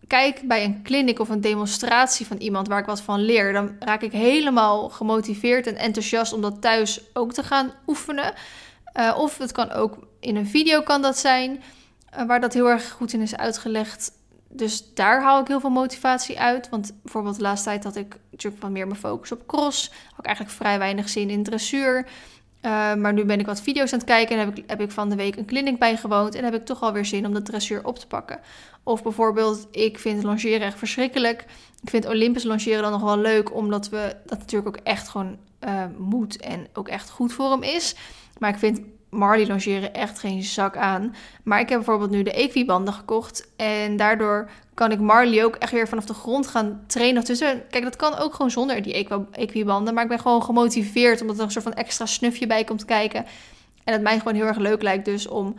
kijk 0.07 0.41
bij 0.47 0.63
een 0.63 0.83
clinic 0.83 1.19
of 1.19 1.29
een 1.29 1.41
demonstratie 1.41 2.25
van 2.25 2.37
iemand 2.37 2.67
waar 2.67 2.79
ik 2.79 2.85
wat 2.85 3.01
van 3.01 3.19
leer, 3.19 3.53
dan 3.53 3.75
raak 3.79 4.01
ik 4.01 4.11
helemaal 4.11 4.89
gemotiveerd 4.89 5.67
en 5.67 5.75
enthousiast 5.75 6.33
om 6.33 6.41
dat 6.41 6.61
thuis 6.61 7.01
ook 7.13 7.33
te 7.33 7.43
gaan 7.43 7.71
oefenen. 7.87 8.33
Uh, 8.99 9.15
of 9.17 9.37
het 9.37 9.51
kan 9.51 9.71
ook 9.71 10.07
in 10.25 10.35
een 10.35 10.47
video 10.47 10.81
kan 10.81 11.01
dat 11.01 11.17
zijn, 11.17 11.63
uh, 12.17 12.25
waar 12.25 12.41
dat 12.41 12.53
heel 12.53 12.69
erg 12.69 12.91
goed 12.91 13.13
in 13.13 13.21
is 13.21 13.35
uitgelegd. 13.35 14.11
Dus 14.49 14.93
daar 14.93 15.21
haal 15.21 15.41
ik 15.41 15.47
heel 15.47 15.59
veel 15.59 15.69
motivatie 15.69 16.39
uit. 16.39 16.69
Want 16.69 16.93
bijvoorbeeld 17.01 17.35
de 17.35 17.41
laatste 17.41 17.69
tijd 17.69 17.83
had 17.83 17.95
ik 17.95 18.17
natuurlijk 18.31 18.61
wat 18.61 18.71
meer 18.71 18.87
mijn 18.87 18.99
focus 18.99 19.31
op 19.31 19.47
cross. 19.47 19.91
Had 20.09 20.19
ik 20.19 20.25
eigenlijk 20.25 20.55
vrij 20.55 20.77
weinig 20.77 21.09
zin 21.09 21.29
in 21.29 21.43
dressuur. 21.43 22.07
Uh, 22.61 22.93
maar 22.93 23.13
nu 23.13 23.25
ben 23.25 23.39
ik 23.39 23.45
wat 23.45 23.61
video's 23.61 23.93
aan 23.93 23.99
het 23.99 24.07
kijken 24.07 24.37
en 24.37 24.45
heb 24.45 24.57
ik, 24.57 24.63
heb 24.67 24.81
ik 24.81 24.91
van 24.91 25.09
de 25.09 25.15
week 25.15 25.35
een 25.35 25.45
clinic 25.45 25.79
bijgewoond. 25.79 26.35
En 26.35 26.43
heb 26.43 26.53
ik 26.53 26.65
toch 26.65 26.81
alweer 26.81 27.05
zin 27.05 27.25
om 27.25 27.33
de 27.33 27.41
dressuur 27.41 27.85
op 27.85 27.99
te 27.99 28.07
pakken. 28.07 28.39
Of 28.83 29.03
bijvoorbeeld, 29.03 29.67
ik 29.71 29.99
vind 29.99 30.23
longeren 30.23 30.61
echt 30.61 30.77
verschrikkelijk. 30.77 31.45
Ik 31.81 31.89
vind 31.89 32.05
Olympus 32.05 32.43
longeren 32.43 32.81
dan 32.81 32.91
nog 32.91 33.01
wel 33.01 33.17
leuk, 33.17 33.55
omdat 33.55 33.89
we 33.89 34.15
dat 34.25 34.39
natuurlijk 34.39 34.77
ook 34.77 34.83
echt 34.83 35.07
gewoon 35.07 35.37
uh, 35.67 35.83
moet 35.97 36.41
en 36.41 36.67
ook 36.73 36.87
echt 36.87 37.09
goed 37.09 37.33
voor 37.33 37.51
hem 37.51 37.63
is. 37.63 37.95
Maar 38.37 38.49
ik 38.49 38.59
vind 38.59 38.79
Marley 39.15 39.47
longeren 39.47 39.93
echt 39.93 40.19
geen 40.19 40.43
zak 40.43 40.77
aan. 40.77 41.15
Maar 41.43 41.59
ik 41.59 41.69
heb 41.69 41.77
bijvoorbeeld 41.77 42.11
nu 42.11 42.23
de 42.23 42.33
equibanden 42.33 42.93
gekocht. 42.93 43.47
En 43.55 43.97
daardoor 43.97 44.49
kan 44.73 44.91
ik 44.91 44.99
Marley 44.99 45.45
ook 45.45 45.55
echt 45.55 45.71
weer 45.71 45.87
vanaf 45.87 46.05
de 46.05 46.13
grond 46.13 46.47
gaan 46.47 46.83
trainen. 46.87 47.23
Tussen, 47.23 47.63
kijk, 47.69 47.83
dat 47.83 47.95
kan 47.95 48.17
ook 48.17 48.33
gewoon 48.33 48.51
zonder 48.51 48.81
die 48.81 49.07
equibanden. 49.31 49.93
Maar 49.93 50.03
ik 50.03 50.09
ben 50.09 50.19
gewoon 50.19 50.43
gemotiveerd 50.43 51.21
omdat 51.21 51.37
er 51.37 51.43
een 51.43 51.51
soort 51.51 51.63
van 51.63 51.73
extra 51.73 52.05
snufje 52.05 52.47
bij 52.47 52.63
komt 52.63 52.85
kijken. 52.85 53.25
En 53.83 53.93
het 53.93 54.01
mij 54.01 54.17
gewoon 54.17 54.35
heel 54.35 54.45
erg 54.45 54.57
leuk 54.57 54.81
lijkt 54.81 55.05
dus 55.05 55.27
om 55.27 55.55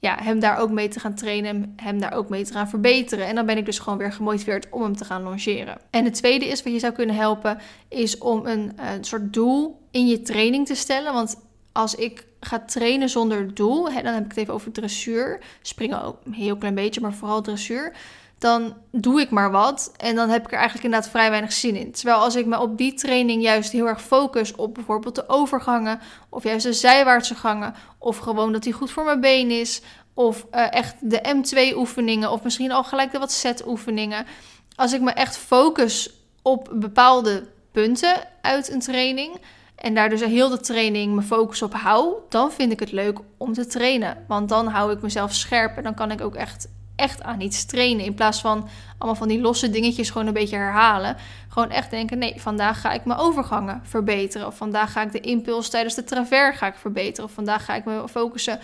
ja, 0.00 0.16
hem 0.22 0.40
daar 0.40 0.58
ook 0.58 0.70
mee 0.70 0.88
te 0.88 1.00
gaan 1.00 1.14
trainen, 1.14 1.72
hem 1.76 2.00
daar 2.00 2.12
ook 2.12 2.28
mee 2.28 2.44
te 2.44 2.52
gaan 2.52 2.68
verbeteren. 2.68 3.26
En 3.26 3.34
dan 3.34 3.46
ben 3.46 3.56
ik 3.56 3.64
dus 3.64 3.78
gewoon 3.78 3.98
weer 3.98 4.12
gemotiveerd 4.12 4.66
om 4.70 4.82
hem 4.82 4.96
te 4.96 5.04
gaan 5.04 5.22
longeren. 5.22 5.78
En 5.90 6.04
het 6.04 6.14
tweede 6.14 6.46
is 6.46 6.62
wat 6.62 6.72
je 6.72 6.78
zou 6.78 6.92
kunnen 6.92 7.14
helpen, 7.14 7.58
is 7.88 8.18
om 8.18 8.46
een, 8.46 8.72
een 8.76 9.04
soort 9.04 9.32
doel 9.32 9.80
in 9.90 10.06
je 10.06 10.22
training 10.22 10.66
te 10.66 10.74
stellen. 10.74 11.12
Want 11.12 11.36
als 11.72 11.94
ik 11.94 12.26
ga 12.40 12.58
trainen 12.58 13.08
zonder 13.08 13.54
doel, 13.54 13.90
hè, 13.90 14.02
dan 14.02 14.14
heb 14.14 14.24
ik 14.24 14.28
het 14.28 14.38
even 14.38 14.54
over 14.54 14.72
dressuur. 14.72 15.40
Springen 15.62 16.02
ook 16.02 16.16
een 16.24 16.32
heel 16.32 16.56
klein 16.56 16.74
beetje, 16.74 17.00
maar 17.00 17.12
vooral 17.12 17.42
dressuur. 17.42 17.92
Dan 18.38 18.76
doe 18.92 19.20
ik 19.20 19.30
maar 19.30 19.50
wat 19.50 19.92
en 19.96 20.14
dan 20.14 20.28
heb 20.28 20.44
ik 20.44 20.50
er 20.50 20.58
eigenlijk 20.58 20.84
inderdaad 20.84 21.10
vrij 21.10 21.30
weinig 21.30 21.52
zin 21.52 21.76
in. 21.76 21.92
Terwijl 21.92 22.18
als 22.18 22.36
ik 22.36 22.46
me 22.46 22.60
op 22.60 22.78
die 22.78 22.94
training 22.94 23.42
juist 23.42 23.72
heel 23.72 23.86
erg 23.86 24.02
focus 24.02 24.54
op 24.54 24.74
bijvoorbeeld 24.74 25.14
de 25.14 25.28
overgangen, 25.28 26.00
of 26.28 26.42
juist 26.42 26.66
de 26.66 26.72
zijwaartse 26.72 27.34
gangen, 27.34 27.74
of 27.98 28.18
gewoon 28.18 28.52
dat 28.52 28.62
die 28.62 28.72
goed 28.72 28.90
voor 28.90 29.04
mijn 29.04 29.20
been 29.20 29.50
is, 29.50 29.82
of 30.14 30.46
uh, 30.54 30.72
echt 30.72 30.94
de 31.00 31.20
M2 31.36 31.76
oefeningen, 31.76 32.30
of 32.30 32.42
misschien 32.42 32.72
al 32.72 32.84
gelijk 32.84 33.12
de 33.12 33.18
wat 33.18 33.32
set 33.32 33.66
oefeningen. 33.66 34.26
Als 34.76 34.92
ik 34.92 35.00
me 35.00 35.10
echt 35.10 35.36
focus 35.36 36.10
op 36.42 36.70
bepaalde 36.72 37.46
punten 37.72 38.28
uit 38.42 38.70
een 38.70 38.80
training, 38.80 39.40
en 39.80 39.94
daar 39.94 40.08
dus 40.08 40.24
heel 40.24 40.48
de 40.48 40.60
training 40.60 41.14
mijn 41.14 41.26
focus 41.26 41.62
op 41.62 41.74
hou, 41.74 42.14
dan 42.28 42.52
vind 42.52 42.72
ik 42.72 42.80
het 42.80 42.92
leuk 42.92 43.18
om 43.36 43.52
te 43.52 43.66
trainen. 43.66 44.24
Want 44.28 44.48
dan 44.48 44.66
hou 44.66 44.92
ik 44.92 45.02
mezelf 45.02 45.34
scherp 45.34 45.76
en 45.76 45.82
dan 45.82 45.94
kan 45.94 46.10
ik 46.10 46.20
ook 46.20 46.34
echt, 46.34 46.68
echt 46.96 47.22
aan 47.22 47.40
iets 47.40 47.64
trainen. 47.64 48.04
In 48.04 48.14
plaats 48.14 48.40
van 48.40 48.68
allemaal 48.98 49.18
van 49.18 49.28
die 49.28 49.40
losse 49.40 49.70
dingetjes 49.70 50.10
gewoon 50.10 50.26
een 50.26 50.32
beetje 50.32 50.56
herhalen. 50.56 51.16
Gewoon 51.48 51.70
echt 51.70 51.90
denken, 51.90 52.18
nee, 52.18 52.40
vandaag 52.40 52.80
ga 52.80 52.92
ik 52.92 53.04
mijn 53.04 53.18
overgangen 53.18 53.80
verbeteren. 53.84 54.46
Of 54.46 54.56
vandaag 54.56 54.92
ga 54.92 55.02
ik 55.02 55.12
de 55.12 55.20
impuls 55.20 55.68
tijdens 55.68 55.94
de 55.94 56.04
travers 56.04 56.58
ga 56.58 56.66
ik 56.66 56.76
verbeteren. 56.76 57.24
Of 57.24 57.34
vandaag 57.34 57.64
ga 57.64 57.74
ik 57.74 57.84
me 57.84 58.08
focussen 58.08 58.58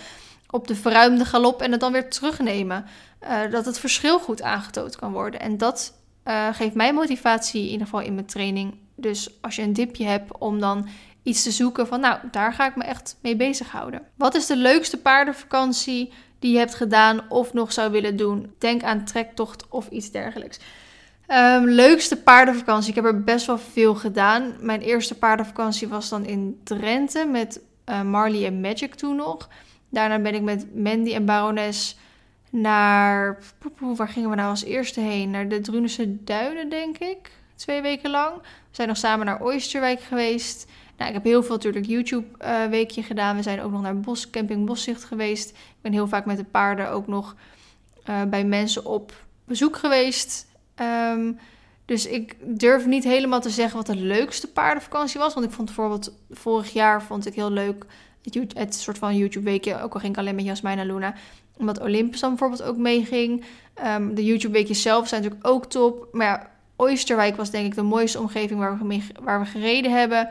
op 0.51 0.69
de 0.69 0.75
verruimde 0.75 1.25
galop 1.25 1.63
en 1.63 1.71
het 1.71 1.81
dan 1.81 1.93
weer 1.93 2.11
terugnemen. 2.11 2.85
Uh, 3.23 3.51
dat 3.51 3.65
het 3.65 3.79
verschil 3.79 4.19
goed 4.19 4.43
aangetoond 4.43 4.97
kan 4.97 5.13
worden. 5.13 5.41
En 5.41 5.59
dat 5.59 5.93
uh, 6.25 6.49
geeft 6.53 6.75
mij 6.75 6.93
motivatie 6.93 7.63
in 7.63 7.71
ieder 7.71 7.87
geval 7.87 8.01
in 8.01 8.15
mijn 8.15 8.27
training. 8.27 8.85
Dus 8.97 9.31
als 9.41 9.57
je 9.57 9.63
een 9.63 9.73
dipje 9.73 10.05
hebt 10.05 10.39
om 10.39 10.61
dan 10.61 10.89
iets 11.23 11.43
te 11.43 11.51
zoeken 11.51 11.87
van, 11.87 12.01
nou, 12.01 12.19
daar 12.31 12.53
ga 12.53 12.67
ik 12.67 12.77
me 12.77 12.85
echt 12.85 13.17
mee 13.23 13.37
bezighouden. 13.37 14.03
Wat 14.15 14.35
is 14.35 14.47
de 14.47 14.57
leukste 14.57 14.97
paardenvakantie 14.97 16.13
die 16.39 16.53
je 16.53 16.59
hebt 16.59 16.75
gedaan 16.75 17.21
of 17.29 17.53
nog 17.53 17.73
zou 17.73 17.91
willen 17.91 18.17
doen? 18.17 18.55
Denk 18.59 18.83
aan 18.83 19.05
trektocht 19.05 19.69
of 19.69 19.89
iets 19.89 20.11
dergelijks. 20.11 20.59
Um, 21.29 21.69
leukste 21.69 22.17
paardenvakantie. 22.17 22.89
Ik 22.89 22.95
heb 22.95 23.05
er 23.05 23.25
best 23.25 23.47
wel 23.47 23.59
veel 23.59 23.95
gedaan. 23.95 24.55
Mijn 24.61 24.81
eerste 24.81 25.15
paardenvakantie 25.15 25.89
was 25.89 26.09
dan 26.09 26.25
in 26.25 26.61
Drenthe 26.65 27.25
met 27.25 27.61
uh, 27.87 28.03
Marley 28.03 28.47
en 28.47 28.61
Magic 28.61 28.95
toen 28.95 29.17
nog. 29.17 29.49
Daarna 29.91 30.19
ben 30.19 30.35
ik 30.35 30.43
met 30.43 30.75
Mandy 30.75 31.15
en 31.15 31.25
Barones 31.25 31.97
naar. 32.51 33.39
Waar 33.79 34.09
gingen 34.09 34.31
we 34.31 34.37
nou 34.37 34.51
als 34.51 34.65
eerste 34.65 35.01
heen? 35.01 35.31
Naar 35.31 35.49
de 35.49 35.61
Drunense 35.61 36.25
Duinen, 36.25 36.69
denk 36.69 36.99
ik. 36.99 37.31
Twee 37.55 37.83
weken 37.83 38.11
lang. 38.11 38.33
Zijn 38.77 38.89
nog 38.89 38.97
samen 38.97 39.27
naar 39.27 39.43
Oysterwijk 39.43 40.01
geweest. 40.01 40.67
Nou, 40.97 41.09
ik 41.09 41.17
heb 41.17 41.25
heel 41.25 41.43
veel 41.43 41.55
natuurlijk 41.55 41.87
YouTube-weekje 41.87 43.01
uh, 43.01 43.07
gedaan. 43.07 43.37
We 43.37 43.43
zijn 43.43 43.61
ook 43.61 43.71
nog 43.71 43.83
naar 43.83 44.01
Bos, 44.01 44.31
Camping 44.31 44.67
Boszicht 44.67 45.05
geweest. 45.05 45.51
Ik 45.51 45.81
ben 45.81 45.93
heel 45.93 46.09
vaak 46.09 46.25
met 46.25 46.37
de 46.37 46.45
paarden 46.45 46.91
ook 46.91 47.07
nog 47.07 47.37
uh, 48.09 48.23
bij 48.23 48.45
mensen 48.45 48.85
op 48.85 49.13
bezoek 49.45 49.77
geweest. 49.77 50.47
Um, 51.13 51.39
dus 51.85 52.07
ik 52.07 52.37
durf 52.41 52.87
niet 52.87 53.05
helemaal 53.05 53.41
te 53.41 53.51
zeggen 53.51 53.77
wat 53.77 53.87
de 53.87 53.97
leukste 53.97 54.53
paardenvakantie 54.53 55.21
was. 55.21 55.35
Want 55.35 55.47
ik 55.47 55.53
vond 55.53 55.67
bijvoorbeeld 55.67 56.13
vorig 56.31 56.73
jaar 56.73 57.03
vond 57.03 57.27
ik 57.27 57.35
heel 57.35 57.51
leuk 57.51 57.87
het, 58.23 58.59
het 58.59 58.75
soort 58.75 58.99
van 58.99 59.17
YouTube-weekje. 59.17 59.83
Ook 59.83 59.95
al 59.95 60.01
ging 60.01 60.13
ik 60.13 60.19
alleen 60.19 60.35
met 60.35 60.45
Jasmijn 60.45 60.79
en 60.79 60.87
Luna. 60.87 61.15
Omdat 61.57 61.81
Olympus 61.81 62.21
dan 62.21 62.31
bijvoorbeeld 62.31 62.63
ook 62.63 62.77
meeging. 62.77 63.45
Um, 63.85 64.15
de 64.15 64.25
YouTube-weekjes 64.25 64.83
zelf 64.83 65.09
zijn 65.09 65.23
natuurlijk 65.23 65.49
ook 65.49 65.67
top. 65.67 66.09
Maar 66.13 66.27
ja, 66.27 66.55
Oosterwijk 66.77 67.37
was 67.37 67.51
denk 67.51 67.67
ik 67.67 67.75
de 67.75 67.83
mooiste 67.83 68.19
omgeving 68.19 68.59
waar 68.61 68.79
we, 68.79 69.03
waar 69.23 69.41
we 69.41 69.47
gereden 69.47 69.93
hebben. 69.93 70.29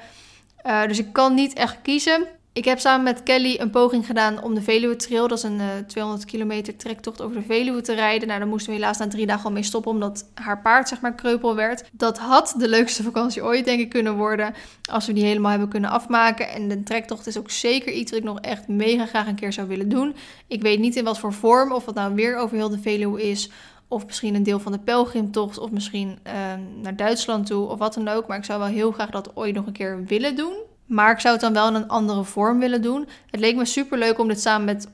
Uh, 0.65 0.87
dus 0.87 0.99
ik 0.99 1.13
kan 1.13 1.33
niet 1.33 1.53
echt 1.53 1.81
kiezen. 1.81 2.27
Ik 2.55 2.65
heb 2.65 2.79
samen 2.79 3.03
met 3.03 3.23
Kelly 3.23 3.57
een 3.59 3.69
poging 3.69 4.05
gedaan 4.05 4.43
om 4.43 4.55
de 4.55 4.61
Veluwe 4.61 4.95
Trail, 4.95 5.27
dat 5.27 5.37
is 5.37 5.43
een 5.43 5.59
uh, 5.59 5.67
200 5.87 6.25
kilometer 6.25 6.75
trektocht 6.75 7.21
over 7.21 7.35
de 7.35 7.45
Veluwe 7.45 7.81
te 7.81 7.93
rijden. 7.93 8.27
Nou, 8.27 8.39
daar 8.39 8.47
moesten 8.47 8.69
we 8.69 8.79
helaas 8.79 8.97
na 8.97 9.07
drie 9.07 9.25
dagen 9.25 9.45
al 9.45 9.51
mee 9.51 9.63
stoppen, 9.63 9.91
omdat 9.91 10.29
haar 10.33 10.61
paard 10.61 10.87
zeg 10.87 11.01
maar 11.01 11.15
kreupel 11.15 11.55
werd. 11.55 11.83
Dat 11.91 12.17
had 12.17 12.55
de 12.57 12.67
leukste 12.67 13.03
vakantie 13.03 13.43
ooit 13.43 13.65
denk 13.65 13.79
ik 13.79 13.89
kunnen 13.89 14.15
worden, 14.15 14.53
als 14.89 15.05
we 15.07 15.13
die 15.13 15.23
helemaal 15.23 15.51
hebben 15.51 15.69
kunnen 15.69 15.89
afmaken. 15.89 16.49
En 16.49 16.67
de 16.67 16.83
trektocht 16.83 17.27
is 17.27 17.37
ook 17.37 17.49
zeker 17.49 17.91
iets 17.91 18.11
wat 18.11 18.19
ik 18.19 18.25
nog 18.25 18.39
echt 18.39 18.67
mega 18.67 19.05
graag 19.05 19.27
een 19.27 19.35
keer 19.35 19.53
zou 19.53 19.67
willen 19.67 19.89
doen. 19.89 20.15
Ik 20.47 20.61
weet 20.61 20.79
niet 20.79 20.95
in 20.95 21.03
wat 21.03 21.19
voor 21.19 21.33
vorm, 21.33 21.71
of 21.71 21.85
het 21.85 21.95
nou 21.95 22.15
weer 22.15 22.37
over 22.37 22.55
heel 22.55 22.69
de 22.69 22.79
Veluwe 22.79 23.29
is, 23.29 23.49
of 23.87 24.05
misschien 24.05 24.35
een 24.35 24.43
deel 24.43 24.59
van 24.59 24.71
de 24.71 24.79
pelgrimtocht, 24.79 25.57
of 25.57 25.71
misschien 25.71 26.19
uh, 26.27 26.33
naar 26.81 26.95
Duitsland 26.95 27.45
toe, 27.45 27.67
of 27.67 27.79
wat 27.79 27.93
dan 27.93 28.07
ook. 28.07 28.27
Maar 28.27 28.37
ik 28.37 28.43
zou 28.43 28.59
wel 28.59 28.67
heel 28.67 28.91
graag 28.91 29.09
dat 29.09 29.35
ooit 29.35 29.55
nog 29.55 29.65
een 29.65 29.73
keer 29.73 30.03
willen 30.05 30.35
doen. 30.35 30.55
Maar 30.85 31.11
ik 31.11 31.19
zou 31.19 31.33
het 31.33 31.43
dan 31.43 31.53
wel 31.53 31.67
in 31.67 31.73
een 31.73 31.87
andere 31.87 32.23
vorm 32.23 32.59
willen 32.59 32.81
doen. 32.81 33.07
Het 33.31 33.39
leek 33.39 33.55
me 33.55 33.65
super 33.65 33.97
leuk 33.97 34.19
om 34.19 34.27
dit 34.27 34.41
samen 34.41 34.65
met 34.65 34.89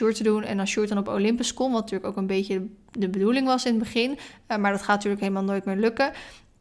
uh, 0.00 0.10
te 0.12 0.22
doen. 0.22 0.42
En 0.42 0.60
als 0.60 0.70
Sjoerd 0.70 0.88
dan 0.88 0.98
op 0.98 1.08
Olympus 1.08 1.54
kon, 1.54 1.72
wat 1.72 1.80
natuurlijk 1.80 2.10
ook 2.10 2.16
een 2.16 2.26
beetje 2.26 2.66
de 2.90 3.08
bedoeling 3.08 3.46
was 3.46 3.64
in 3.64 3.74
het 3.74 3.82
begin. 3.82 4.10
Uh, 4.48 4.56
maar 4.56 4.72
dat 4.72 4.82
gaat 4.82 4.94
natuurlijk 4.94 5.22
helemaal 5.22 5.44
nooit 5.44 5.64
meer 5.64 5.76
lukken. 5.76 6.12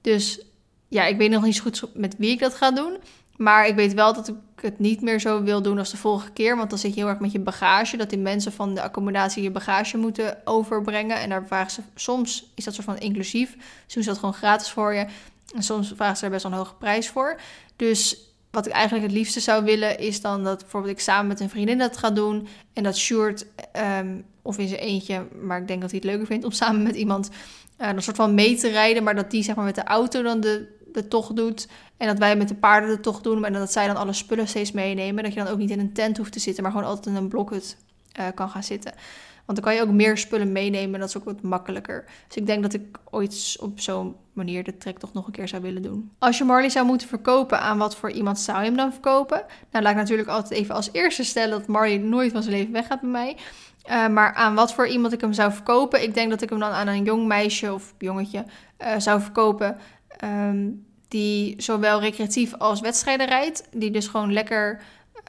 Dus 0.02 0.46
ja, 0.88 1.06
ik 1.06 1.18
weet 1.18 1.30
nog 1.30 1.44
niet 1.44 1.56
zo 1.56 1.62
goed 1.62 1.84
met 1.94 2.16
wie 2.18 2.32
ik 2.32 2.40
dat 2.40 2.54
ga 2.56 2.72
doen. 2.72 2.98
Maar 3.36 3.68
ik 3.68 3.76
weet 3.76 3.94
wel 3.94 4.14
dat 4.14 4.28
ik 4.28 4.36
het 4.62 4.80
niet 4.80 5.02
meer 5.02 5.20
zo 5.20 5.44
wil 5.44 5.62
doen 5.62 5.78
als 5.78 5.92
de 5.92 5.98
vorige 5.98 6.32
keer. 6.32 6.58
Want 6.58 6.70
dan 6.70 6.80
zit 6.80 6.94
je 6.94 7.00
heel 7.00 7.10
erg 7.10 7.20
met 7.20 7.32
je 7.32 7.40
bagage. 7.40 7.98
Dat 7.98 8.10
die 8.10 8.20
mensen 8.20 8.52
van 8.52 8.74
de 8.74 8.82
accommodatie 8.82 9.44
je 9.44 9.52
bagage 9.52 9.98
moeten 9.98 10.38
overbrengen. 10.44 11.20
En 11.20 11.30
daar 11.30 11.46
vragen 11.48 11.72
ze 11.72 11.82
soms, 11.96 12.52
is 12.56 12.64
dat 12.64 12.74
soort 12.74 12.86
van 12.86 12.98
inclusief. 12.98 13.56
Soms 13.86 13.96
is 13.96 14.06
dat 14.06 14.18
gewoon 14.18 14.34
gratis 14.34 14.70
voor 14.70 14.94
je. 14.94 15.06
En 15.56 15.64
soms 15.64 15.94
vragen 15.96 16.18
ze 16.18 16.26
er 16.26 16.32
best 16.32 16.44
wel 16.44 16.52
een 16.52 16.58
hoge 16.58 16.76
prijs 16.76 17.10
voor. 17.10 17.40
Dus 17.76 18.18
wat 18.52 18.66
ik 18.66 18.72
eigenlijk 18.72 19.06
het 19.06 19.16
liefste 19.16 19.40
zou 19.40 19.64
willen, 19.64 20.00
is 20.00 20.22
dan 20.22 20.44
dat 20.44 20.60
bijvoorbeeld 20.60 20.94
ik 20.94 21.00
samen 21.00 21.28
met 21.28 21.40
een 21.40 21.50
vriendin 21.50 21.78
dat 21.78 21.98
ga 21.98 22.12
doen. 22.12 22.48
En 22.74 22.84
dat 22.84 22.98
Sjoerd, 22.98 23.46
um, 24.00 24.26
of 24.42 24.58
in 24.58 24.68
zijn 24.68 24.80
eentje, 24.80 25.28
maar 25.42 25.62
ik 25.62 25.68
denk 25.68 25.82
dat 25.82 25.92
hij 25.92 26.00
het 26.00 26.10
leuker 26.10 26.28
vindt 26.28 26.46
om 26.46 26.52
samen 26.52 26.84
met 26.84 26.96
iemand 26.96 27.30
uh, 27.82 27.88
een 27.88 28.02
soort 28.02 28.16
van 28.16 28.34
mee 28.34 28.58
te 28.58 28.70
rijden. 28.70 29.04
Maar 29.04 29.16
dat 29.16 29.32
die 29.32 29.44
zeg 29.44 29.56
maar 29.56 29.66
met 29.66 29.76
de 29.76 29.84
auto 29.84 30.22
dan 30.22 30.40
de, 30.40 30.77
de 30.98 31.08
tocht 31.08 31.36
doet. 31.36 31.68
En 31.98 32.08
dat 32.08 32.18
wij 32.18 32.36
met 32.36 32.48
de 32.48 32.56
paarden 32.56 32.90
de 32.90 33.00
tocht 33.00 33.24
doen. 33.24 33.40
Maar 33.40 33.52
dat 33.52 33.72
zij 33.72 33.88
dan 33.88 33.96
alle 33.96 34.14
spullen 34.14 34.48
steeds 34.48 34.72
meenemen. 34.72 35.24
Dat 35.24 35.34
je 35.34 35.44
dan 35.44 35.52
ook 35.52 35.58
niet 35.58 35.70
in 35.70 35.80
een 35.80 35.94
tent 35.94 36.18
hoeft 36.18 36.32
te 36.32 36.40
zitten, 36.40 36.64
maar 36.64 36.72
gewoon 36.72 36.88
altijd 36.88 37.06
in 37.06 37.16
een 37.16 37.28
blokhut 37.28 37.78
uh, 38.20 38.26
kan 38.36 38.50
gaan 38.50 38.64
zitten. 38.64 38.94
Want 39.46 39.60
dan 39.60 39.68
kan 39.68 39.76
je 39.76 39.82
ook 39.82 39.96
meer 39.96 40.18
spullen 40.18 40.52
meenemen. 40.52 41.00
Dat 41.00 41.10
is 41.10 41.18
ook 41.18 41.24
wat 41.24 41.42
makkelijker. 41.42 42.06
Dus 42.28 42.38
ik 42.38 42.46
denk 42.46 42.62
dat 42.62 42.74
ik 42.74 42.98
ooit 43.10 43.58
op 43.60 43.80
zo'n 43.80 44.16
manier 44.34 44.64
de 44.64 44.78
trek 44.78 45.00
toch 45.00 45.14
nog 45.14 45.26
een 45.26 45.32
keer 45.32 45.48
zou 45.48 45.62
willen 45.62 45.82
doen. 45.82 46.12
Als 46.20 46.38
je 46.38 46.44
Marley 46.44 46.70
zou 46.70 46.86
moeten 46.86 47.08
verkopen, 47.08 47.60
aan 47.60 47.78
wat 47.78 47.96
voor 47.96 48.12
iemand 48.12 48.40
zou 48.40 48.58
je 48.60 48.66
hem 48.66 48.78
dan 48.78 48.92
verkopen? 48.92 49.46
Nou, 49.72 49.84
laat 49.84 49.94
ik 49.94 50.00
natuurlijk 50.00 50.30
altijd 50.30 50.60
even 50.60 50.76
als 50.76 50.90
eerste 50.92 51.24
stellen 51.24 51.60
dat 51.60 51.68
Marley 51.68 51.98
nooit 51.98 52.32
van 52.32 52.44
zijn 52.44 52.56
leven 52.56 52.72
weggaat 52.72 53.02
bij 53.02 53.10
mij. 53.10 53.38
Uh, 53.90 54.08
maar 54.08 54.34
aan 54.34 54.56
wat 54.56 54.74
voor 54.74 54.88
iemand 54.88 55.14
ik 55.14 55.22
hem 55.22 55.34
zou 55.34 55.52
verkopen? 55.52 56.04
Ik 56.04 56.14
denk 56.14 56.30
dat 56.30 56.42
ik 56.42 56.50
hem 56.50 56.60
dan 56.60 56.72
aan 56.72 56.88
een 56.88 57.04
jong 57.04 57.28
meisje 57.28 57.74
of 57.74 57.94
jongetje 57.98 58.46
uh, 58.82 58.94
zou 58.98 59.22
verkopen. 59.22 59.78
Um, 60.24 60.87
die 61.08 61.62
zowel 61.62 62.00
recreatief 62.00 62.54
als 62.54 62.80
wedstrijden 62.80 63.28
rijdt. 63.28 63.68
Die 63.72 63.92
dus 63.92 64.08
gewoon 64.08 64.34
lekker 64.34 64.82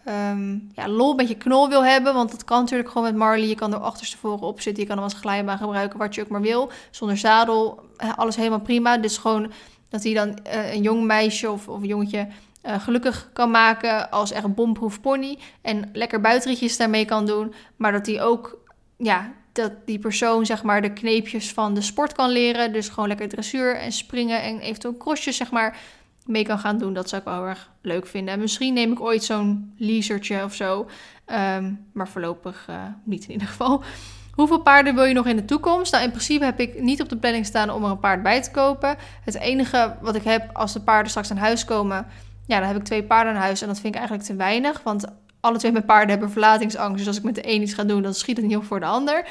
um, 0.09 0.71
ja, 0.75 0.89
lol 0.89 1.15
met 1.15 1.29
je 1.29 1.37
knol 1.37 1.69
wil 1.69 1.85
hebben. 1.85 2.15
Want 2.15 2.31
dat 2.31 2.45
kan 2.45 2.61
natuurlijk 2.61 2.89
gewoon 2.89 3.07
met 3.07 3.17
Marley. 3.17 3.49
Je 3.49 3.55
kan 3.55 3.73
er 3.73 3.79
achterstevoren 3.79 4.47
op 4.47 4.61
zitten. 4.61 4.83
Je 4.83 4.89
kan 4.89 4.97
hem 4.97 5.05
als 5.07 5.15
glijbaan 5.15 5.59
gebruiken, 5.59 5.99
wat 5.99 6.15
je 6.15 6.23
ook 6.23 6.29
maar 6.29 6.41
wil. 6.41 6.71
Zonder 6.91 7.17
zadel, 7.17 7.81
alles 8.17 8.37
helemaal 8.37 8.61
prima. 8.61 8.99
Dus 8.99 9.19
gewoon 9.19 9.53
dat 9.89 10.03
hij 10.03 10.15
dan 10.15 10.39
uh, 10.47 10.75
een 10.75 10.83
jong 10.83 11.05
meisje 11.05 11.51
of, 11.51 11.69
of 11.69 11.81
een 11.81 11.87
jongetje 11.87 12.29
uh, 12.67 12.81
gelukkig 12.81 13.31
kan 13.33 13.51
maken 13.51 14.11
als 14.11 14.31
echt 14.31 14.55
bomproef 14.55 15.01
pony. 15.01 15.39
En 15.63 15.91
lekker 15.93 16.21
buitenritjes 16.21 16.77
daarmee 16.77 17.05
kan 17.05 17.27
doen. 17.27 17.55
Maar 17.77 17.93
dat 17.93 18.07
hij 18.07 18.23
ook, 18.23 18.59
ja, 18.97 19.33
dat 19.59 19.73
die 19.85 19.99
persoon 19.99 20.47
zeg 20.47 20.63
maar 20.63 20.83
de 20.83 20.93
kneepjes 20.93 21.53
van 21.53 21.75
de 21.75 21.81
sport 21.81 22.13
kan 22.13 22.31
leren. 22.31 22.73
Dus 22.73 22.89
gewoon 22.89 23.09
lekker 23.09 23.29
dressuur 23.29 23.77
en 23.77 23.93
springen 23.93 24.43
en 24.43 24.59
eventueel 24.59 24.97
crossjes 24.97 25.37
zeg 25.37 25.51
maar 25.51 25.77
mee 26.27 26.45
kan 26.45 26.59
gaan 26.59 26.79
doen. 26.79 26.95
Dat 26.95 27.09
zou 27.09 27.23
ik 27.23 27.29
wel 27.29 27.47
erg 27.47 27.71
leuk 27.83 28.07
vinden. 28.07 28.35
En 28.35 28.41
misschien 28.41 28.75
neem 28.75 28.93
ik 28.93 29.01
ooit 29.01 29.25
zo'n 29.25 29.75
leasertje 29.77 30.45
of 30.45 30.55
zo. 30.55 30.87
Um, 31.27 31.87
maar 31.93 32.09
voorlopig 32.09 32.67
uh, 32.71 32.83
niet 33.05 33.25
in 33.25 33.31
ieder 33.31 33.49
geval. 33.49 33.83
Hoeveel 34.33 34.61
paarden 34.61 34.95
wil 34.95 35.05
je 35.05 35.15
nog 35.15 35.27
in 35.27 35.37
de 35.37 35.45
toekomst? 35.45 35.93
Nou, 35.93 36.05
in 36.05 36.11
principe 36.11 36.45
heb 36.45 36.61
ik 36.61 36.81
niet 36.81 37.03
op 37.03 37.09
de 37.09 37.17
planning 37.17 37.47
staan 37.47 37.71
om 37.71 37.85
er 37.85 37.91
een 37.91 37.99
paard 37.99 38.23
bij 38.23 38.43
te 38.43 38.51
kopen. 38.51 38.97
Het 39.25 39.35
enige 39.35 39.97
wat 40.01 40.15
ik 40.15 40.23
heb 40.23 40.51
als 40.53 40.73
de 40.73 40.81
paarden 40.81 41.11
straks 41.11 41.31
aan 41.31 41.37
huis 41.37 41.65
komen, 41.65 42.07
ja, 42.47 42.59
dan 42.59 42.69
heb 42.69 42.77
ik 42.77 42.85
twee 42.85 43.05
paarden 43.05 43.35
aan 43.35 43.41
huis. 43.41 43.61
En 43.61 43.69
dat 43.69 43.81
vind 43.81 43.95
ik 43.95 43.99
eigenlijk 43.99 44.29
te 44.29 44.37
weinig. 44.37 44.83
Want 44.83 45.05
alle 45.41 45.59
twee 45.59 45.73
mijn 45.73 45.85
paarden 45.85 46.11
hebben 46.11 46.31
verlatingsangst. 46.31 46.97
Dus 46.99 47.07
als 47.07 47.17
ik 47.17 47.23
met 47.23 47.35
de 47.35 47.49
een 47.49 47.63
iets 47.63 47.75
ga 47.75 47.85
doen, 47.85 48.03
dan 48.03 48.15
schiet 48.15 48.37
het 48.37 48.47
niet 48.47 48.57
op 48.57 48.65
voor 48.65 48.81
de 48.81 48.87
ander. 48.87 49.27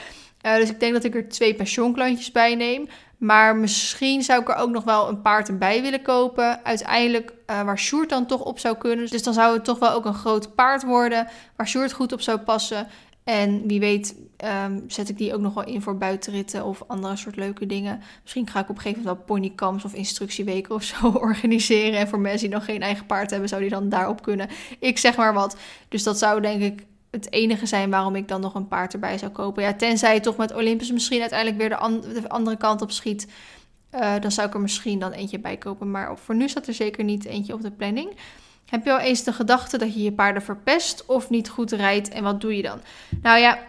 Uh, 0.46 0.56
dus 0.56 0.70
ik 0.70 0.80
denk 0.80 0.94
dat 0.94 1.04
ik 1.04 1.16
er 1.16 1.30
twee 1.30 1.56
pensioenklantjes 1.56 2.32
bij 2.32 2.56
neem. 2.56 2.88
Maar 3.18 3.56
misschien 3.56 4.24
zou 4.24 4.42
ik 4.42 4.50
er 4.50 4.56
ook 4.56 4.70
nog 4.70 4.84
wel 4.84 5.10
een 5.10 5.22
paard 5.22 5.48
erbij 5.48 5.82
willen 5.82 6.02
kopen. 6.02 6.66
Uiteindelijk 6.66 7.34
uh, 7.48 7.62
waar 7.62 7.80
Sjoerd 7.80 8.10
dan 8.10 8.26
toch 8.26 8.42
op 8.42 8.60
zou 8.60 8.78
kunnen. 8.78 9.10
Dus 9.10 9.24
dan 9.24 9.34
zou 9.34 9.54
het 9.54 9.64
toch 9.64 9.80
wel 9.80 9.92
ook 9.92 10.06
een 10.06 10.14
groot 10.14 10.56
paard 10.56 10.84
worden. 10.84 11.28
Waar 11.56 11.68
Sjoerd 11.68 11.94
goed 11.94 12.14
op 12.14 12.22
zou 12.22 12.38
passen. 12.38 12.88
En 13.24 13.68
wie 13.68 13.80
weet 13.80 14.16
um, 14.46 14.84
zet 14.88 15.10
ik 15.10 15.18
die 15.18 15.34
ook 15.34 15.42
nog 15.42 15.54
wel 15.54 15.66
in 15.66 15.82
voor 15.82 15.98
buitenritten 15.98 16.66
of 16.66 16.84
andere 16.88 17.16
soort 17.16 17.36
leuke 17.36 17.66
dingen. 17.66 18.02
Misschien 18.22 18.50
ga 18.50 18.60
ik 18.60 18.70
op 18.70 18.76
een 18.76 18.82
gegeven 18.82 19.04
moment 19.04 19.18
wel 19.18 19.26
ponykamps 19.26 19.86
of 19.86 19.94
instructieweken 19.94 20.76
of 20.76 20.84
zo 20.84 21.08
organiseren. 21.30 22.00
En 22.00 22.08
voor 22.08 22.20
mensen 22.20 22.48
die 22.48 22.58
nog 22.58 22.66
geen 22.66 22.82
eigen 22.82 23.06
paard 23.06 23.30
hebben, 23.30 23.50
zou 23.50 23.62
die 23.62 23.70
dan 23.70 23.90
daarop 23.90 24.22
kunnen. 24.22 24.50
Ik 24.80 24.98
zeg 24.98 25.16
maar 25.16 25.34
wat. 25.34 25.58
Dus 25.90 26.04
dat 26.04 26.18
zou 26.18 26.42
denk 26.42 26.62
ik 26.62 26.86
het 27.12 27.32
enige 27.32 27.66
zijn 27.66 27.90
waarom 27.90 28.16
ik 28.16 28.28
dan 28.28 28.42
nog 28.42 28.56
een 28.56 28.68
paard 28.68 28.94
erbij 28.94 29.18
zou 29.18 29.32
kopen. 29.32 29.64
Ja, 29.64 29.74
tenzij 29.74 30.14
je 30.14 30.20
toch 30.20 30.38
met 30.38 30.54
Olympus 30.54 30.92
misschien 30.92 31.22
uiteindelijk 31.22 31.60
weer 31.60 31.70
de, 31.70 32.22
de 32.22 32.30
andere 32.30 32.58
kant 32.58 32.82
op 32.82 32.92
schiet. 32.92 33.28
Uh, 33.96 34.14
dan 34.20 34.32
zou 34.32 34.48
ik 34.48 34.54
er 34.54 34.62
misschien 34.62 35.00
dan 35.00 35.12
eentje 35.12 35.40
bij 35.40 35.58
kopen. 35.58 35.92
Maar 35.92 36.18
voor 36.18 36.36
nu 36.36 36.50
staat 36.50 36.68
er 36.68 36.74
zeker 36.74 37.04
niet 37.04 37.26
eentje 37.26 37.54
op 37.54 37.62
de 37.62 37.72
planning. 37.72 38.16
Heb 38.66 38.86
je 38.86 38.92
al 38.92 39.00
eens 39.00 39.24
de 39.24 39.34
gedachte 39.34 39.78
dat 39.78 39.94
je 39.94 40.02
je 40.02 40.12
paarden 40.12 40.42
verpest 40.42 41.06
of 41.06 41.30
niet 41.30 41.50
goed 41.50 41.72
rijdt 41.72 42.10
en 42.10 42.24
wat 42.24 42.42
doe 42.42 42.56
je 42.56 42.62
dan? 42.62 42.80
Nou 43.22 43.40
ja, 43.40 43.60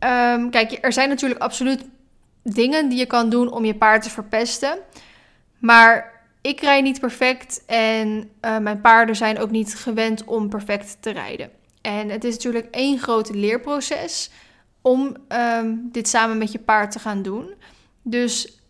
um, 0.00 0.50
kijk, 0.50 0.78
er 0.80 0.92
zijn 0.92 1.08
natuurlijk 1.08 1.40
absoluut 1.40 1.84
dingen 2.42 2.88
die 2.88 2.98
je 2.98 3.06
kan 3.06 3.30
doen 3.30 3.52
om 3.52 3.64
je 3.64 3.74
paard 3.74 4.02
te 4.02 4.10
verpesten. 4.10 4.78
Maar 5.58 6.22
ik 6.40 6.60
rijd 6.60 6.82
niet 6.82 7.00
perfect 7.00 7.64
en 7.66 8.30
uh, 8.40 8.58
mijn 8.58 8.80
paarden 8.80 9.16
zijn 9.16 9.38
ook 9.38 9.50
niet 9.50 9.74
gewend 9.74 10.24
om 10.24 10.48
perfect 10.48 10.96
te 11.00 11.10
rijden. 11.10 11.50
En 11.80 12.08
het 12.08 12.24
is 12.24 12.34
natuurlijk 12.34 12.68
één 12.70 12.98
groot 12.98 13.34
leerproces 13.34 14.30
om 14.82 15.16
um, 15.28 15.88
dit 15.92 16.08
samen 16.08 16.38
met 16.38 16.52
je 16.52 16.58
paard 16.58 16.90
te 16.92 16.98
gaan 16.98 17.22
doen. 17.22 17.54
Dus 18.02 18.60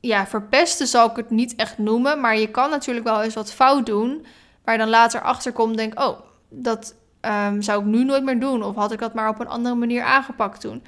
ja, 0.00 0.26
verpesten 0.26 0.86
zal 0.86 1.10
ik 1.10 1.16
het 1.16 1.30
niet 1.30 1.54
echt 1.54 1.78
noemen, 1.78 2.20
maar 2.20 2.38
je 2.38 2.50
kan 2.50 2.70
natuurlijk 2.70 3.06
wel 3.06 3.22
eens 3.22 3.34
wat 3.34 3.52
fout 3.52 3.86
doen 3.86 4.26
Waar 4.66 4.74
je 4.74 4.80
dan 4.80 4.90
later 4.90 5.20
achter 5.20 5.52
komt, 5.52 5.76
denk, 5.76 6.00
oh, 6.00 6.20
dat 6.48 6.94
um, 7.26 7.62
zou 7.62 7.80
ik 7.80 7.86
nu 7.86 8.04
nooit 8.04 8.24
meer 8.24 8.40
doen. 8.40 8.62
Of 8.62 8.74
had 8.74 8.92
ik 8.92 8.98
dat 8.98 9.14
maar 9.14 9.28
op 9.28 9.40
een 9.40 9.48
andere 9.48 9.74
manier 9.74 10.02
aangepakt 10.02 10.60
toen. 10.60 10.82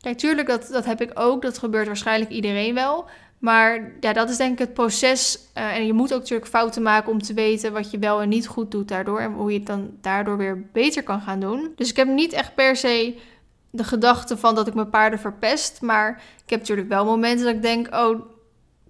Kijk, 0.00 0.18
tuurlijk, 0.18 0.48
dat, 0.48 0.68
dat 0.70 0.84
heb 0.84 1.00
ik 1.00 1.10
ook. 1.14 1.42
Dat 1.42 1.58
gebeurt 1.58 1.86
waarschijnlijk 1.86 2.30
iedereen 2.30 2.74
wel. 2.74 3.08
Maar 3.38 3.92
ja, 4.00 4.12
dat 4.12 4.30
is 4.30 4.36
denk 4.36 4.52
ik 4.52 4.58
het 4.58 4.74
proces. 4.74 5.38
Uh, 5.54 5.76
en 5.76 5.86
je 5.86 5.92
moet 5.92 6.12
ook 6.12 6.20
natuurlijk 6.20 6.50
fouten 6.50 6.82
maken 6.82 7.12
om 7.12 7.22
te 7.22 7.34
weten 7.34 7.72
wat 7.72 7.90
je 7.90 7.98
wel 7.98 8.22
en 8.22 8.28
niet 8.28 8.46
goed 8.46 8.70
doet 8.70 8.88
daardoor. 8.88 9.20
En 9.20 9.32
hoe 9.32 9.52
je 9.52 9.58
het 9.58 9.66
dan 9.66 9.90
daardoor 10.00 10.36
weer 10.36 10.68
beter 10.72 11.02
kan 11.02 11.20
gaan 11.20 11.40
doen. 11.40 11.72
Dus 11.76 11.90
ik 11.90 11.96
heb 11.96 12.08
niet 12.08 12.32
echt 12.32 12.54
per 12.54 12.76
se 12.76 13.18
de 13.70 13.84
gedachte 13.84 14.36
van 14.36 14.54
dat 14.54 14.66
ik 14.66 14.74
mijn 14.74 14.90
paarden 14.90 15.18
verpest. 15.18 15.80
Maar 15.80 16.22
ik 16.44 16.50
heb 16.50 16.60
natuurlijk 16.60 16.88
wel 16.88 17.04
momenten 17.04 17.44
dat 17.44 17.54
ik 17.54 17.62
denk, 17.62 17.94
oh, 17.94 18.20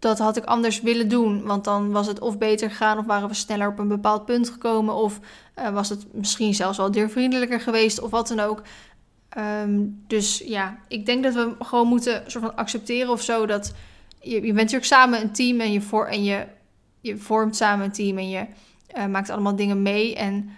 dat 0.06 0.18
had 0.18 0.36
ik 0.36 0.44
anders 0.44 0.80
willen 0.80 1.08
doen. 1.08 1.42
Want 1.42 1.64
dan 1.64 1.92
was 1.92 2.06
het 2.06 2.20
of 2.20 2.38
beter 2.38 2.70
gegaan, 2.70 2.98
of 2.98 3.06
waren 3.06 3.28
we 3.28 3.34
sneller 3.34 3.68
op 3.68 3.78
een 3.78 3.88
bepaald 3.88 4.24
punt 4.24 4.48
gekomen, 4.50 4.94
of 4.94 5.20
uh, 5.58 5.68
was 5.68 5.88
het 5.88 6.06
misschien 6.12 6.54
zelfs 6.54 6.78
wel 6.78 6.90
diervriendelijker 6.90 7.60
geweest, 7.60 8.00
of 8.00 8.10
wat 8.10 8.28
dan 8.28 8.40
ook. 8.40 8.62
Um, 9.62 10.02
dus 10.06 10.38
ja, 10.38 10.78
ik 10.88 11.06
denk 11.06 11.22
dat 11.22 11.34
we 11.34 11.54
gewoon 11.58 11.88
moeten 11.88 12.22
soort 12.26 12.44
van 12.44 12.56
accepteren 12.56 13.12
of 13.12 13.22
zo 13.22 13.46
dat 13.46 13.74
je, 14.20 14.34
je 14.34 14.40
bent 14.40 14.56
natuurlijk 14.56 14.84
samen 14.84 15.20
een 15.20 15.32
team 15.32 15.60
en 15.60 15.72
je, 15.72 15.80
voor, 15.80 16.06
en 16.06 16.24
je, 16.24 16.46
je 17.00 17.16
vormt 17.16 17.56
samen 17.56 17.84
een 17.84 17.92
team 17.92 18.18
en 18.18 18.28
je 18.28 18.46
uh, 18.96 19.06
maakt 19.06 19.30
allemaal 19.30 19.56
dingen 19.56 19.82
mee. 19.82 20.14
En 20.14 20.50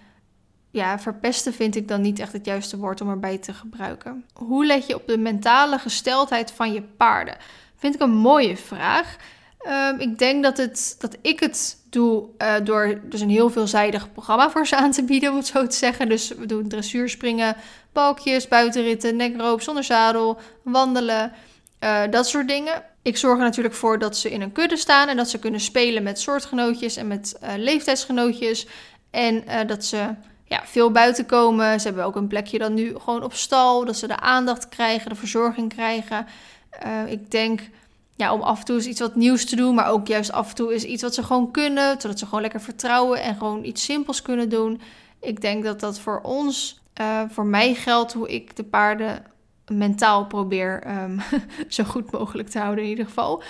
ja, 0.71 0.99
verpesten 0.99 1.53
vind 1.53 1.77
ik 1.77 1.89
dan 1.89 2.01
niet 2.01 2.19
echt 2.19 2.33
het 2.33 2.47
juiste 2.47 2.77
woord 2.77 3.01
om 3.01 3.09
erbij 3.09 3.39
te 3.39 3.53
gebruiken. 3.53 4.25
Hoe 4.33 4.67
let 4.67 4.87
je 4.87 4.95
op 4.95 5.07
de 5.07 5.19
mentale 5.19 5.79
gesteldheid 5.79 6.51
van 6.53 6.73
je 6.73 6.83
paarden? 6.83 7.37
Vind 7.77 7.95
ik 7.95 8.01
een 8.01 8.17
mooie 8.17 8.57
vraag. 8.57 9.17
Um, 9.67 10.01
ik 10.01 10.19
denk 10.19 10.43
dat, 10.43 10.57
het, 10.57 10.97
dat 10.99 11.17
ik 11.21 11.41
het 11.41 11.79
doe 11.91 12.29
uh, 12.39 12.55
door 12.63 13.01
dus 13.03 13.21
een 13.21 13.31
heel 13.31 13.51
veelzijdig 13.51 14.13
programma 14.13 14.51
voor 14.51 14.67
ze 14.67 14.77
aan 14.77 14.91
te 14.91 15.05
bieden, 15.05 15.31
om 15.31 15.37
het 15.37 15.47
zo 15.47 15.67
te 15.67 15.77
zeggen. 15.77 16.09
Dus 16.09 16.29
we 16.29 16.47
doen 16.47 16.69
dressuurspringen, 16.69 17.57
balkjes, 17.93 18.49
buitenritten, 18.49 19.17
nekroop 19.17 19.63
zonder 19.63 19.85
zadel, 19.85 20.39
wandelen, 20.63 21.33
uh, 21.85 22.01
dat 22.11 22.29
soort 22.29 22.49
dingen. 22.49 22.83
Ik 23.03 23.17
zorg 23.17 23.39
er 23.39 23.45
natuurlijk 23.45 23.75
voor 23.75 23.99
dat 23.99 24.17
ze 24.17 24.31
in 24.31 24.41
een 24.41 24.53
kudde 24.53 24.77
staan 24.77 25.09
en 25.09 25.17
dat 25.17 25.31
ze 25.31 25.39
kunnen 25.39 25.61
spelen 25.61 26.03
met 26.03 26.21
soortgenootjes 26.21 26.97
en 26.97 27.07
met 27.07 27.39
uh, 27.43 27.49
leeftijdsgenootjes. 27.57 28.67
En 29.11 29.45
dat 29.67 29.85
ze 29.85 30.15
ja, 30.45 30.63
veel 30.65 30.91
buiten 30.91 31.27
komen. 31.27 31.81
Ze 31.81 31.87
hebben 31.87 32.05
ook 32.05 32.17
een 32.17 32.27
plekje 32.27 32.59
dan 32.59 32.75
nu 32.75 32.95
gewoon 32.99 33.23
op 33.23 33.35
stal, 33.35 33.85
dat 33.85 33.97
ze 33.97 34.07
de 34.07 34.21
aandacht 34.21 34.69
krijgen, 34.69 35.09
de 35.09 35.17
verzorging 35.17 35.75
krijgen. 35.75 36.27
ik 37.07 37.31
denk 37.31 37.61
ja, 38.19 38.33
om 38.33 38.43
af 38.43 38.59
en 38.59 38.65
toe 38.65 38.77
eens 38.77 38.87
iets 38.87 39.01
wat 39.01 39.17
nieuws 39.17 39.45
te 39.45 39.57
doen, 39.57 39.75
maar 39.75 39.91
ook 39.91 40.07
juist 40.07 40.33
af 40.33 40.49
en 40.49 40.55
toe 40.55 40.75
is 40.75 40.85
iets 40.85 41.03
wat 41.03 41.15
ze 41.15 41.23
gewoon 41.23 41.51
kunnen, 41.51 42.01
zodat 42.01 42.19
ze 42.19 42.25
gewoon 42.25 42.41
lekker 42.41 42.61
vertrouwen 42.61 43.23
en 43.23 43.37
gewoon 43.37 43.65
iets 43.65 43.85
simpels 43.85 44.23
kunnen 44.23 44.49
doen. 44.49 44.81
Ik 45.21 45.41
denk 45.41 45.65
dat 45.65 45.81
dat 45.81 45.99
voor 45.99 46.21
ons, 46.23 46.81
uh, 47.01 47.23
voor 47.29 47.47
mij 47.47 47.75
geldt 47.75 48.13
hoe 48.13 48.29
ik 48.29 48.57
de 48.57 48.65
paarden 48.65 49.25
mentaal 49.73 50.27
probeer 50.27 51.03
um, 51.03 51.21
zo 51.69 51.85
goed 51.85 52.11
mogelijk 52.11 52.49
te 52.49 52.59
houden 52.59 52.85
in 52.85 52.91
ieder 52.91 53.05
geval. 53.05 53.43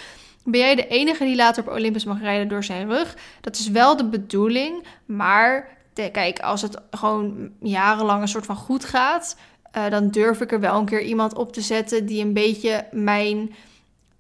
Ben 0.45 0.61
jij 0.61 0.75
de 0.75 0.87
enige 0.87 1.25
die 1.25 1.37
later 1.37 1.63
op 1.63 1.75
Olympus 1.75 2.05
mag 2.05 2.21
rijden 2.21 2.49
door 2.49 2.65
zijn 2.65 2.89
rug? 2.89 3.17
Dat 3.41 3.57
is 3.57 3.69
wel 3.69 3.97
de 3.97 4.09
bedoeling, 4.09 4.85
maar 5.07 5.69
kijk, 5.95 6.41
als 6.41 6.63
het 6.63 6.77
gewoon 6.91 7.51
jarenlang 7.61 8.23
een 8.23 8.29
soort 8.29 8.47
van 8.47 8.57
goed 8.57 8.85
gaat, 8.85 9.37
uh, 9.77 9.91
dan 9.91 10.11
durf 10.11 10.41
ik 10.41 10.53
er 10.53 10.61
wel 10.61 10.79
een 10.79 10.85
keer 10.85 11.03
iemand 11.03 11.35
op 11.35 11.53
te 11.53 11.61
zetten 11.61 12.07
die 12.07 12.25
een 12.25 12.33
beetje 12.33 12.87
mijn 12.93 13.55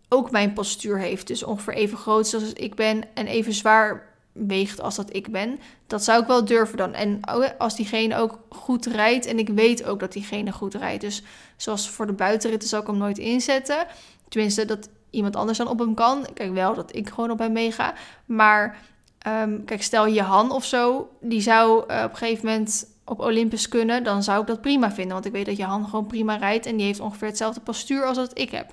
ook 0.08 0.30
mijn 0.30 0.52
postuur 0.52 0.98
heeft. 0.98 1.26
Dus 1.26 1.42
ongeveer 1.42 1.74
even 1.74 1.98
groot 1.98 2.26
zoals 2.28 2.52
ik 2.52 2.74
ben 2.74 3.02
en 3.14 3.26
even 3.26 3.52
zwaar 3.52 4.06
weegt 4.32 4.80
als 4.80 4.96
dat 4.96 5.14
ik 5.14 5.30
ben. 5.30 5.58
Dat 5.86 6.04
zou 6.04 6.20
ik 6.20 6.26
wel 6.26 6.44
durven 6.44 6.76
dan. 6.76 6.94
En 6.94 7.20
als 7.58 7.76
diegene 7.76 8.16
ook 8.16 8.38
goed 8.48 8.86
rijdt 8.86 9.26
en 9.26 9.38
ik 9.38 9.48
weet 9.48 9.84
ook 9.84 10.00
dat 10.00 10.12
diegene 10.12 10.52
goed 10.52 10.74
rijdt. 10.74 11.00
Dus 11.00 11.22
zoals 11.56 11.90
voor 11.90 12.06
de 12.06 12.12
buitenritten 12.12 12.68
zal 12.68 12.80
ik 12.80 12.86
hem 12.86 12.98
nooit 12.98 13.18
inzetten. 13.18 13.86
Tenminste, 14.28 14.64
dat 14.64 14.88
iemand 15.10 15.36
anders 15.36 15.58
dan 15.58 15.68
op 15.68 15.78
hem 15.78 15.94
kan. 15.94 16.26
Kijk 16.34 16.52
wel 16.52 16.74
dat 16.74 16.96
ik 16.96 17.08
gewoon 17.08 17.30
op 17.30 17.38
hem 17.38 17.52
meega. 17.52 17.94
Maar 18.24 18.78
um, 19.26 19.64
kijk, 19.64 19.82
stel 19.82 20.08
Johan 20.08 20.50
of 20.50 20.64
zo, 20.64 21.08
die 21.20 21.40
zou 21.40 21.84
uh, 21.90 22.02
op 22.04 22.10
een 22.10 22.16
gegeven 22.16 22.46
moment 22.46 22.86
op 23.04 23.20
Olympus 23.20 23.68
kunnen. 23.68 24.04
Dan 24.04 24.22
zou 24.22 24.40
ik 24.40 24.46
dat 24.46 24.60
prima 24.60 24.92
vinden. 24.92 25.12
Want 25.12 25.26
ik 25.26 25.32
weet 25.32 25.46
dat 25.46 25.56
Johan 25.56 25.84
gewoon 25.84 26.06
prima 26.06 26.36
rijdt 26.36 26.66
en 26.66 26.76
die 26.76 26.86
heeft 26.86 27.00
ongeveer 27.00 27.28
hetzelfde 27.28 27.60
postuur 27.60 28.04
als 28.04 28.16
dat 28.16 28.38
ik 28.38 28.50
heb. 28.50 28.72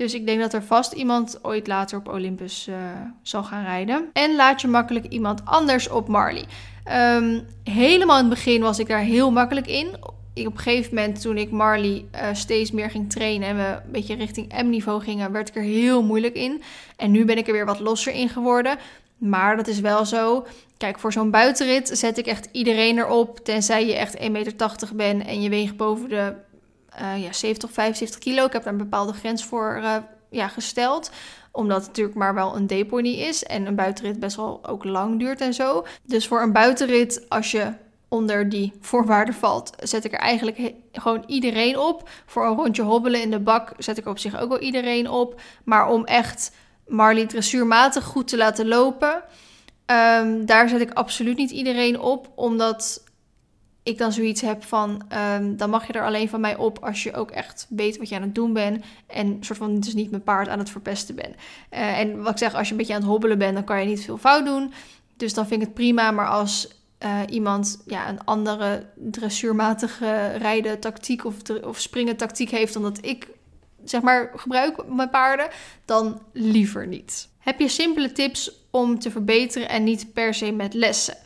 Dus 0.00 0.14
ik 0.14 0.26
denk 0.26 0.40
dat 0.40 0.52
er 0.52 0.62
vast 0.62 0.92
iemand 0.92 1.38
ooit 1.42 1.66
later 1.66 1.98
op 1.98 2.08
Olympus 2.08 2.66
uh, 2.68 2.76
zal 3.22 3.44
gaan 3.44 3.64
rijden. 3.64 4.10
En 4.12 4.36
laat 4.36 4.60
je 4.60 4.68
makkelijk 4.68 5.06
iemand 5.06 5.44
anders 5.44 5.88
op 5.88 6.08
Marley. 6.08 6.44
Um, 7.16 7.46
helemaal 7.64 8.18
in 8.18 8.24
het 8.24 8.34
begin 8.34 8.60
was 8.60 8.78
ik 8.78 8.88
daar 8.88 9.00
heel 9.00 9.30
makkelijk 9.30 9.66
in. 9.66 9.86
Ik, 10.34 10.46
op 10.46 10.52
een 10.52 10.58
gegeven 10.58 10.94
moment, 10.94 11.20
toen 11.20 11.36
ik 11.36 11.50
Marley 11.50 12.04
uh, 12.14 12.28
steeds 12.32 12.70
meer 12.70 12.90
ging 12.90 13.10
trainen 13.10 13.48
en 13.48 13.56
we 13.56 13.62
een 13.62 13.92
beetje 13.92 14.14
richting 14.14 14.62
M-niveau 14.62 15.02
gingen, 15.02 15.32
werd 15.32 15.48
ik 15.48 15.56
er 15.56 15.62
heel 15.62 16.02
moeilijk 16.02 16.34
in. 16.34 16.62
En 16.96 17.10
nu 17.10 17.24
ben 17.24 17.38
ik 17.38 17.46
er 17.46 17.52
weer 17.52 17.66
wat 17.66 17.80
losser 17.80 18.12
in 18.12 18.28
geworden. 18.28 18.78
Maar 19.18 19.56
dat 19.56 19.66
is 19.66 19.80
wel 19.80 20.04
zo. 20.04 20.46
Kijk, 20.76 20.98
voor 20.98 21.12
zo'n 21.12 21.30
buitenrit 21.30 21.90
zet 21.92 22.18
ik 22.18 22.26
echt 22.26 22.48
iedereen 22.52 22.98
erop. 22.98 23.38
Tenzij 23.44 23.86
je 23.86 23.96
echt 23.96 24.18
1,80 24.18 24.30
meter 24.30 24.54
bent 24.94 25.26
en 25.26 25.42
je 25.42 25.48
weegt 25.48 25.76
boven 25.76 26.08
de 26.08 26.34
uh, 27.00 27.22
ja, 27.22 27.32
70, 27.32 27.72
75 27.72 28.18
kilo. 28.18 28.44
Ik 28.44 28.52
heb 28.52 28.62
daar 28.62 28.72
een 28.72 28.78
bepaalde 28.78 29.12
grens 29.12 29.44
voor 29.44 29.78
uh, 29.82 29.96
ja, 30.30 30.48
gesteld 30.48 31.10
omdat 31.52 31.78
het 31.78 31.86
natuurlijk 31.86 32.16
maar 32.16 32.34
wel 32.34 32.56
een 32.56 32.66
deponie 32.66 33.18
is 33.18 33.44
en 33.44 33.66
een 33.66 33.74
buitenrit 33.74 34.20
best 34.20 34.36
wel 34.36 34.60
ook 34.66 34.84
lang 34.84 35.18
duurt 35.18 35.40
en 35.40 35.54
zo. 35.54 35.86
Dus 36.02 36.26
voor 36.26 36.42
een 36.42 36.52
buitenrit, 36.52 37.24
als 37.28 37.50
je 37.50 37.72
onder 38.08 38.48
die 38.48 38.72
voorwaarden 38.80 39.34
valt, 39.34 39.72
zet 39.78 40.04
ik 40.04 40.12
er 40.12 40.18
eigenlijk 40.18 40.72
gewoon 40.92 41.24
iedereen 41.26 41.78
op. 41.78 42.08
Voor 42.26 42.46
een 42.46 42.56
rondje 42.56 42.82
hobbelen 42.82 43.22
in 43.22 43.30
de 43.30 43.38
bak 43.38 43.72
zet 43.78 43.98
ik 43.98 44.06
op 44.06 44.18
zich 44.18 44.40
ook 44.40 44.48
wel 44.48 44.60
iedereen 44.60 45.10
op. 45.10 45.40
Maar 45.64 45.88
om 45.88 46.04
echt 46.04 46.52
Marley 46.86 47.26
dressuurmatig 47.26 48.04
goed 48.04 48.28
te 48.28 48.36
laten 48.36 48.68
lopen, 48.68 49.22
um, 49.86 50.46
daar 50.46 50.68
zet 50.68 50.80
ik 50.80 50.92
absoluut 50.92 51.36
niet 51.36 51.50
iedereen 51.50 52.00
op. 52.00 52.30
Omdat 52.34 53.04
ik 53.82 53.98
dan 53.98 54.12
zoiets 54.12 54.40
heb 54.40 54.64
van, 54.64 55.02
um, 55.34 55.56
dan 55.56 55.70
mag 55.70 55.86
je 55.86 55.92
er 55.92 56.04
alleen 56.04 56.28
van 56.28 56.40
mij 56.40 56.56
op 56.56 56.78
als 56.78 57.02
je 57.02 57.14
ook 57.14 57.30
echt 57.30 57.66
weet 57.68 57.98
wat 57.98 58.08
je 58.08 58.14
aan 58.14 58.22
het 58.22 58.34
doen 58.34 58.52
bent. 58.52 58.84
En 59.06 59.36
soort 59.40 59.58
van 59.58 59.80
dus 59.80 59.94
niet 59.94 60.10
mijn 60.10 60.22
paard 60.22 60.48
aan 60.48 60.58
het 60.58 60.70
verpesten 60.70 61.14
bent. 61.14 61.34
Uh, 61.70 61.98
en 61.98 62.22
wat 62.22 62.32
ik 62.32 62.38
zeg, 62.38 62.54
als 62.54 62.66
je 62.66 62.72
een 62.72 62.78
beetje 62.78 62.94
aan 62.94 63.00
het 63.00 63.08
hobbelen 63.08 63.38
bent, 63.38 63.54
dan 63.54 63.64
kan 63.64 63.80
je 63.80 63.86
niet 63.86 64.04
veel 64.04 64.18
fout 64.18 64.44
doen. 64.44 64.72
Dus 65.16 65.34
dan 65.34 65.46
vind 65.46 65.60
ik 65.60 65.66
het 65.66 65.76
prima. 65.76 66.10
Maar 66.10 66.28
als 66.28 66.68
uh, 67.04 67.20
iemand 67.28 67.82
ja, 67.86 68.08
een 68.08 68.24
andere 68.24 68.86
dressuurmatige 68.94 70.26
rijden 70.26 70.80
tactiek 70.80 71.24
of, 71.24 71.34
of 71.64 71.80
springen 71.80 72.16
tactiek 72.16 72.50
heeft 72.50 72.72
dan 72.72 72.82
dat 72.82 73.04
ik 73.04 73.28
zeg 73.84 74.00
maar 74.00 74.30
gebruik 74.36 74.86
mijn 74.88 75.10
paarden, 75.10 75.48
dan 75.84 76.20
liever 76.32 76.86
niet. 76.86 77.28
Heb 77.38 77.60
je 77.60 77.68
simpele 77.68 78.12
tips 78.12 78.52
om 78.70 78.98
te 78.98 79.10
verbeteren 79.10 79.68
en 79.68 79.84
niet 79.84 80.12
per 80.12 80.34
se 80.34 80.52
met 80.52 80.74
lessen? 80.74 81.16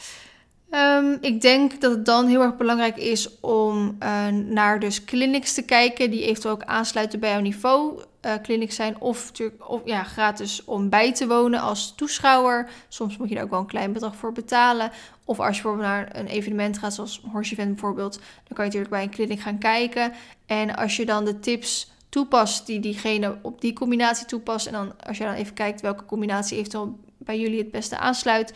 Ehm, 0.71 1.17
ik 1.21 1.41
denk 1.41 1.81
dat 1.81 1.91
het 1.91 2.05
dan 2.05 2.27
heel 2.27 2.43
erg 2.43 2.57
belangrijk 2.57 2.97
is 2.97 3.41
om 3.41 3.97
uh, 4.03 4.27
naar 4.29 4.81
dus 4.81 5.05
clinics 5.05 5.55
te 5.55 5.63
kijken 5.63 6.11
die 6.11 6.25
eventueel 6.25 6.55
ook 6.55 6.65
aansluiten 6.65 7.21
bij 7.21 7.31
jouw 7.31 7.41
niveau. 7.41 8.03
Uh, 8.51 8.69
zijn 8.69 9.01
of, 9.01 9.33
of 9.59 9.81
ja, 9.85 10.03
gratis 10.03 10.65
om 10.65 10.89
bij 10.89 11.13
te 11.13 11.27
wonen 11.27 11.61
als 11.61 11.95
toeschouwer. 11.97 12.71
Soms 12.89 13.17
moet 13.17 13.29
je 13.29 13.37
er 13.37 13.43
ook 13.43 13.51
wel 13.51 13.61
een 13.61 13.67
klein 13.67 13.93
bedrag 13.93 14.17
voor 14.17 14.33
betalen. 14.33 14.91
Of 15.25 15.41
als 15.41 15.57
je 15.57 15.63
bijvoorbeeld 15.63 15.91
naar 15.91 16.17
een 16.17 16.27
evenement 16.27 16.79
gaat, 16.79 16.95
zoals 16.95 17.23
Horse 17.33 17.53
Event 17.53 17.71
bijvoorbeeld, 17.71 18.15
dan 18.15 18.57
kan 18.57 18.65
je 18.65 18.71
natuurlijk 18.71 18.91
bij 18.91 19.03
een 19.03 19.11
clinic 19.11 19.41
gaan 19.41 19.59
kijken. 19.59 20.13
En 20.47 20.77
als 20.77 20.97
je 20.97 21.07
dan 21.07 21.25
de 21.25 21.41
tips 21.41 21.93
toepast 22.09 22.67
die 22.67 22.81
diegene 22.81 23.39
op 23.43 23.61
die 23.61 23.73
combinatie 23.73 24.27
toepast. 24.27 24.67
En 24.67 24.73
dan 24.73 24.93
als 25.07 25.19
je 25.19 25.25
dan 25.25 25.35
even 25.35 25.55
kijkt 25.55 25.81
welke 25.81 26.05
combinatie 26.05 26.59
eventueel 26.59 26.99
bij 27.19 27.41
jullie 27.41 27.59
het 27.59 27.71
beste 27.71 27.99
aansluit 27.99 28.55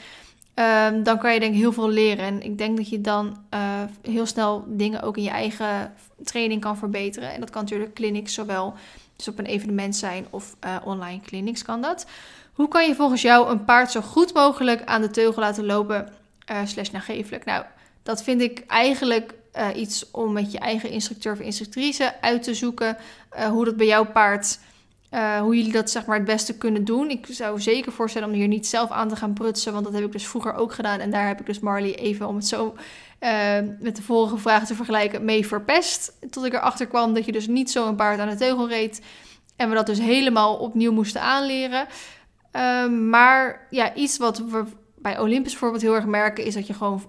Ehm, 0.58 1.02
dan 1.02 1.18
kan 1.18 1.34
je 1.34 1.40
denk 1.40 1.54
ik 1.54 1.60
heel 1.60 1.72
veel 1.72 1.88
leren. 1.88 2.24
En 2.24 2.42
ik 2.42 2.58
denk 2.58 2.76
dat 2.76 2.88
je 2.88 3.00
dan 3.00 3.36
uh, 3.54 3.82
heel 4.02 4.26
snel 4.26 4.64
dingen 4.66 5.02
ook 5.02 5.16
in 5.16 5.22
je 5.22 5.30
eigen 5.30 5.92
training 6.24 6.60
kan 6.60 6.76
verbeteren. 6.76 7.32
En 7.32 7.40
dat 7.40 7.50
kan 7.50 7.62
natuurlijk 7.62 7.94
clinics 7.94 8.34
zowel 8.34 8.74
dus 9.16 9.28
op 9.28 9.38
een 9.38 9.46
evenement 9.46 9.96
zijn 9.96 10.26
of 10.30 10.56
uh, 10.64 10.76
online 10.84 11.20
clinics 11.20 11.62
kan 11.62 11.82
dat. 11.82 12.06
Hoe 12.52 12.68
kan 12.68 12.88
je 12.88 12.94
volgens 12.94 13.22
jou 13.22 13.50
een 13.50 13.64
paard 13.64 13.90
zo 13.90 14.00
goed 14.00 14.34
mogelijk 14.34 14.84
aan 14.84 15.00
de 15.00 15.10
teugel 15.10 15.42
laten 15.42 15.66
lopen 15.66 16.08
uh, 16.50 16.58
slash 16.64 16.90
nagevelijk? 16.90 17.44
Nou, 17.44 17.64
dat 18.02 18.22
vind 18.22 18.40
ik 18.40 18.64
eigenlijk 18.66 19.34
iets 19.74 20.10
om 20.10 20.32
met 20.32 20.52
je 20.52 20.58
eigen 20.58 20.90
instructeur 20.90 21.32
of 21.32 21.40
instructrice 21.40 22.20
uit 22.20 22.42
te 22.42 22.54
zoeken. 22.54 22.96
hoe 23.50 23.64
dat 23.64 23.76
bij 23.76 23.86
jouw 23.86 24.04
paard 24.04 24.58
uh, 25.10 25.40
hoe 25.40 25.56
jullie 25.56 25.72
dat 25.72 25.90
zeg 25.90 26.06
maar 26.06 26.16
het 26.16 26.24
beste 26.24 26.58
kunnen 26.58 26.84
doen. 26.84 27.10
Ik 27.10 27.26
zou 27.30 27.60
zeker 27.60 27.92
voorstellen 27.92 28.28
om 28.28 28.34
hier 28.34 28.48
niet 28.48 28.66
zelf 28.66 28.90
aan 28.90 29.08
te 29.08 29.16
gaan 29.16 29.32
prutsen, 29.32 29.72
want 29.72 29.84
dat 29.84 29.94
heb 29.94 30.04
ik 30.04 30.12
dus 30.12 30.26
vroeger 30.26 30.54
ook 30.54 30.72
gedaan. 30.72 30.98
En 30.98 31.10
daar 31.10 31.26
heb 31.26 31.40
ik 31.40 31.46
dus 31.46 31.60
Marley 31.60 31.94
even, 31.94 32.28
om 32.28 32.36
het 32.36 32.46
zo 32.46 32.74
uh, 33.20 33.30
met 33.80 33.96
de 33.96 34.02
vorige 34.02 34.38
vraag 34.38 34.66
te 34.66 34.74
vergelijken, 34.74 35.24
mee 35.24 35.46
verpest. 35.46 36.12
Tot 36.30 36.44
ik 36.44 36.52
erachter 36.52 36.86
kwam 36.86 37.14
dat 37.14 37.24
je 37.24 37.32
dus 37.32 37.46
niet 37.46 37.70
zo 37.70 37.88
een 37.88 37.96
paard 37.96 38.18
aan 38.18 38.28
de 38.28 38.36
teugel 38.36 38.68
reed. 38.68 39.02
En 39.56 39.68
we 39.68 39.74
dat 39.74 39.86
dus 39.86 39.98
helemaal 39.98 40.56
opnieuw 40.56 40.92
moesten 40.92 41.20
aanleren. 41.20 41.86
Uh, 42.52 42.88
maar 42.88 43.66
ja, 43.70 43.94
iets 43.94 44.16
wat 44.16 44.38
we 44.38 44.64
bij 44.96 45.18
Olympus 45.18 45.50
bijvoorbeeld 45.50 45.82
heel 45.82 45.94
erg 45.94 46.06
merken, 46.06 46.44
is 46.44 46.54
dat 46.54 46.66
je 46.66 46.74
gewoon 46.74 47.02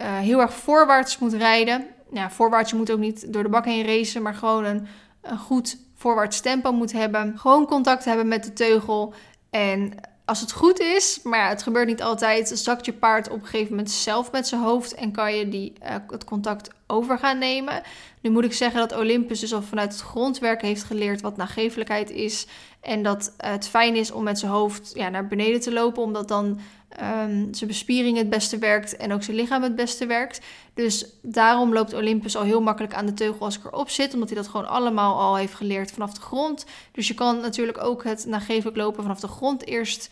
uh, 0.00 0.18
heel 0.18 0.40
erg 0.40 0.52
voorwaarts 0.52 1.18
moet 1.18 1.32
rijden. 1.32 1.86
Ja, 2.12 2.30
voorwaarts, 2.30 2.70
je 2.70 2.76
moet 2.76 2.90
ook 2.90 2.98
niet 2.98 3.32
door 3.32 3.42
de 3.42 3.48
bak 3.48 3.64
heen 3.64 3.86
racen, 3.86 4.22
maar 4.22 4.34
gewoon 4.34 4.64
een, 4.64 4.86
een 5.22 5.38
goed 5.38 5.78
voorwaarts 5.96 6.40
tempo 6.40 6.72
moet 6.72 6.92
hebben. 6.92 7.38
Gewoon 7.38 7.66
contact 7.66 8.04
hebben 8.04 8.28
met 8.28 8.44
de 8.44 8.52
teugel. 8.52 9.14
En 9.50 9.92
als 10.24 10.40
het 10.40 10.52
goed 10.52 10.80
is, 10.80 11.20
maar 11.22 11.48
het 11.48 11.62
gebeurt 11.62 11.86
niet 11.86 12.02
altijd, 12.02 12.48
zakt 12.48 12.84
je 12.84 12.92
paard 12.92 13.28
op 13.28 13.40
een 13.40 13.46
gegeven 13.46 13.70
moment 13.70 13.90
zelf 13.90 14.32
met 14.32 14.46
zijn 14.48 14.60
hoofd 14.60 14.94
en 14.94 15.12
kan 15.12 15.34
je 15.34 15.48
die, 15.48 15.72
uh, 15.82 15.94
het 16.08 16.24
contact 16.24 16.70
over 16.86 17.18
gaan 17.18 17.38
nemen. 17.38 17.82
Nu 18.20 18.30
moet 18.30 18.44
ik 18.44 18.52
zeggen 18.52 18.80
dat 18.80 18.98
Olympus 18.98 19.40
dus 19.40 19.54
al 19.54 19.62
vanuit 19.62 19.92
het 19.92 20.02
grondwerk 20.02 20.62
heeft 20.62 20.84
geleerd 20.84 21.20
wat 21.20 21.36
nagevelijkheid 21.36 22.10
is. 22.10 22.46
En 22.80 23.02
dat 23.02 23.34
het 23.36 23.68
fijn 23.68 23.96
is 23.96 24.10
om 24.10 24.22
met 24.22 24.38
zijn 24.38 24.52
hoofd 24.52 24.90
ja, 24.94 25.08
naar 25.08 25.26
beneden 25.26 25.60
te 25.60 25.72
lopen, 25.72 26.02
omdat 26.02 26.28
dan 26.28 26.60
um, 26.90 27.54
zijn 27.54 27.68
bespiering 27.68 28.16
het 28.16 28.30
beste 28.30 28.58
werkt 28.58 28.96
en 28.96 29.12
ook 29.12 29.22
zijn 29.22 29.36
lichaam 29.36 29.62
het 29.62 29.76
beste 29.76 30.06
werkt. 30.06 30.40
Dus 30.74 31.06
daarom 31.22 31.72
loopt 31.72 31.94
Olympus 31.94 32.36
al 32.36 32.42
heel 32.42 32.62
makkelijk 32.62 32.94
aan 32.94 33.06
de 33.06 33.14
teugel 33.14 33.44
als 33.44 33.58
ik 33.58 33.64
erop 33.64 33.90
zit, 33.90 34.14
omdat 34.14 34.28
hij 34.28 34.38
dat 34.38 34.48
gewoon 34.48 34.68
allemaal 34.68 35.20
al 35.20 35.36
heeft 35.36 35.54
geleerd 35.54 35.90
vanaf 35.90 36.12
de 36.12 36.20
grond. 36.20 36.66
Dus 36.92 37.08
je 37.08 37.14
kan 37.14 37.40
natuurlijk 37.40 37.78
ook 37.78 38.04
het 38.04 38.26
nagevelijk 38.26 38.76
lopen 38.76 39.02
vanaf 39.02 39.20
de 39.20 39.28
grond 39.28 39.66
eerst 39.66 40.10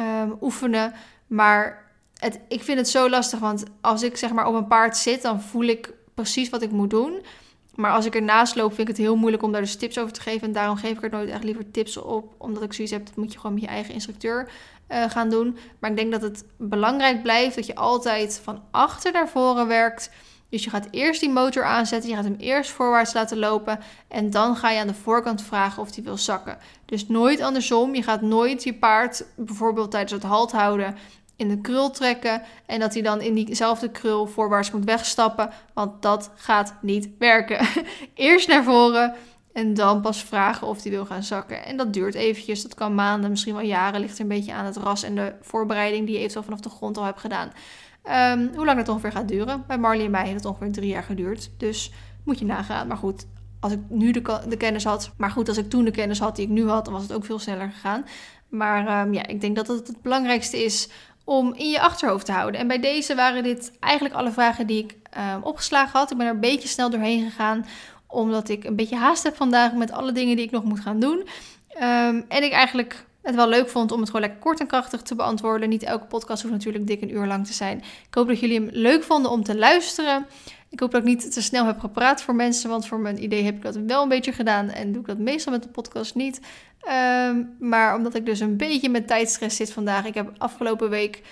um, 0.00 0.36
oefenen. 0.40 0.92
Maar 1.26 1.90
het, 2.16 2.40
ik 2.48 2.62
vind 2.62 2.78
het 2.78 2.88
zo 2.88 3.08
lastig, 3.08 3.38
want 3.38 3.64
als 3.80 4.02
ik 4.02 4.16
zeg 4.16 4.32
maar 4.32 4.46
op 4.46 4.54
een 4.54 4.66
paard 4.66 4.96
zit, 4.96 5.22
dan 5.22 5.42
voel 5.42 5.64
ik 5.64 5.92
precies 6.14 6.48
wat 6.48 6.62
ik 6.62 6.70
moet 6.70 6.90
doen. 6.90 7.22
Maar 7.74 7.92
als 7.92 8.04
ik 8.04 8.14
ernaast 8.14 8.54
loop, 8.54 8.74
vind 8.74 8.88
ik 8.88 8.96
het 8.96 9.04
heel 9.04 9.16
moeilijk 9.16 9.42
om 9.42 9.52
daar 9.52 9.60
dus 9.60 9.76
tips 9.76 9.98
over 9.98 10.12
te 10.12 10.20
geven. 10.20 10.46
En 10.46 10.52
daarom 10.52 10.76
geef 10.76 10.96
ik 10.96 11.02
er 11.02 11.10
nooit 11.10 11.28
echt 11.28 11.44
liever 11.44 11.70
tips 11.70 11.96
op. 11.96 12.34
Omdat 12.38 12.62
ik 12.62 12.72
zoiets 12.72 12.92
heb, 12.92 13.06
dat 13.06 13.16
moet 13.16 13.32
je 13.32 13.38
gewoon 13.38 13.54
met 13.54 13.62
je 13.62 13.68
eigen 13.68 13.94
instructeur 13.94 14.50
uh, 14.88 15.10
gaan 15.10 15.30
doen. 15.30 15.58
Maar 15.78 15.90
ik 15.90 15.96
denk 15.96 16.12
dat 16.12 16.22
het 16.22 16.44
belangrijk 16.56 17.22
blijft 17.22 17.54
dat 17.54 17.66
je 17.66 17.74
altijd 17.74 18.40
van 18.42 18.62
achter 18.70 19.12
naar 19.12 19.28
voren 19.28 19.66
werkt. 19.66 20.10
Dus 20.48 20.64
je 20.64 20.70
gaat 20.70 20.88
eerst 20.90 21.20
die 21.20 21.30
motor 21.30 21.64
aanzetten, 21.64 22.10
je 22.10 22.16
gaat 22.16 22.24
hem 22.24 22.36
eerst 22.38 22.70
voorwaarts 22.70 23.12
laten 23.12 23.38
lopen 23.38 23.78
en 24.08 24.30
dan 24.30 24.56
ga 24.56 24.70
je 24.70 24.80
aan 24.80 24.86
de 24.86 24.94
voorkant 24.94 25.42
vragen 25.42 25.82
of 25.82 25.94
hij 25.94 26.04
wil 26.04 26.16
zakken. 26.16 26.58
Dus 26.84 27.08
nooit 27.08 27.40
andersom. 27.40 27.94
Je 27.94 28.02
gaat 28.02 28.20
nooit 28.20 28.62
je 28.62 28.74
paard 28.74 29.24
bijvoorbeeld 29.36 29.90
tijdens 29.90 30.12
het 30.12 30.22
halt 30.22 30.52
houden 30.52 30.96
in 31.36 31.48
de 31.48 31.60
krul 31.60 31.90
trekken 31.90 32.42
en 32.66 32.80
dat 32.80 32.92
hij 32.92 33.02
dan 33.02 33.20
in 33.20 33.34
diezelfde 33.34 33.90
krul 33.90 34.26
voorwaarts 34.26 34.70
moet 34.70 34.84
wegstappen, 34.84 35.50
want 35.74 36.02
dat 36.02 36.30
gaat 36.34 36.74
niet 36.80 37.08
werken. 37.18 37.66
Eerst 38.14 38.48
naar 38.48 38.64
voren 38.64 39.14
en 39.56 39.74
dan 39.74 40.00
pas 40.00 40.22
vragen 40.22 40.66
of 40.66 40.82
hij 40.82 40.92
wil 40.92 41.06
gaan 41.06 41.22
zakken. 41.22 41.64
En 41.64 41.76
dat 41.76 41.92
duurt 41.92 42.14
eventjes, 42.14 42.62
dat 42.62 42.74
kan 42.74 42.94
maanden, 42.94 43.30
misschien 43.30 43.54
wel 43.54 43.64
jaren, 43.64 44.00
ligt 44.00 44.14
er 44.14 44.20
een 44.20 44.28
beetje 44.28 44.52
aan 44.52 44.64
het 44.64 44.76
ras 44.76 45.02
en 45.02 45.14
de 45.14 45.34
voorbereiding 45.40 46.04
die 46.04 46.12
je 46.14 46.18
eventueel 46.18 46.44
vanaf 46.44 46.60
de 46.60 46.68
grond 46.68 46.96
al 46.96 47.04
hebt 47.04 47.20
gedaan. 47.20 47.52
Um, 48.32 48.50
hoe 48.54 48.64
lang 48.64 48.78
het 48.78 48.88
ongeveer 48.88 49.12
gaat 49.12 49.28
duren. 49.28 49.64
Bij 49.66 49.78
Marley 49.78 50.04
en 50.04 50.10
mij 50.10 50.24
heeft 50.24 50.34
het 50.34 50.44
ongeveer 50.44 50.72
drie 50.72 50.88
jaar 50.88 51.02
geduurd, 51.02 51.50
dus 51.56 51.92
moet 52.24 52.38
je 52.38 52.44
nagaan. 52.44 52.86
Maar 52.86 52.96
goed, 52.96 53.26
als 53.60 53.72
ik 53.72 53.80
nu 53.88 54.10
de, 54.10 54.56
kennis 54.58 54.84
had. 54.84 55.12
Maar 55.16 55.30
goed, 55.30 55.48
als 55.48 55.58
ik 55.58 55.70
toen 55.70 55.84
de 55.84 55.90
kennis 55.90 56.18
had 56.18 56.36
die 56.36 56.44
ik 56.44 56.52
nu 56.52 56.68
had, 56.68 56.84
dan 56.84 56.94
was 56.94 57.02
het 57.02 57.12
ook 57.12 57.24
veel 57.24 57.38
sneller 57.38 57.70
gegaan. 57.70 58.06
Maar 58.48 59.06
um, 59.06 59.14
ja, 59.14 59.26
ik 59.26 59.40
denk 59.40 59.56
dat 59.56 59.68
het 59.68 59.86
het 59.86 60.02
belangrijkste 60.02 60.64
is 60.64 60.88
om 61.24 61.54
in 61.54 61.70
je 61.70 61.80
achterhoofd 61.80 62.26
te 62.26 62.32
houden. 62.32 62.60
En 62.60 62.66
bij 62.66 62.80
deze 62.80 63.14
waren 63.14 63.42
dit 63.42 63.72
eigenlijk 63.80 64.14
alle 64.14 64.30
vragen 64.30 64.66
die 64.66 64.84
ik 64.84 64.96
um, 65.34 65.42
opgeslagen 65.42 65.98
had. 65.98 66.10
Ik 66.10 66.16
ben 66.16 66.26
er 66.26 66.32
een 66.32 66.40
beetje 66.40 66.68
snel 66.68 66.90
doorheen 66.90 67.30
gegaan, 67.30 67.66
omdat 68.06 68.48
ik 68.48 68.64
een 68.64 68.76
beetje 68.76 68.96
haast 68.96 69.22
heb 69.22 69.36
vandaag 69.36 69.72
met 69.72 69.92
alle 69.92 70.12
dingen 70.12 70.36
die 70.36 70.44
ik 70.44 70.50
nog 70.50 70.64
moet 70.64 70.80
gaan 70.80 71.00
doen. 71.00 71.18
Um, 71.18 72.24
en 72.28 72.42
ik 72.42 72.52
eigenlijk 72.52 73.04
het 73.22 73.34
wel 73.34 73.48
leuk 73.48 73.68
vond 73.68 73.92
om 73.92 74.00
het 74.00 74.06
gewoon 74.06 74.26
lekker 74.26 74.40
kort 74.40 74.60
en 74.60 74.66
krachtig 74.66 75.02
te 75.02 75.14
beantwoorden. 75.14 75.68
Niet 75.68 75.82
elke 75.82 76.06
podcast 76.06 76.42
hoeft 76.42 76.54
natuurlijk 76.54 76.86
dik 76.86 77.02
een 77.02 77.14
uur 77.14 77.26
lang 77.26 77.46
te 77.46 77.52
zijn. 77.52 77.78
Ik 77.78 78.14
hoop 78.14 78.28
dat 78.28 78.40
jullie 78.40 78.60
hem 78.60 78.68
leuk 78.72 79.02
vonden 79.02 79.30
om 79.30 79.42
te 79.42 79.56
luisteren. 79.56 80.26
Ik 80.70 80.80
hoop 80.80 80.90
dat 80.90 81.00
ik 81.00 81.06
niet 81.06 81.32
te 81.32 81.42
snel 81.42 81.66
heb 81.66 81.78
gepraat 81.78 82.22
voor 82.22 82.34
mensen, 82.34 82.70
want 82.70 82.86
voor 82.86 82.98
mijn 82.98 83.22
idee 83.22 83.44
heb 83.44 83.56
ik 83.56 83.62
dat 83.62 83.76
wel 83.86 84.02
een 84.02 84.08
beetje 84.08 84.32
gedaan 84.32 84.70
en 84.70 84.92
doe 84.92 85.00
ik 85.00 85.06
dat 85.06 85.18
meestal 85.18 85.52
met 85.52 85.62
de 85.62 85.68
podcast 85.68 86.14
niet. 86.14 86.40
Um, 87.28 87.56
maar 87.58 87.96
omdat 87.96 88.14
ik 88.14 88.26
dus 88.26 88.40
een 88.40 88.56
beetje 88.56 88.88
met 88.88 89.06
tijdstress 89.06 89.56
zit 89.56 89.72
vandaag. 89.72 90.04
Ik 90.04 90.14
heb 90.14 90.32
afgelopen 90.38 90.90
week 90.90 91.22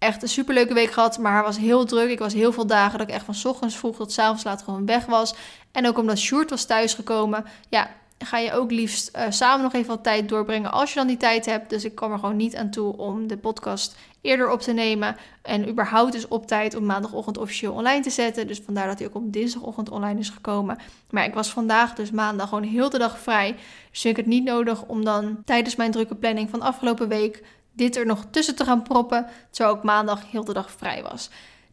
echt 0.00 0.22
een 0.22 0.28
superleuke 0.28 0.74
week 0.74 0.90
gehad, 0.90 1.18
maar 1.18 1.36
het 1.36 1.46
was 1.46 1.58
heel 1.58 1.84
druk. 1.84 2.10
Ik 2.10 2.18
was 2.18 2.32
heel 2.32 2.52
veel 2.52 2.66
dagen 2.66 2.98
dat 2.98 3.08
ik 3.08 3.14
echt 3.14 3.24
van 3.24 3.50
ochtends 3.50 3.76
vroeg 3.76 3.96
tot 3.96 4.18
avonds 4.18 4.44
laat 4.44 4.62
gewoon 4.62 4.86
weg 4.86 5.06
was. 5.06 5.34
En 5.72 5.86
ook 5.86 5.98
omdat 5.98 6.18
Sjoerd 6.18 6.50
was 6.50 6.64
thuisgekomen, 6.64 7.44
ja, 7.68 7.90
ga 8.24 8.38
je 8.38 8.52
ook 8.52 8.70
liefst 8.70 9.16
uh, 9.16 9.22
samen 9.28 9.62
nog 9.62 9.72
even 9.72 9.88
wat 9.88 10.04
tijd 10.04 10.28
doorbrengen 10.28 10.72
als 10.72 10.90
je 10.90 10.98
dan 10.98 11.06
die 11.06 11.16
tijd 11.16 11.46
hebt. 11.46 11.70
Dus 11.70 11.84
ik 11.84 11.94
kwam 11.94 12.12
er 12.12 12.18
gewoon 12.18 12.36
niet 12.36 12.56
aan 12.56 12.70
toe 12.70 12.96
om 12.96 13.26
de 13.26 13.36
podcast 13.36 13.96
eerder 14.20 14.50
op 14.50 14.60
te 14.60 14.72
nemen. 14.72 15.16
En 15.42 15.68
überhaupt 15.68 16.12
dus 16.12 16.28
op 16.28 16.46
tijd 16.46 16.74
om 16.74 16.84
maandagochtend 16.84 17.38
officieel 17.38 17.72
online 17.72 18.02
te 18.02 18.10
zetten. 18.10 18.46
Dus 18.46 18.60
vandaar 18.64 18.86
dat 18.86 18.98
hij 18.98 19.08
ook 19.08 19.14
op 19.14 19.32
dinsdagochtend 19.32 19.90
online 19.90 20.20
is 20.20 20.28
gekomen. 20.28 20.78
Maar 21.10 21.24
ik 21.24 21.34
was 21.34 21.50
vandaag 21.50 21.94
dus 21.94 22.10
maandag 22.10 22.48
gewoon 22.48 22.64
heel 22.64 22.90
de 22.90 22.98
dag 22.98 23.18
vrij. 23.18 23.56
Dus 23.90 24.00
vind 24.00 24.18
ik 24.18 24.24
het 24.24 24.34
niet 24.34 24.44
nodig 24.44 24.82
om 24.82 25.04
dan 25.04 25.42
tijdens 25.44 25.76
mijn 25.76 25.90
drukke 25.90 26.14
planning 26.14 26.50
van 26.50 26.60
afgelopen 26.60 27.08
week 27.08 27.42
dit 27.80 27.96
er 27.96 28.06
nog 28.06 28.24
tussen 28.30 28.54
te 28.54 28.64
gaan 28.64 28.82
proppen. 28.82 29.26
Terwijl 29.50 29.76
ook 29.76 29.82
maandag 29.82 30.30
heel 30.30 30.44
de 30.44 30.52
dag 30.52 30.70
vrij 30.70 31.02
was. 31.02 31.30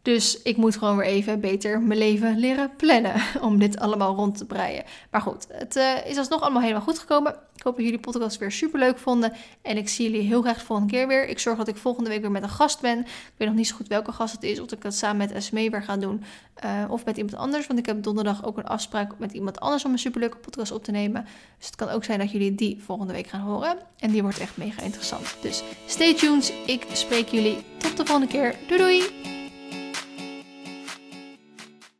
Dus 0.08 0.42
ik 0.42 0.56
moet 0.56 0.76
gewoon 0.76 0.96
weer 0.96 1.06
even 1.06 1.40
beter 1.40 1.80
mijn 1.80 1.98
leven 1.98 2.38
leren 2.38 2.70
plannen 2.76 3.14
om 3.40 3.58
dit 3.58 3.78
allemaal 3.78 4.14
rond 4.14 4.36
te 4.36 4.46
breien. 4.46 4.84
Maar 5.10 5.20
goed, 5.20 5.46
het 5.48 5.76
uh, 5.76 6.06
is 6.06 6.16
alsnog 6.16 6.40
allemaal 6.40 6.62
helemaal 6.62 6.82
goed 6.82 6.98
gekomen. 6.98 7.32
Ik 7.54 7.62
hoop 7.62 7.76
dat 7.76 7.84
jullie 7.84 8.00
podcast 8.00 8.38
weer 8.38 8.52
super 8.52 8.78
leuk 8.78 8.98
vonden. 8.98 9.32
En 9.62 9.76
ik 9.76 9.88
zie 9.88 10.10
jullie 10.10 10.26
heel 10.26 10.42
graag 10.42 10.58
de 10.58 10.64
volgende 10.64 10.92
keer 10.92 11.08
weer. 11.08 11.28
Ik 11.28 11.38
zorg 11.38 11.58
dat 11.58 11.68
ik 11.68 11.76
volgende 11.76 12.10
week 12.10 12.20
weer 12.20 12.30
met 12.30 12.42
een 12.42 12.48
gast 12.48 12.80
ben. 12.80 12.98
Ik 12.98 13.32
weet 13.36 13.48
nog 13.48 13.56
niet 13.56 13.66
zo 13.66 13.76
goed 13.76 13.88
welke 13.88 14.12
gast 14.12 14.34
het 14.34 14.42
is. 14.42 14.60
Of 14.60 14.72
ik 14.72 14.82
dat 14.82 14.94
samen 14.94 15.16
met 15.16 15.32
Esme 15.32 15.70
weer 15.70 15.82
ga 15.82 15.96
doen. 15.96 16.24
Uh, 16.64 16.90
of 16.90 17.04
met 17.04 17.16
iemand 17.16 17.36
anders. 17.36 17.66
Want 17.66 17.78
ik 17.78 17.86
heb 17.86 18.02
donderdag 18.02 18.44
ook 18.44 18.58
een 18.58 18.66
afspraak 18.66 19.18
met 19.18 19.32
iemand 19.32 19.60
anders 19.60 19.84
om 19.84 19.92
een 19.92 19.98
superleuke 19.98 20.36
podcast 20.36 20.72
op 20.72 20.84
te 20.84 20.90
nemen. 20.90 21.26
Dus 21.58 21.66
het 21.66 21.76
kan 21.76 21.88
ook 21.88 22.04
zijn 22.04 22.18
dat 22.18 22.30
jullie 22.30 22.54
die 22.54 22.82
volgende 22.82 23.12
week 23.12 23.26
gaan 23.26 23.40
horen. 23.40 23.76
En 23.98 24.10
die 24.10 24.22
wordt 24.22 24.38
echt 24.38 24.56
mega 24.56 24.82
interessant. 24.82 25.36
Dus 25.40 25.62
stay 25.86 26.14
tuned. 26.14 26.52
Ik 26.66 26.86
spreek 26.92 27.28
jullie 27.28 27.64
tot 27.78 27.96
de 27.96 28.06
volgende 28.06 28.32
keer. 28.32 28.54
Doei 28.68 28.78
doei! 28.78 29.37